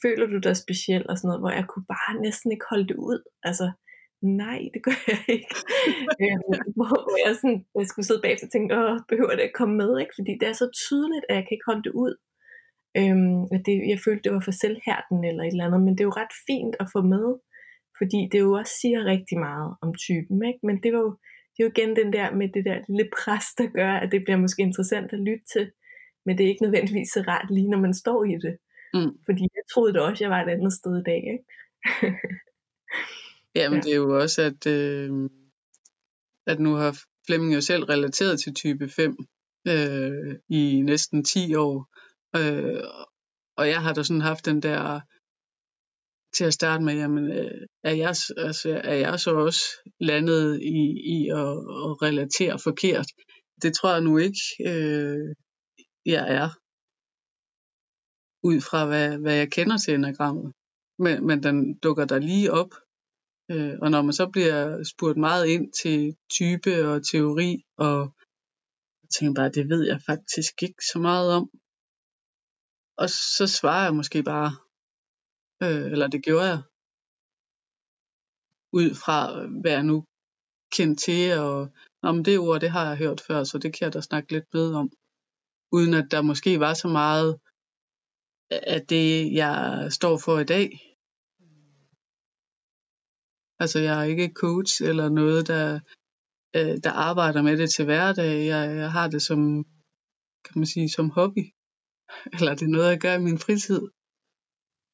Føler 0.03 0.27
du 0.27 0.39
dig 0.39 0.57
speciel? 0.57 1.05
Og 1.09 1.15
sådan 1.17 1.29
noget, 1.29 1.43
hvor 1.43 1.53
jeg 1.59 1.67
kunne 1.69 1.89
bare 1.97 2.23
næsten 2.27 2.53
ikke 2.53 2.67
holde 2.71 2.89
det 2.89 2.99
ud. 3.11 3.21
Altså, 3.49 3.67
nej, 4.25 4.61
det 4.75 4.83
gør 4.87 4.99
jeg 5.13 5.25
ikke. 5.37 5.55
øhm, 6.25 6.61
hvor 6.79 7.27
jeg, 7.27 7.37
sådan, 7.37 7.61
jeg 7.79 7.87
skulle 7.87 8.07
sidde 8.07 8.23
bagefter 8.25 8.47
og 8.47 8.53
tænke, 8.53 8.71
åh, 8.79 8.99
behøver 9.09 9.35
det 9.37 9.49
at 9.49 9.59
komme 9.59 9.75
med? 9.83 9.91
Ikke? 10.03 10.15
Fordi 10.19 10.33
det 10.41 10.47
er 10.49 10.57
så 10.63 10.69
tydeligt, 10.85 11.25
at 11.29 11.35
jeg 11.37 11.45
kan 11.45 11.55
ikke 11.57 11.71
holde 11.71 11.87
det 11.89 11.95
ud. 12.05 12.15
Øhm, 13.01 13.43
at 13.55 13.61
det, 13.67 13.75
jeg 13.93 13.99
følte, 14.05 14.23
det 14.25 14.33
var 14.37 14.45
for 14.45 14.57
selvhærden 14.63 15.19
eller 15.29 15.43
et 15.45 15.55
eller 15.55 15.67
andet, 15.67 15.83
men 15.83 15.93
det 15.95 16.01
er 16.01 16.11
jo 16.11 16.21
ret 16.23 16.35
fint 16.49 16.77
at 16.83 16.89
få 16.95 17.01
med, 17.15 17.27
fordi 17.99 18.21
det 18.33 18.39
jo 18.47 18.53
også 18.61 18.75
siger 18.81 19.01
rigtig 19.13 19.39
meget 19.39 19.69
om 19.85 19.91
typen. 20.07 20.39
Ikke? 20.49 20.61
Men 20.69 20.77
det 20.83 20.91
var 20.95 21.03
jo, 21.07 21.13
det 21.53 21.59
er 21.61 21.67
jo 21.67 21.73
igen 21.75 21.97
den 22.01 22.13
der 22.17 22.27
med 22.39 22.49
det 22.55 22.65
der 22.65 22.79
lille 22.89 23.11
pres, 23.19 23.47
der 23.59 23.67
gør, 23.79 23.93
at 24.03 24.13
det 24.13 24.25
bliver 24.25 24.41
måske 24.45 24.63
interessant 24.63 25.13
at 25.13 25.25
lytte 25.29 25.47
til, 25.55 25.67
men 26.27 26.33
det 26.39 26.45
er 26.45 26.51
ikke 26.53 26.67
nødvendigvis 26.67 27.11
så 27.11 27.21
rart 27.29 27.51
lige, 27.51 27.71
når 27.71 27.81
man 27.87 27.95
står 27.95 28.25
i 28.25 28.37
det. 28.45 28.55
Mm. 28.95 29.13
Fordi 29.27 29.43
jeg 29.57 29.65
troede 29.73 29.93
da 29.95 30.01
også, 30.01 30.25
jeg 30.25 30.31
var 30.31 30.43
et 30.43 30.51
andet 30.51 30.73
sted 30.73 30.93
i 31.01 31.07
dag. 31.11 31.23
Ikke? 31.33 31.45
Jamen, 33.55 33.79
ja. 33.79 33.83
det 33.83 33.93
er 33.93 33.97
jo 33.97 34.21
også, 34.21 34.43
at, 34.43 34.67
øh, 34.67 35.31
at 36.47 36.61
nu 36.61 36.75
har 36.75 36.99
Flemming 37.27 37.55
jo 37.55 37.61
selv 37.61 37.85
relateret 37.85 38.41
til 38.41 38.55
type 38.55 38.89
5 38.89 39.17
øh, 39.69 40.35
i 40.49 40.83
næsten 40.83 41.25
10 41.25 41.55
år. 41.55 41.89
Øh, 42.37 42.83
og 43.57 43.69
jeg 43.69 43.83
har 43.83 43.93
da 43.93 44.03
sådan 44.03 44.21
haft 44.21 44.47
den 44.47 44.63
der 44.63 45.01
til 46.37 46.45
at 46.45 46.55
starte 46.55 46.85
med, 46.85 46.95
jamen, 46.95 47.33
øh, 47.33 47.67
er, 47.83 47.95
jeg, 47.95 48.15
altså, 48.37 48.81
er 48.85 48.95
jeg 48.95 49.21
så 49.21 49.31
også 49.35 49.65
landet 50.01 50.61
i, 50.63 50.79
i 51.17 51.29
at, 51.29 51.53
at 51.87 52.03
relatere 52.03 52.59
forkert? 52.59 53.07
Det 53.63 53.75
tror 53.75 53.93
jeg 53.93 54.01
nu 54.01 54.19
ikke, 54.19 54.41
øh, 54.67 55.35
jeg 56.07 56.35
er. 56.35 56.49
Ud 58.47 58.61
fra, 58.61 58.87
hvad, 58.87 59.19
hvad 59.19 59.35
jeg 59.35 59.51
kender 59.53 59.77
til 59.79 59.95
enagrammet. 59.95 60.53
Men, 60.99 61.27
men 61.27 61.43
den 61.43 61.79
dukker 61.79 62.05
der 62.05 62.19
lige 62.19 62.53
op 62.53 62.71
Øh, 63.53 63.79
og 63.83 63.91
når 63.91 64.03
man 64.03 64.13
så 64.13 64.27
bliver 64.35 64.85
spurgt 64.93 65.19
meget 65.19 65.47
ind 65.47 65.73
til 65.83 66.17
type 66.31 66.73
og 66.91 67.07
teori, 67.13 67.51
og 67.77 67.99
jeg 69.03 69.09
tænker 69.15 69.35
bare, 69.41 69.57
det 69.59 69.69
ved 69.69 69.83
jeg 69.87 70.01
faktisk 70.11 70.63
ikke 70.63 70.83
så 70.93 70.99
meget 70.99 71.29
om. 71.39 71.45
Og 73.03 73.09
så 73.37 73.47
svarer 73.59 73.85
jeg 73.85 73.95
måske 73.95 74.23
bare, 74.23 74.51
øh, 75.65 75.93
eller 75.93 76.07
det 76.15 76.25
gjorde 76.25 76.49
jeg, 76.53 76.63
ud 78.79 78.91
fra 79.03 79.19
hvad 79.61 79.73
jeg 79.73 79.83
nu 79.83 80.05
kendte 80.77 81.05
til, 81.05 81.39
og 81.39 81.69
om 82.03 82.25
det 82.25 82.39
ord, 82.39 82.61
det 82.61 82.71
har 82.71 82.89
jeg 82.89 82.97
hørt 82.97 83.21
før, 83.21 83.45
så 83.45 83.59
det 83.59 83.71
kan 83.73 83.85
jeg 83.85 83.93
da 83.95 84.01
snakke 84.01 84.33
lidt 84.33 84.49
med 84.55 84.75
om. 84.75 84.91
Uden 85.73 85.95
at 85.95 86.07
der 86.11 86.23
måske 86.23 86.61
var 86.61 86.75
så 86.75 86.89
meget 86.89 87.41
af 88.51 88.87
det, 88.87 89.33
jeg 89.33 89.89
står 89.91 90.19
for 90.25 90.39
i 90.39 90.45
dag, 90.45 90.94
Altså 93.65 93.79
jeg 93.89 93.95
er 94.01 94.07
ikke 94.13 94.35
coach 94.43 94.75
eller 94.91 95.09
noget, 95.09 95.49
der, 95.49 95.81
øh, 96.57 96.75
der 96.85 96.93
arbejder 97.09 97.43
med 97.43 97.57
det 97.61 97.71
til 97.71 97.85
hverdag. 97.85 98.33
Jeg, 98.53 98.63
jeg 98.83 98.91
har 98.99 99.09
det 99.15 99.23
som, 99.23 99.41
kan 100.45 100.57
man 100.61 100.67
sige, 100.75 100.89
som 100.89 101.11
hobby. 101.11 101.45
Eller 102.35 102.53
det 102.59 102.67
er 102.67 102.77
noget, 102.77 102.91
jeg 102.91 103.01
gør 103.05 103.15
i 103.15 103.27
min 103.29 103.39
fritid. 103.45 103.83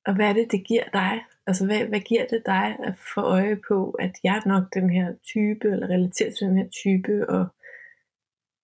Og 0.06 0.12
hvad 0.14 0.26
er 0.28 0.33
det, 0.38 0.46
det 0.54 0.62
giver 0.70 0.88
dig? 1.00 1.12
Altså 1.48 1.62
hvad, 1.66 1.83
hvad 1.90 2.02
giver 2.11 2.26
det 2.33 2.42
dig 2.46 2.66
at 2.88 2.94
få 3.14 3.20
øje 3.20 3.59
på, 3.68 3.78
at 3.90 4.14
jeg 4.24 4.35
er 4.37 4.48
nok 4.54 4.64
den 4.78 4.90
her 4.96 5.09
type, 5.33 5.66
eller 5.72 5.87
relateret 5.94 6.33
til 6.35 6.46
den 6.48 6.56
her 6.61 6.70
type, 6.83 7.14
og, 7.35 7.44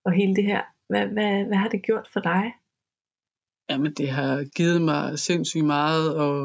og 0.07 0.13
hele 0.19 0.35
det 0.39 0.45
her. 0.45 0.63
Hvad, 0.91 1.07
hvad, 1.07 1.33
hvad 1.49 1.59
har 1.63 1.69
det 1.69 1.83
gjort 1.89 2.09
for 2.13 2.21
dig? 2.21 2.45
Jamen 3.71 3.93
det 4.01 4.09
har 4.19 4.33
givet 4.57 4.83
mig 4.91 5.19
sindssygt 5.19 5.65
meget 5.77 6.07
at, 6.27 6.39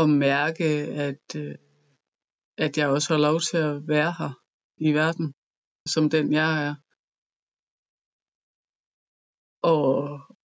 at 0.00 0.08
mærke, 0.28 0.68
at, 1.08 1.26
øh, 1.36 1.54
at 2.64 2.72
jeg 2.78 2.88
også 2.88 3.08
har 3.14 3.20
lov 3.28 3.38
til 3.50 3.56
at 3.56 3.88
være 3.88 4.12
her 4.18 4.32
i 4.88 4.90
verden, 5.00 5.26
som 5.94 6.04
den 6.14 6.26
jeg 6.40 6.50
er. 6.68 6.74
Og, 9.72 9.90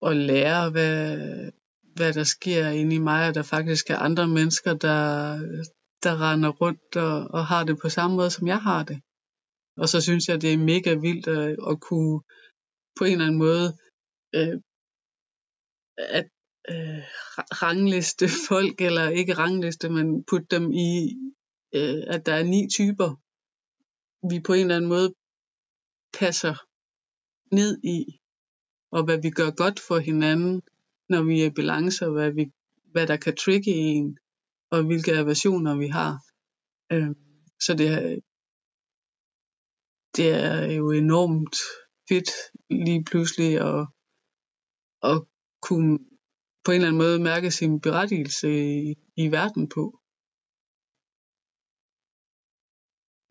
og 0.07 0.13
lære, 0.31 0.71
hvad, 0.75 1.01
hvad 1.97 2.13
der 2.19 2.25
sker 2.37 2.69
inde 2.81 2.95
i 2.97 3.07
mig, 3.11 3.29
og 3.29 3.35
der 3.35 3.43
faktisk 3.43 3.91
er 3.91 4.05
andre 4.09 4.29
mennesker, 4.29 4.73
der, 4.87 5.03
der 6.05 6.15
render 6.27 6.53
rundt 6.63 6.97
og, 6.97 7.17
og 7.37 7.47
har 7.47 7.65
det 7.65 7.77
på 7.83 7.89
samme 7.89 8.17
måde, 8.17 8.31
som 8.31 8.47
jeg 8.47 8.61
har 8.69 8.83
det. 8.91 8.99
Og 9.83 9.89
så 9.89 9.99
synes 10.01 10.29
jeg, 10.29 10.43
det 10.43 10.53
er 10.53 10.69
mega 10.73 10.95
vildt 11.07 11.27
at, 11.27 11.51
at 11.71 11.77
kunne 11.89 12.21
på 12.99 13.05
en 13.05 13.13
eller 13.13 13.27
anden 13.27 13.45
måde 13.49 13.67
øh, 14.37 14.57
at 16.19 16.27
øh, 16.73 17.03
rangliste 17.63 18.27
folk, 18.49 18.77
eller 18.89 19.07
ikke 19.21 19.39
rangliste, 19.43 19.89
men 19.97 20.25
putte 20.31 20.47
dem 20.57 20.65
i, 20.73 20.91
øh, 21.75 22.03
at 22.15 22.27
der 22.27 22.35
er 22.35 22.45
ni 22.45 22.69
typer, 22.71 23.11
vi 24.31 24.41
på 24.41 24.53
en 24.53 24.61
eller 24.61 24.77
anden 24.77 24.89
måde 24.89 25.15
passer 26.19 26.55
ned 27.55 27.81
i, 27.85 28.21
og 28.91 29.05
hvad 29.05 29.19
vi 29.23 29.31
gør 29.31 29.51
godt 29.51 29.81
for 29.81 29.99
hinanden, 29.99 30.63
når 31.09 31.23
vi 31.23 31.43
er 31.43 31.47
i 31.47 31.51
balance, 31.51 32.07
og 32.07 32.13
hvad, 32.13 32.31
vi, 32.31 32.53
hvad 32.93 33.07
der 33.07 33.17
kan 33.17 33.37
trigge 33.37 33.71
en, 33.71 34.19
og 34.71 34.83
hvilke 34.83 35.13
aversioner 35.13 35.77
vi 35.77 35.87
har. 35.87 36.13
Øh, 36.93 37.11
så 37.61 37.75
det 37.75 37.89
er, 37.89 38.21
det 40.17 40.29
er 40.29 40.73
jo 40.73 40.91
enormt 40.91 41.57
fedt 42.09 42.31
lige 42.71 43.05
pludselig 43.05 43.53
at, 43.61 43.87
at 45.03 45.23
kunne 45.63 45.99
på 46.65 46.71
en 46.71 46.75
eller 46.75 46.89
anden 46.89 47.03
måde 47.03 47.19
mærke 47.19 47.51
sin 47.51 47.81
berettigelse 47.81 48.49
i, 48.51 48.95
i 49.17 49.33
verden 49.33 49.69
på. 49.69 50.01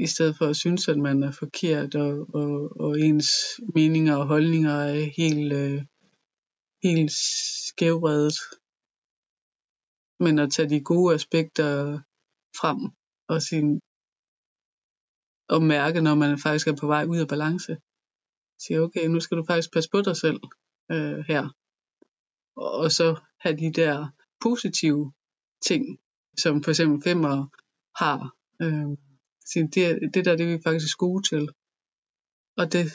I 0.04 0.08
stedet 0.08 0.38
for 0.38 0.46
at 0.46 0.56
synes, 0.56 0.88
at 0.88 1.00
man 1.08 1.24
er 1.24 1.32
forkert, 1.32 1.96
og, 1.96 2.14
og, 2.40 2.52
og 2.84 3.00
ens 3.00 3.30
meninger 3.76 4.16
og 4.16 4.28
holdninger 4.28 4.76
er 4.96 5.04
helt, 5.20 5.54
øh, 5.62 5.82
helt 6.84 7.12
skævredet. 7.68 8.38
Men 10.24 10.40
at 10.40 10.52
tage 10.52 10.70
de 10.70 10.84
gode 10.92 11.14
aspekter 11.14 12.00
frem 12.60 12.80
og, 13.32 13.42
sin, 13.50 13.68
og 15.54 15.62
mærke, 15.74 16.02
når 16.02 16.16
man 16.16 16.40
faktisk 16.46 16.68
er 16.68 16.76
på 16.82 16.88
vej 16.88 17.04
ud 17.06 17.20
af 17.24 17.28
balance. 17.28 17.74
Sige, 18.64 18.82
okay, 18.82 19.06
nu 19.08 19.20
skal 19.20 19.38
du 19.38 19.44
faktisk 19.50 19.74
passe 19.74 19.90
på 19.94 20.02
dig 20.02 20.16
selv 20.18 20.40
øh, 20.92 21.20
her. 21.32 21.44
Og, 22.56 22.72
og 22.82 22.92
så 22.92 23.08
have 23.44 23.58
de 23.58 23.72
der 23.82 23.96
positive 24.46 25.14
ting, 25.70 25.84
som 26.38 26.64
for 26.64 26.72
eksempel 26.72 27.04
femmer 27.04 27.36
har. 28.04 28.20
Øh, 28.62 29.13
det, 29.56 30.14
det 30.14 30.26
der, 30.26 30.36
det 30.36 30.46
er 30.46 30.58
vi 30.58 30.64
faktisk 30.64 30.98
gode 30.98 31.24
til. 31.30 31.50
Og 32.58 32.74
det 32.74 32.86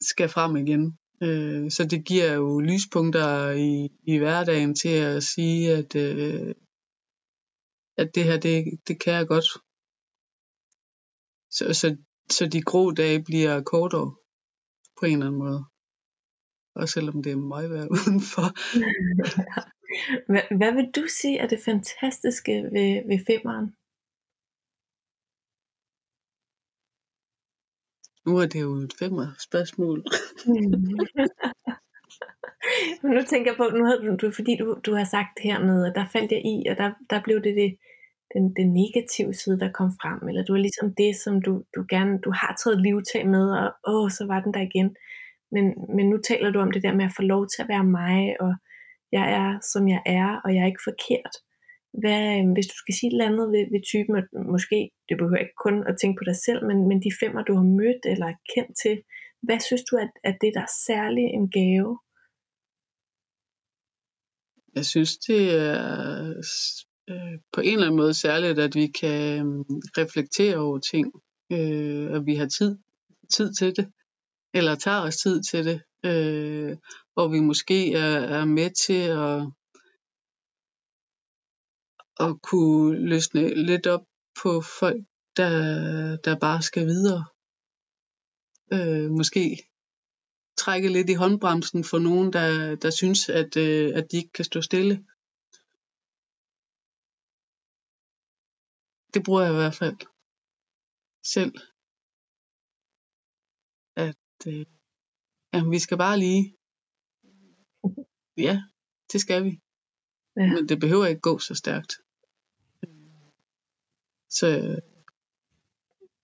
skal 0.00 0.28
frem 0.28 0.56
igen. 0.56 0.98
Øh, 1.22 1.70
så 1.70 1.86
det 1.90 2.04
giver 2.04 2.32
jo 2.32 2.60
lyspunkter 2.60 3.50
i, 3.50 3.88
i 4.12 4.18
hverdagen 4.18 4.74
til 4.74 4.94
at 5.10 5.22
sige, 5.22 5.72
at, 5.72 5.96
øh, 5.96 6.54
at 7.96 8.14
det 8.14 8.24
her, 8.24 8.38
det, 8.38 8.64
det 8.88 9.00
kan 9.00 9.12
jeg 9.14 9.26
godt. 9.26 9.48
Så, 11.50 11.64
så, 11.80 11.96
så 12.30 12.46
de 12.46 12.62
grå 12.62 12.90
dage 12.90 13.24
bliver 13.24 13.62
kortere 13.62 14.14
på 14.98 15.06
en 15.06 15.12
eller 15.12 15.26
anden 15.26 15.38
måde. 15.38 15.64
Og 16.74 16.88
selvom 16.88 17.22
det 17.22 17.32
er 17.32 17.36
mig 17.36 17.70
værd 17.70 17.88
udenfor. 17.98 18.46
hvad, 20.30 20.56
hvad 20.58 20.72
vil 20.74 20.90
du 20.96 21.04
sige 21.08 21.38
er 21.38 21.48
det 21.48 21.60
fantastiske 21.64 22.52
ved, 22.52 22.90
ved 23.08 23.18
femmeren? 23.26 23.66
Nu 28.26 28.36
er 28.36 28.46
det 28.46 28.60
jo 28.60 28.74
et 28.74 28.94
femmer 28.98 29.26
spørgsmål. 29.38 30.04
Mm. 30.46 30.98
Men 33.02 33.10
nu 33.16 33.22
tænker 33.22 33.50
jeg 33.50 33.56
på, 33.56 33.76
nu 33.76 33.84
havde 33.84 34.16
du, 34.22 34.30
fordi 34.30 34.56
du, 34.56 34.76
du 34.86 34.94
har 34.94 35.04
sagt 35.04 35.40
her 35.42 35.58
med, 35.64 35.86
at 35.86 35.92
der 35.94 36.06
faldt 36.12 36.32
jeg 36.32 36.42
i, 36.44 36.66
og 36.70 36.76
der, 36.76 36.90
der 37.10 37.22
blev 37.22 37.36
det, 37.42 37.54
det 37.56 37.76
den, 38.34 38.44
den 38.56 38.68
negative 38.82 39.34
side, 39.34 39.60
der 39.60 39.72
kom 39.72 39.90
frem, 40.00 40.28
eller 40.28 40.44
du 40.44 40.52
er 40.54 40.58
ligesom 40.66 40.94
det, 40.94 41.16
som 41.24 41.42
du, 41.42 41.52
du 41.76 41.84
gerne, 41.88 42.18
du 42.18 42.30
har 42.30 42.60
taget 42.64 42.82
livtag 42.82 43.28
med, 43.28 43.46
og 43.60 43.68
åh, 43.86 44.10
så 44.10 44.26
var 44.26 44.40
den 44.40 44.54
der 44.54 44.60
igen. 44.60 44.96
Men, 45.54 45.64
men 45.96 46.10
nu 46.10 46.16
taler 46.28 46.50
du 46.50 46.58
om 46.60 46.70
det 46.70 46.82
der 46.82 46.94
med 46.94 47.04
at 47.04 47.16
få 47.16 47.22
lov 47.22 47.46
til 47.46 47.62
at 47.62 47.68
være 47.68 47.84
mig, 47.84 48.36
og 48.40 48.54
jeg 49.12 49.26
er, 49.32 49.58
som 49.72 49.88
jeg 49.88 50.02
er, 50.06 50.40
og 50.44 50.54
jeg 50.54 50.62
er 50.62 50.66
ikke 50.66 50.88
forkert. 50.90 51.34
Hvad, 52.00 52.22
øhm, 52.38 52.52
hvis 52.56 52.70
du 52.72 52.76
skal 52.78 52.94
sige 52.94 53.08
et 53.08 53.14
eller 53.14 53.30
andet 53.30 53.46
ved, 53.54 53.64
ved 53.74 53.82
typen, 53.92 54.14
at 54.20 54.28
måske, 54.54 54.78
det 55.08 55.14
behøver 55.18 55.44
ikke 55.44 55.62
kun 55.66 55.76
at 55.90 55.98
tænke 56.00 56.18
på 56.18 56.24
dig 56.30 56.38
selv, 56.46 56.60
men, 56.68 56.78
men 56.88 56.98
de 57.04 57.18
femmer, 57.20 57.42
du 57.42 57.54
har 57.60 57.68
mødt 57.80 58.02
eller 58.12 58.26
er 58.26 58.38
kendt 58.54 58.72
til, 58.82 58.94
hvad 59.46 59.60
synes 59.60 59.84
du, 59.90 59.94
at, 60.04 60.12
at 60.28 60.36
det 60.42 60.50
der 60.56 60.62
er 60.68 60.74
særlig 60.88 61.24
en 61.38 61.46
gave? 61.58 61.92
Jeg 64.76 64.84
synes, 64.92 65.12
det 65.28 65.42
er 65.54 65.80
øh, 67.10 67.38
på 67.52 67.60
en 67.60 67.74
eller 67.74 67.86
anden 67.86 68.02
måde 68.02 68.14
særligt, 68.14 68.58
at 68.58 68.74
vi 68.74 68.86
kan 68.86 69.38
øhm, 69.40 69.64
reflektere 70.00 70.56
over 70.56 70.78
ting, 70.78 71.06
øh, 71.52 72.10
og 72.14 72.26
vi 72.26 72.34
har 72.34 72.48
tid, 72.48 72.78
tid 73.34 73.54
til 73.54 73.76
det, 73.76 73.86
eller 74.54 74.74
tager 74.74 75.00
os 75.00 75.16
tid 75.16 75.42
til 75.42 75.64
det, 75.64 75.82
øh, 76.04 76.76
hvor 77.14 77.28
vi 77.28 77.40
måske 77.40 77.92
er, 77.92 78.16
er 78.38 78.44
med 78.44 78.70
til 78.86 79.02
at, 79.24 79.52
at 82.20 82.42
kunne 82.42 83.08
løsne 83.08 83.64
lidt 83.66 83.86
op 83.86 84.04
på 84.42 84.60
folk, 84.80 85.02
der, 85.36 85.52
der 86.24 86.38
bare 86.38 86.62
skal 86.62 86.86
videre. 86.86 87.24
Øh, 88.72 89.10
måske 89.10 89.44
trække 90.56 90.88
lidt 90.88 91.10
i 91.10 91.20
håndbremsen 91.22 91.84
for 91.84 91.98
nogen, 91.98 92.32
der, 92.32 92.76
der 92.76 92.90
synes, 92.90 93.28
at, 93.28 93.56
øh, 93.56 93.88
at 93.98 94.04
de 94.10 94.16
ikke 94.16 94.32
kan 94.32 94.44
stå 94.44 94.60
stille. 94.60 94.94
Det 99.14 99.24
bruger 99.24 99.42
jeg 99.42 99.52
i 99.52 99.60
hvert 99.60 99.78
fald 99.82 99.98
selv. 101.34 101.54
At 104.06 104.38
øh, 104.46 104.66
ja, 105.52 105.60
vi 105.74 105.78
skal 105.78 105.98
bare 105.98 106.18
lige. 106.18 106.44
Ja, 108.46 108.56
det 109.12 109.20
skal 109.20 109.44
vi. 109.44 109.52
Ja. 110.36 110.46
Men 110.54 110.68
det 110.68 110.80
behøver 110.80 111.06
ikke 111.06 111.20
gå 111.20 111.38
så 111.38 111.54
stærkt. 111.54 112.01
Så 114.38 114.46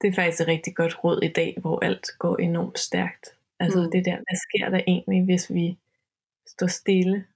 det 0.01 0.09
er 0.09 0.15
faktisk 0.15 0.41
et 0.41 0.49
rigtig 0.49 0.77
godt 0.77 1.05
råd 1.05 1.23
i 1.23 1.33
dag, 1.33 1.57
hvor 1.61 1.85
alt 1.85 2.07
går 2.19 2.37
enormt 2.37 2.79
stærkt. 2.79 3.27
Altså 3.61 3.83
mm. 3.83 3.91
det 3.91 4.05
der, 4.05 4.17
hvad 4.17 4.39
sker 4.47 4.69
der 4.71 4.81
egentlig, 4.87 5.25
hvis 5.25 5.51
vi 5.51 5.79
står 6.47 6.67
stille 6.67 7.27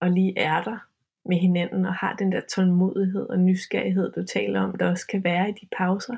og 0.00 0.10
lige 0.10 0.38
er 0.38 0.62
der 0.62 0.78
med 1.28 1.38
hinanden 1.38 1.86
og 1.86 1.94
har 1.94 2.16
den 2.16 2.32
der 2.32 2.40
tålmodighed 2.40 3.26
og 3.28 3.38
nysgerrighed, 3.38 4.12
du 4.12 4.24
taler 4.24 4.60
om, 4.60 4.78
der 4.78 4.90
også 4.90 5.06
kan 5.06 5.24
være 5.24 5.48
i 5.48 5.52
de 5.52 5.68
pauser? 5.76 6.16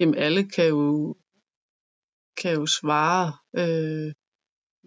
Jamen 0.00 0.14
alle 0.14 0.42
kan 0.50 0.68
jo, 0.68 1.16
kan 2.42 2.52
jo 2.60 2.66
svare, 2.66 3.26
øh, 3.60 4.12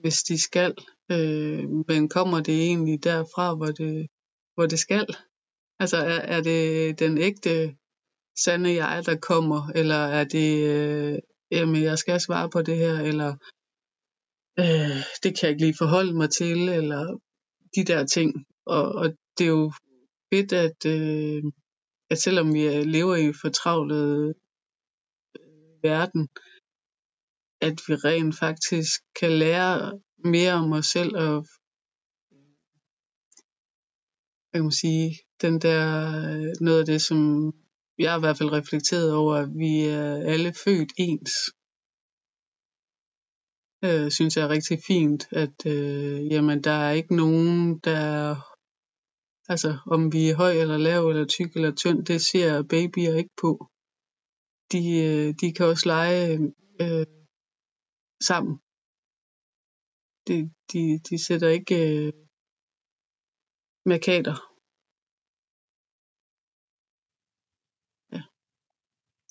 hvis 0.01 0.23
de 0.23 0.41
skal. 0.41 0.73
Øh, 1.11 1.63
men 1.87 2.09
kommer 2.09 2.39
det 2.47 2.57
egentlig 2.67 3.03
derfra, 3.03 3.55
hvor 3.55 3.71
det, 3.81 4.07
hvor 4.57 4.65
det 4.65 4.79
skal? 4.79 5.07
Altså 5.79 5.97
er, 5.97 6.19
er 6.35 6.41
det 6.41 6.99
den 6.99 7.17
ægte 7.17 7.75
sande 8.45 8.83
jeg, 8.83 9.03
der 9.05 9.17
kommer, 9.29 9.71
eller 9.75 10.01
er 10.19 10.23
det, 10.23 10.49
øh, 10.73 11.19
jamen 11.51 11.83
jeg 11.83 11.97
skal 11.97 12.19
svare 12.21 12.49
på 12.49 12.61
det 12.61 12.77
her, 12.77 12.95
eller 13.09 13.29
øh, 14.59 14.99
det 15.23 15.29
kan 15.35 15.43
jeg 15.43 15.49
ikke 15.49 15.65
lige 15.65 15.81
forholde 15.83 16.13
mig 16.13 16.29
til, 16.29 16.69
eller 16.79 17.03
de 17.75 17.83
der 17.91 18.05
ting. 18.05 18.29
Og, 18.65 18.85
og 19.01 19.05
det 19.37 19.45
er 19.45 19.55
jo 19.59 19.71
fedt, 20.33 20.53
at, 20.65 20.79
øh, 20.95 21.43
at 22.11 22.17
selvom 22.25 22.53
vi 22.53 22.63
lever 22.95 23.15
i 23.15 23.33
fortravlet 23.41 24.33
øh, 25.39 25.83
verden, 25.83 26.23
at 27.67 27.75
vi 27.87 27.93
rent 28.07 28.35
faktisk 28.45 29.01
kan 29.19 29.31
lære 29.31 29.99
mere 30.33 30.53
om 30.53 30.71
os 30.71 30.85
selv 30.85 31.13
og 31.17 31.45
hvad 34.49 34.59
kan 34.59 34.63
man 34.63 34.71
sige, 34.71 35.17
den 35.41 35.61
der, 35.61 35.83
øh, 36.31 36.53
noget 36.61 36.79
af 36.79 36.85
det, 36.85 37.01
som 37.01 37.19
jeg 37.97 38.11
har 38.11 38.17
i 38.17 38.25
hvert 38.25 38.37
fald 38.37 38.51
reflekteret 38.51 39.13
over, 39.13 39.35
at 39.35 39.49
vi 39.63 39.85
er 39.85 40.15
alle 40.33 40.53
født 40.63 40.91
ens. 40.97 41.33
Øh, 43.85 44.11
synes 44.11 44.37
jeg 44.37 44.43
er 44.45 44.49
rigtig 44.49 44.79
fint, 44.87 45.27
at 45.31 45.65
øh, 45.65 46.27
jamen, 46.31 46.63
der 46.63 46.71
er 46.71 46.91
ikke 46.91 47.15
nogen, 47.15 47.79
der 47.79 48.35
altså 49.49 49.77
om 49.85 50.13
vi 50.13 50.29
er 50.29 50.35
høj 50.35 50.51
eller 50.51 50.77
lav 50.77 51.09
eller 51.09 51.25
tyk 51.25 51.55
eller 51.55 51.75
tynd, 51.75 52.05
det 52.05 52.21
ser 52.21 52.63
babyer 52.63 53.15
ikke 53.15 53.35
på. 53.41 53.51
De, 54.71 54.83
øh, 55.07 55.33
de 55.41 55.53
kan 55.53 55.65
også 55.65 55.85
lege 55.95 56.33
øh, 56.83 57.05
sammen. 58.29 58.55
De, 60.27 60.35
de, 60.71 60.99
de 61.09 61.25
sætter 61.25 61.49
ikke 61.49 61.75
øh, 61.89 62.13
markader 63.87 64.47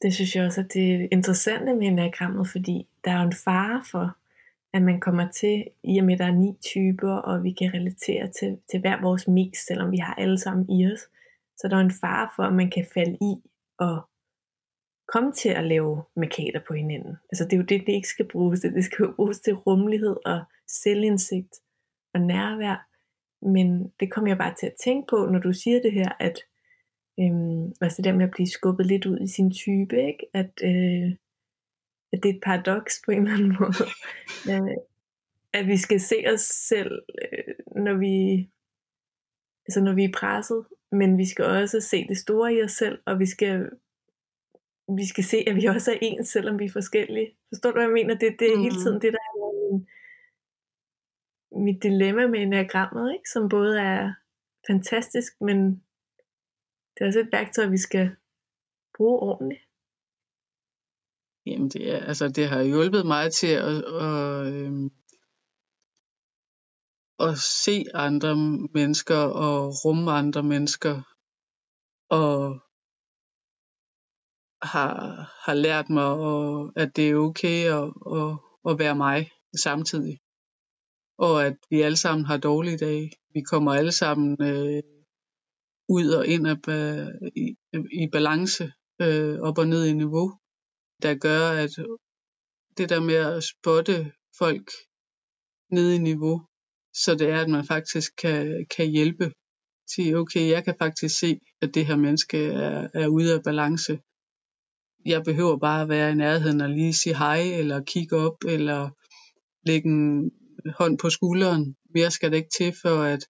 Det 0.03 0.15
synes 0.15 0.37
jeg 0.37 0.45
også, 0.45 0.61
at 0.61 0.73
det 0.73 0.95
er 0.95 1.09
interessant 1.13 1.65
med 1.65 1.87
enagrammet, 1.87 2.49
fordi 2.49 2.87
der 3.05 3.11
er 3.11 3.21
jo 3.21 3.27
en 3.27 3.33
fare 3.45 3.83
for, 3.91 4.17
at 4.75 4.83
man 4.83 5.01
kommer 5.01 5.31
til, 5.31 5.65
i 5.85 5.99
og 5.99 6.05
med 6.05 6.15
at 6.15 6.19
der 6.19 6.27
er 6.27 6.33
ni 6.33 6.57
typer, 6.61 7.13
og 7.13 7.45
vi 7.45 7.53
kan 7.53 7.75
relatere 7.75 8.31
til, 8.39 8.59
til 8.71 8.81
hver 8.81 9.01
vores 9.01 9.29
mix, 9.29 9.57
selvom 9.69 9.91
vi 9.91 9.97
har 9.97 10.15
alle 10.15 10.39
sammen 10.39 10.71
i 10.71 10.87
os, 10.93 11.01
så 11.57 11.69
der 11.69 11.77
er 11.77 11.81
en 11.81 11.99
fare 12.01 12.29
for, 12.37 12.43
at 12.43 12.53
man 12.53 12.71
kan 12.71 12.87
falde 12.95 13.19
i 13.21 13.35
og 13.79 14.09
komme 15.09 15.33
til 15.33 15.49
at 15.49 15.65
lave 15.65 16.05
markader 16.17 16.61
på 16.69 16.75
hinanden. 16.75 17.17
Altså 17.31 17.45
det 17.45 17.53
er 17.53 17.57
jo 17.57 17.63
det, 17.63 17.87
det 17.87 17.93
ikke 17.93 18.09
skal 18.09 18.29
bruges 18.29 18.61
til. 18.61 18.75
Det 18.75 18.85
skal 18.85 19.05
jo 19.05 19.13
bruges 19.17 19.41
til 19.41 19.55
rummelighed 19.55 20.17
og 20.25 20.45
selvindsigt 20.69 21.55
og 22.15 22.21
nærvær. 22.21 22.89
Men 23.43 23.93
det 24.01 24.13
kommer 24.13 24.31
jeg 24.31 24.39
bare 24.39 24.55
til 24.61 24.67
at 24.67 24.77
tænke 24.85 25.07
på, 25.11 25.27
når 25.27 25.39
du 25.39 25.53
siger 25.53 25.83
det 25.83 25.93
her, 25.93 26.13
at 26.21 26.39
Øhm, 27.21 27.73
altså 27.81 27.97
det 27.97 28.05
der 28.05 28.13
med 28.13 28.25
at 28.25 28.31
blive 28.31 28.49
skubbet 28.49 28.87
lidt 28.87 29.07
ud 29.07 29.19
i 29.21 29.29
sin 29.29 29.51
type, 29.51 29.97
ikke? 30.07 30.27
At, 30.35 30.51
øh, 30.63 31.11
at 32.13 32.23
det 32.23 32.29
er 32.31 32.35
et 32.35 32.41
paradoks 32.45 33.03
på 33.05 33.11
en 33.11 33.19
eller 33.19 33.35
anden 33.35 33.57
måde. 33.61 33.85
øh, 34.51 34.77
at 35.53 35.67
vi 35.67 35.77
skal 35.77 36.01
se 36.01 36.25
os 36.33 36.41
selv, 36.41 37.03
øh, 37.23 37.55
når 37.85 37.95
vi 37.95 38.49
altså 39.67 39.81
når 39.81 39.93
vi 39.93 40.05
er 40.05 40.13
presset, 40.15 40.65
men 40.93 41.19
vi 41.19 41.27
skal 41.27 41.45
også 41.45 41.81
se 41.81 42.09
det 42.09 42.17
store 42.17 42.55
i 42.55 42.63
os 42.63 42.73
selv, 42.73 42.99
og 43.07 43.19
vi 43.19 43.27
skal 43.27 43.71
vi 44.97 45.07
skal 45.07 45.25
se, 45.25 45.37
at 45.47 45.57
vi 45.57 45.65
også 45.67 45.93
er 45.93 45.99
ens, 46.03 46.29
selvom 46.29 46.59
vi 46.59 46.65
er 46.65 46.71
forskellige. 46.71 47.31
Forstår 47.49 47.71
du, 47.71 47.75
hvad 47.75 47.85
jeg 47.85 47.93
mener? 47.93 48.15
Det, 48.15 48.37
det 48.39 48.53
er 48.53 48.57
mm. 48.57 48.63
hele 48.63 48.77
tiden 48.77 49.01
det, 49.03 49.13
der 49.13 49.19
er 49.19 49.36
mit 51.53 51.83
dilemma 51.83 52.27
med 52.27 52.43
enagrammet, 52.43 53.13
ikke? 53.13 53.31
som 53.33 53.49
både 53.49 53.81
er 53.81 54.15
fantastisk, 54.71 55.33
men 55.41 55.83
Det 56.95 57.03
er 57.03 57.07
også 57.07 57.21
et 57.21 57.33
værktøj, 57.33 57.67
vi 57.67 57.79
skal 57.79 58.17
bruge 58.97 59.19
ordentligt. 59.21 59.63
Jamen, 61.47 61.69
det, 61.69 61.95
er, 61.95 61.99
altså, 62.11 62.29
det 62.29 62.49
har 62.49 62.63
hjulpet 62.63 63.07
mig 63.07 63.33
til 63.33 63.53
at, 63.71 63.77
at, 64.07 64.53
øhm, 64.55 64.91
at 67.21 67.39
se 67.39 67.85
andre 67.95 68.37
mennesker 68.75 69.21
og 69.47 69.57
rumme 69.85 70.11
andre 70.11 70.43
mennesker. 70.43 70.95
Og 72.11 72.61
har, 74.63 74.95
har 75.45 75.55
lært 75.55 75.89
mig, 75.91 76.11
at 76.83 76.97
det 76.97 77.11
er 77.11 77.17
okay 77.17 77.59
at, 77.79 77.89
at, 78.19 78.31
at 78.71 78.79
være 78.79 78.97
mig 78.97 79.31
samtidig. 79.63 80.21
Og 81.19 81.47
at 81.47 81.57
vi 81.71 81.81
alle 81.81 81.97
sammen 81.97 82.25
har 82.27 82.37
dårlige 82.37 82.79
dage. 82.79 83.11
Vi 83.35 83.41
kommer 83.41 83.73
alle 83.73 83.93
sammen 83.93 84.43
øh, 84.43 84.83
ud 85.89 86.09
og 86.09 86.27
ind 86.27 86.47
af, 86.49 86.69
øh, 86.69 87.09
i, 87.37 87.57
i 88.03 88.09
balance, 88.13 88.73
øh, 89.01 89.39
op 89.41 89.59
og 89.59 89.69
ned 89.69 89.85
i 89.87 89.93
niveau, 89.93 90.39
der 91.03 91.15
gør, 91.15 91.51
at 91.51 91.71
det 92.77 92.89
der 92.89 93.01
med 93.01 93.15
at 93.15 93.45
spotte 93.45 94.13
folk 94.39 94.71
ned 95.71 95.93
i 95.93 95.99
niveau, 95.99 96.47
så 96.95 97.15
det 97.15 97.31
er, 97.31 97.41
at 97.41 97.51
man 97.51 97.67
faktisk 97.67 98.17
kan, 98.17 98.67
kan 98.77 98.91
hjælpe. 98.91 99.33
Sige, 99.95 100.19
okay, 100.19 100.49
jeg 100.49 100.65
kan 100.65 100.75
faktisk 100.79 101.19
se, 101.19 101.41
at 101.63 101.75
det 101.75 101.87
her 101.87 101.97
menneske 101.97 102.47
er, 102.47 102.89
er 102.95 103.07
ude 103.09 103.35
af 103.35 103.43
balance. 103.43 103.99
Jeg 105.05 105.25
behøver 105.25 105.59
bare 105.59 105.83
at 105.83 105.89
være 105.89 106.11
i 106.11 106.15
nærheden 106.15 106.61
og 106.61 106.71
lige 106.71 106.95
sige 106.95 107.19
hej, 107.19 107.41
eller 107.61 107.85
kigge 107.85 108.17
op, 108.17 108.45
eller 108.49 108.91
lægge 109.67 109.89
en 109.89 110.31
hånd 110.79 110.99
på 110.99 111.11
skulderen. 111.11 111.77
Mere 111.95 112.11
skal 112.11 112.31
det 112.31 112.37
ikke 112.37 112.57
til, 112.59 112.75
for 112.83 113.03
at, 113.03 113.23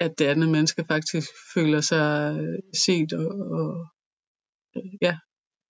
at 0.00 0.18
det 0.18 0.26
andet 0.26 0.48
menneske 0.48 0.84
faktisk 0.88 1.28
føler 1.54 1.80
sig 1.80 2.38
set 2.86 3.12
og, 3.12 3.28
og 3.58 3.86
ja, 5.02 5.18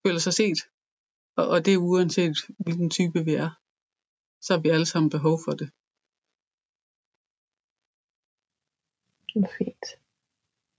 føler 0.06 0.18
sig 0.18 0.32
set. 0.32 0.58
Og, 1.36 1.48
og 1.48 1.64
det 1.64 1.72
er 1.74 1.78
uanset 1.78 2.36
hvilken 2.58 2.90
type 2.90 3.24
vi 3.24 3.34
er. 3.34 3.50
Så 4.40 4.54
har 4.54 4.60
vi 4.60 4.68
alle 4.68 4.86
sammen 4.86 5.10
behov 5.10 5.38
for 5.44 5.52
det. 5.52 5.70
Fint. 9.58 9.86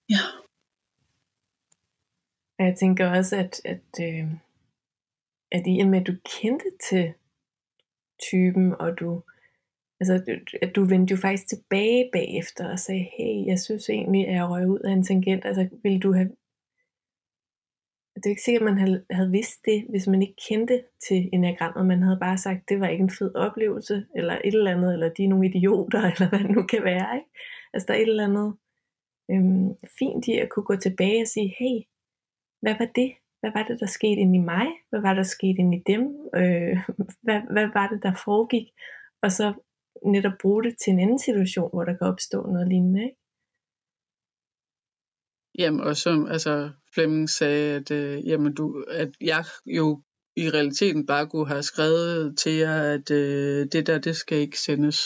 Ja. 0.09 0.23
Og 2.59 2.65
jeg 2.65 2.75
tænker 2.79 3.17
også, 3.17 3.35
at, 3.35 3.61
at, 3.65 3.87
øh, 4.01 4.31
at 5.51 5.63
i 5.67 5.79
og 5.81 5.87
med, 5.87 6.01
at 6.01 6.07
du 6.07 6.15
kendte 6.39 6.71
til 6.89 7.13
typen, 8.29 8.75
og 8.79 8.99
du, 8.99 9.23
altså, 9.99 10.39
at 10.61 10.75
du 10.75 10.85
vendte 10.85 11.11
jo 11.11 11.17
faktisk 11.17 11.47
tilbage 11.47 12.09
bagefter 12.13 12.71
og 12.71 12.79
sagde, 12.79 13.07
hey, 13.17 13.45
jeg 13.47 13.59
synes 13.59 13.89
egentlig, 13.89 14.27
at 14.27 14.35
jeg 14.35 14.49
røg 14.49 14.67
ud 14.67 14.79
af 14.79 14.91
en 14.91 15.03
tangent. 15.03 15.45
Altså, 15.45 15.67
ville 15.83 15.99
du 15.99 16.13
have 16.13 16.29
det 18.17 18.25
er 18.25 18.29
ikke 18.29 18.41
sikkert, 18.41 18.61
at 18.61 18.75
man 18.75 19.03
havde, 19.11 19.31
vidst 19.31 19.65
det, 19.65 19.85
hvis 19.89 20.07
man 20.07 20.21
ikke 20.21 20.35
kendte 20.49 20.83
til 21.07 21.29
enagrammet. 21.33 21.85
Man 21.85 22.03
havde 22.03 22.17
bare 22.19 22.37
sagt, 22.37 22.69
det 22.69 22.79
var 22.79 22.87
ikke 22.87 23.01
en 23.01 23.17
fed 23.19 23.35
oplevelse, 23.35 24.05
eller 24.15 24.33
et 24.33 24.53
eller 24.53 24.71
andet, 24.71 24.93
eller 24.93 25.09
de 25.09 25.23
er 25.23 25.27
nogle 25.27 25.45
idioter, 25.45 26.01
eller 26.11 26.29
hvad 26.29 26.39
det 26.39 26.49
nu 26.49 26.63
kan 26.63 26.83
være. 26.83 27.15
Ikke? 27.15 27.29
Altså 27.73 27.85
der 27.87 27.93
er 27.93 27.97
et 27.97 28.07
eller 28.07 28.27
andet 28.27 28.53
øhm, 29.31 29.69
fint 29.99 30.27
i 30.27 30.33
at 30.33 30.49
kunne 30.49 30.65
gå 30.65 30.75
tilbage 30.75 31.21
og 31.21 31.27
sige, 31.27 31.55
hey, 31.59 31.77
hvad 32.61 32.75
var 32.79 32.89
det? 32.95 33.13
Hvad 33.39 33.51
var 33.53 33.63
det, 33.63 33.79
der 33.79 33.85
skete 33.85 34.21
inde 34.21 34.35
i 34.35 34.41
mig? 34.41 34.67
Hvad 34.89 35.01
var 35.01 35.09
det, 35.09 35.17
der 35.17 35.23
skete 35.23 35.59
inde 35.59 35.77
i 35.77 35.83
dem? 35.87 36.01
Øh, 36.35 36.77
hvad, 37.25 37.41
hvad 37.51 37.67
var 37.73 37.87
det, 37.87 38.03
der 38.03 38.21
foregik? 38.25 38.67
Og 39.21 39.31
så 39.31 39.53
netop 40.05 40.37
bruge 40.41 40.63
det 40.63 40.75
til 40.83 40.93
en 40.93 40.99
anden 40.99 41.19
situation, 41.19 41.69
hvor 41.73 41.83
der 41.83 41.97
kan 41.97 42.07
opstå 42.07 42.41
noget 42.41 42.67
lignende. 42.67 43.03
Ikke? 43.03 43.17
Jamen, 45.57 45.79
og 45.79 45.97
som 45.97 46.27
altså, 46.27 46.71
Flemming 46.93 47.29
sagde, 47.29 47.75
at, 47.75 47.91
øh, 47.91 48.27
jamen, 48.27 48.53
du, 48.53 48.85
at 48.87 49.11
jeg 49.21 49.45
jo 49.65 50.01
i 50.35 50.49
realiteten 50.49 51.05
bare 51.05 51.27
kunne 51.27 51.47
have 51.47 51.63
skrevet 51.63 52.37
til 52.37 52.51
jer, 52.51 52.93
at 52.93 53.11
øh, 53.11 53.67
det 53.71 53.87
der, 53.87 53.99
det 53.99 54.15
skal 54.15 54.37
ikke 54.37 54.59
sendes. 54.59 54.99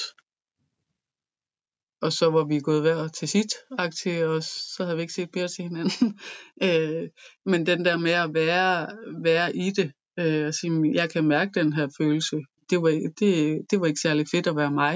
Og 2.02 2.12
så 2.12 2.30
var 2.30 2.44
vi 2.44 2.60
gået 2.60 2.82
hver 2.82 3.08
til 3.08 3.28
sit 3.28 3.54
aktie, 3.78 4.28
og 4.28 4.44
så 4.44 4.84
havde 4.84 4.96
vi 4.96 5.02
ikke 5.02 5.14
set 5.14 5.36
mere 5.36 5.48
til 5.48 5.64
hinanden. 5.64 6.20
øh, 6.68 7.10
men 7.46 7.66
den 7.66 7.86
der 7.86 7.98
med 7.98 8.12
at 8.12 8.34
være, 8.34 8.88
være 9.24 9.56
i 9.56 9.70
det, 9.70 9.92
øh, 10.20 10.48
og 10.48 10.54
sige, 10.54 10.92
jeg 10.94 11.10
kan 11.10 11.28
mærke 11.28 11.52
den 11.60 11.74
her 11.74 11.88
følelse, 11.98 12.42
det 12.72 12.82
var, 12.82 12.90
det, 13.20 13.32
det 13.70 13.80
var 13.80 13.86
ikke 13.86 14.06
særlig 14.08 14.26
fedt 14.34 14.48
at 14.48 14.56
være 14.56 14.72
mig. 14.72 14.96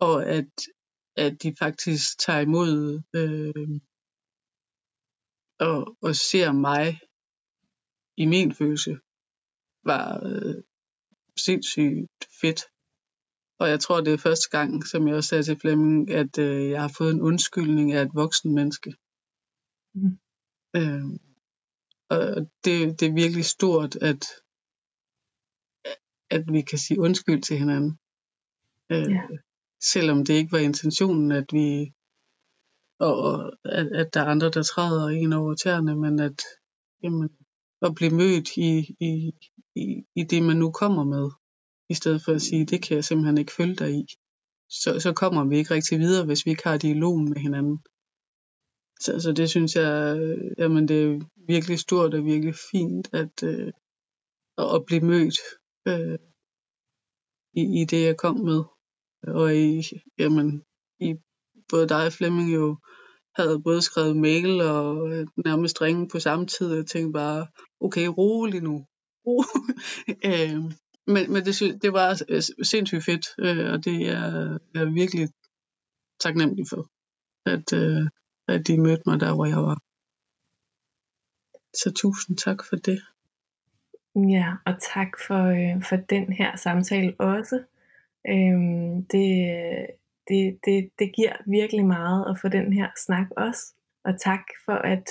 Og 0.00 0.16
at, 0.26 0.52
at 1.16 1.42
de 1.42 1.54
faktisk 1.58 2.18
tager 2.18 2.40
imod 2.40 3.02
øh, 3.18 3.80
og, 5.68 5.96
og 6.02 6.16
ser 6.16 6.52
mig 6.52 7.00
i 8.16 8.26
min 8.26 8.54
følelse, 8.54 8.92
var 9.84 10.06
øh, 10.26 10.56
sindssygt 11.46 12.24
fedt. 12.40 12.60
Og 13.60 13.68
jeg 13.68 13.80
tror, 13.80 14.00
det 14.00 14.12
er 14.12 14.26
første 14.28 14.48
gang, 14.50 14.86
som 14.86 15.08
jeg 15.08 15.16
også 15.16 15.28
sagde 15.28 15.42
til 15.42 15.60
Flemming, 15.60 16.10
at 16.10 16.38
øh, 16.38 16.70
jeg 16.70 16.80
har 16.80 16.92
fået 16.98 17.12
en 17.14 17.20
undskyldning 17.20 17.92
af 17.92 18.02
et 18.02 18.14
voksen 18.14 18.54
menneske. 18.54 18.94
Mm. 19.94 20.18
Øh, 20.76 21.04
og 22.10 22.50
det, 22.64 23.00
det 23.00 23.08
er 23.08 23.20
virkelig 23.22 23.44
stort, 23.44 23.96
at, 23.96 24.22
at 26.30 26.44
vi 26.52 26.60
kan 26.60 26.78
sige 26.78 27.00
undskyld 27.00 27.42
til 27.42 27.58
hinanden. 27.58 27.98
Øh, 28.92 29.10
ja. 29.10 29.22
Selvom 29.92 30.24
det 30.24 30.34
ikke 30.34 30.52
var 30.52 30.58
intentionen, 30.58 31.32
at 31.32 31.46
vi 31.52 31.92
og 33.00 33.52
at, 33.64 33.86
at 33.92 34.14
der 34.14 34.20
er 34.20 34.24
andre, 34.24 34.50
der 34.50 34.62
træder 34.62 35.08
en 35.08 35.32
over 35.32 35.54
tæerne, 35.54 35.96
men 35.96 36.20
at, 36.20 36.42
jamen, 37.02 37.28
at 37.82 37.94
blive 37.94 38.10
mødt 38.10 38.56
i, 38.56 38.96
i, 39.00 39.32
i, 39.74 40.04
i 40.14 40.22
det, 40.22 40.42
man 40.42 40.56
nu 40.56 40.70
kommer 40.70 41.04
med, 41.04 41.30
i 41.88 41.94
stedet 41.94 42.22
for 42.24 42.32
at 42.32 42.42
sige, 42.42 42.66
det 42.66 42.82
kan 42.82 42.94
jeg 42.96 43.04
simpelthen 43.04 43.38
ikke 43.38 43.52
følge 43.52 43.76
dig 43.76 43.90
i. 43.94 44.06
Så, 44.68 45.00
så 45.00 45.12
kommer 45.12 45.44
vi 45.44 45.56
ikke 45.58 45.74
rigtig 45.74 45.98
videre, 45.98 46.26
hvis 46.26 46.46
vi 46.46 46.50
ikke 46.50 46.68
har 46.68 46.76
dialogen 46.78 47.28
med 47.28 47.36
hinanden. 47.36 47.78
Så, 49.00 49.20
så 49.20 49.32
det 49.32 49.50
synes 49.50 49.76
jeg, 49.76 50.18
jamen 50.58 50.88
det 50.88 51.04
er 51.04 51.20
virkelig 51.46 51.78
stort 51.78 52.14
og 52.14 52.24
virkelig 52.24 52.54
fint, 52.70 53.08
at, 53.12 53.42
øh, 53.44 53.72
at 54.58 54.84
blive 54.86 55.00
mødt 55.00 55.38
øh, 55.88 56.18
i, 57.54 57.80
i 57.80 57.84
det, 57.84 58.02
jeg 58.04 58.16
kom 58.16 58.36
med. 58.36 58.64
Og 59.22 59.56
i, 59.56 59.82
jamen, 60.18 60.64
i 61.00 61.14
både 61.68 61.88
dig 61.88 62.06
og 62.06 62.12
Flemming 62.12 62.54
jo 62.54 62.76
havde 63.34 63.62
både 63.62 63.82
skrevet 63.82 64.16
mail 64.16 64.60
og 64.60 65.12
øh, 65.12 65.26
nærmest 65.44 65.82
ringe 65.82 66.08
på 66.08 66.20
samme 66.20 66.46
tid. 66.46 66.74
Jeg 66.74 66.86
tænkte 66.86 67.12
bare, 67.12 67.46
okay, 67.80 68.06
rolig 68.06 68.60
nu. 68.62 68.86
Ro. 69.26 69.42
øh, 70.30 70.58
men 71.06 71.32
men 71.32 71.44
det, 71.44 71.82
det 71.82 71.92
var 71.92 72.08
sindssygt 72.62 73.04
fedt, 73.04 73.26
øh, 73.38 73.72
og 73.72 73.84
det 73.84 74.08
er 74.08 74.58
jeg 74.74 74.94
virkelig 74.94 75.28
taknemmelig 76.20 76.64
for, 76.70 76.82
at, 77.54 77.72
øh, 77.72 78.04
at 78.48 78.66
de 78.66 78.80
mødte 78.80 79.02
mig 79.06 79.20
der, 79.20 79.34
hvor 79.34 79.46
jeg 79.46 79.62
var. 79.68 79.78
Så 81.80 81.92
tusind 81.96 82.36
tak 82.36 82.64
for 82.68 82.76
det. 82.76 83.00
Ja, 84.16 84.52
og 84.66 84.74
tak 84.80 85.08
for, 85.26 85.44
øh, 85.44 85.82
for 85.82 85.96
den 85.96 86.32
her 86.32 86.56
samtale 86.56 87.14
også. 87.18 87.62
Øhm, 88.28 89.04
det, 89.04 89.86
det, 90.28 90.58
det, 90.64 90.90
det 90.98 91.12
giver 91.16 91.32
virkelig 91.46 91.86
meget 91.86 92.30
at 92.30 92.38
få 92.40 92.48
den 92.48 92.72
her 92.72 92.88
snak 92.96 93.26
også. 93.36 93.74
Og 94.04 94.20
tak 94.20 94.42
for, 94.64 94.72
at, 94.72 95.08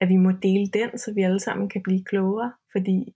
at 0.00 0.08
vi 0.08 0.16
må 0.16 0.30
dele 0.30 0.66
den, 0.66 0.98
så 0.98 1.12
vi 1.14 1.22
alle 1.22 1.40
sammen 1.40 1.68
kan 1.68 1.82
blive 1.82 2.04
klogere. 2.04 2.52
Fordi, 2.72 3.14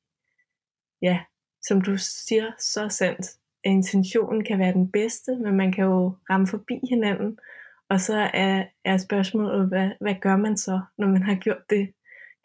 ja, 1.03 1.21
som 1.63 1.81
du 1.81 1.97
siger 1.97 2.51
så 2.59 2.89
sandt, 2.89 3.27
at 3.65 3.71
intentionen 3.71 4.45
kan 4.45 4.59
være 4.59 4.73
den 4.73 4.91
bedste, 4.91 5.37
men 5.37 5.57
man 5.57 5.73
kan 5.73 5.85
jo 5.85 6.17
ramme 6.31 6.47
forbi 6.47 6.81
hinanden. 6.89 7.39
Og 7.89 8.01
så 8.01 8.31
er, 8.35 8.65
er 8.85 8.97
spørgsmålet, 8.97 9.69
hvad, 9.69 9.91
hvad 10.01 10.15
gør 10.21 10.37
man 10.37 10.57
så, 10.57 10.81
når 10.99 11.07
man 11.07 11.23
har 11.23 11.35
gjort 11.35 11.71
det? 11.71 11.93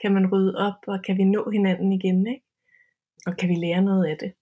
Kan 0.02 0.14
man 0.14 0.32
rydde 0.32 0.58
op, 0.58 0.76
og 0.88 1.04
kan 1.04 1.18
vi 1.18 1.24
nå 1.24 1.50
hinanden 1.50 1.92
igen? 1.92 2.28
Ikke? 2.28 2.46
Og 3.26 3.38
kan 3.38 3.50
vi 3.50 3.56
lære 3.56 3.82
noget 3.82 4.06
af 4.06 4.18
det? 4.18 4.34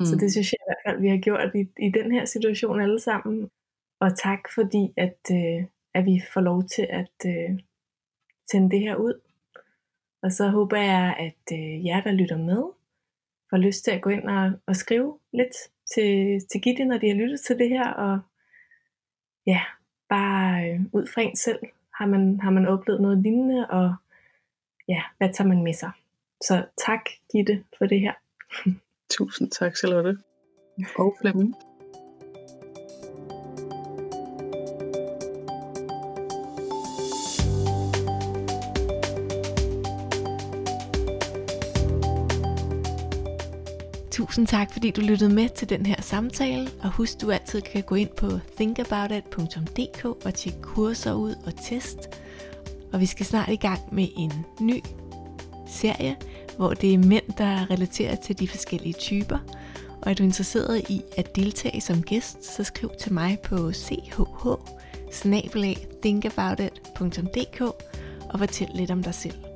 Mm. 0.00 0.06
Så 0.06 0.16
det 0.16 0.32
synes 0.32 0.52
jeg 0.52 0.58
i 0.60 0.68
hvert 0.68 0.82
fald, 0.86 1.00
vi 1.00 1.08
har 1.08 1.16
gjort 1.16 1.54
i, 1.54 1.86
i 1.86 1.90
den 1.90 2.12
her 2.12 2.24
situation 2.24 2.80
alle 2.80 3.00
sammen. 3.00 3.50
Og 4.00 4.18
tak 4.18 4.40
fordi, 4.54 4.92
at, 4.96 5.18
øh, 5.32 5.64
at 5.94 6.04
vi 6.04 6.22
får 6.32 6.40
lov 6.40 6.64
til 6.64 6.86
at 6.90 7.16
øh, 7.26 7.58
tænde 8.50 8.70
det 8.70 8.80
her 8.80 8.96
ud. 8.96 9.20
Og 10.22 10.32
så 10.32 10.48
håber 10.48 10.76
jeg, 10.76 11.16
at 11.18 11.58
øh, 11.58 11.86
jer, 11.86 12.00
der 12.02 12.12
lytter 12.12 12.36
med, 12.36 12.62
får 13.50 13.56
lyst 13.56 13.84
til 13.84 13.90
at 13.90 14.02
gå 14.02 14.10
ind 14.10 14.28
og, 14.28 14.52
og 14.66 14.76
skrive 14.76 15.18
lidt 15.32 15.54
til, 15.94 16.40
til 16.50 16.60
Gitte, 16.60 16.84
når 16.84 16.98
de 16.98 17.08
har 17.08 17.14
lyttet 17.14 17.40
til 17.40 17.58
det 17.58 17.68
her. 17.68 17.88
Og 17.88 18.20
ja, 19.46 19.60
bare 20.08 20.70
øh, 20.70 20.80
ud 20.92 21.06
fra 21.14 21.22
en 21.22 21.36
selv 21.36 21.58
har 21.94 22.06
man, 22.06 22.40
har 22.40 22.50
man 22.50 22.66
oplevet 22.66 23.00
noget 23.00 23.18
lignende, 23.18 23.66
og 23.70 23.94
ja, 24.88 25.02
hvad 25.18 25.32
tager 25.32 25.48
man 25.48 25.62
med 25.62 25.72
sig? 25.72 25.90
Så 26.42 26.64
tak, 26.86 27.00
Gitte, 27.32 27.64
for 27.78 27.86
det 27.86 28.00
her. 28.00 28.12
Tusind 29.10 29.50
tak, 29.50 29.76
Charlotte. 29.76 30.18
Og 30.96 31.16
Flemming. 31.20 31.54
Tusind 44.10 44.46
tak, 44.46 44.72
fordi 44.72 44.90
du 44.90 45.00
lyttede 45.00 45.34
med 45.34 45.48
til 45.48 45.68
den 45.68 45.86
her 45.86 46.02
samtale, 46.02 46.70
og 46.82 46.90
husk, 46.90 47.20
du 47.20 47.30
altid 47.30 47.60
kan 47.60 47.82
gå 47.82 47.94
ind 47.94 48.10
på 48.16 48.26
thinkaboutit.dk 48.56 50.04
og 50.04 50.34
tjekke 50.34 50.62
kurser 50.62 51.14
ud 51.14 51.34
og 51.46 51.52
test. 51.64 51.98
Og 52.92 53.00
vi 53.00 53.06
skal 53.06 53.26
snart 53.26 53.48
i 53.48 53.56
gang 53.56 53.94
med 53.94 54.08
en 54.16 54.32
ny 54.60 54.82
serie, 55.72 56.16
hvor 56.56 56.74
det 56.74 56.94
er 56.94 56.98
mænd, 56.98 57.24
der 57.38 57.70
relaterer 57.70 58.14
til 58.14 58.38
de 58.38 58.48
forskellige 58.48 58.92
typer. 58.92 59.38
Og 60.02 60.10
er 60.10 60.14
du 60.14 60.22
interesseret 60.22 60.90
i 60.90 61.02
at 61.16 61.36
deltage 61.36 61.80
som 61.80 62.02
gæst, 62.02 62.56
så 62.56 62.64
skriv 62.64 62.90
til 63.00 63.12
mig 63.12 63.38
på 63.44 63.72
chh 63.72 64.20
og 68.28 68.38
fortæl 68.38 68.68
lidt 68.74 68.90
om 68.90 69.02
dig 69.02 69.14
selv. 69.14 69.51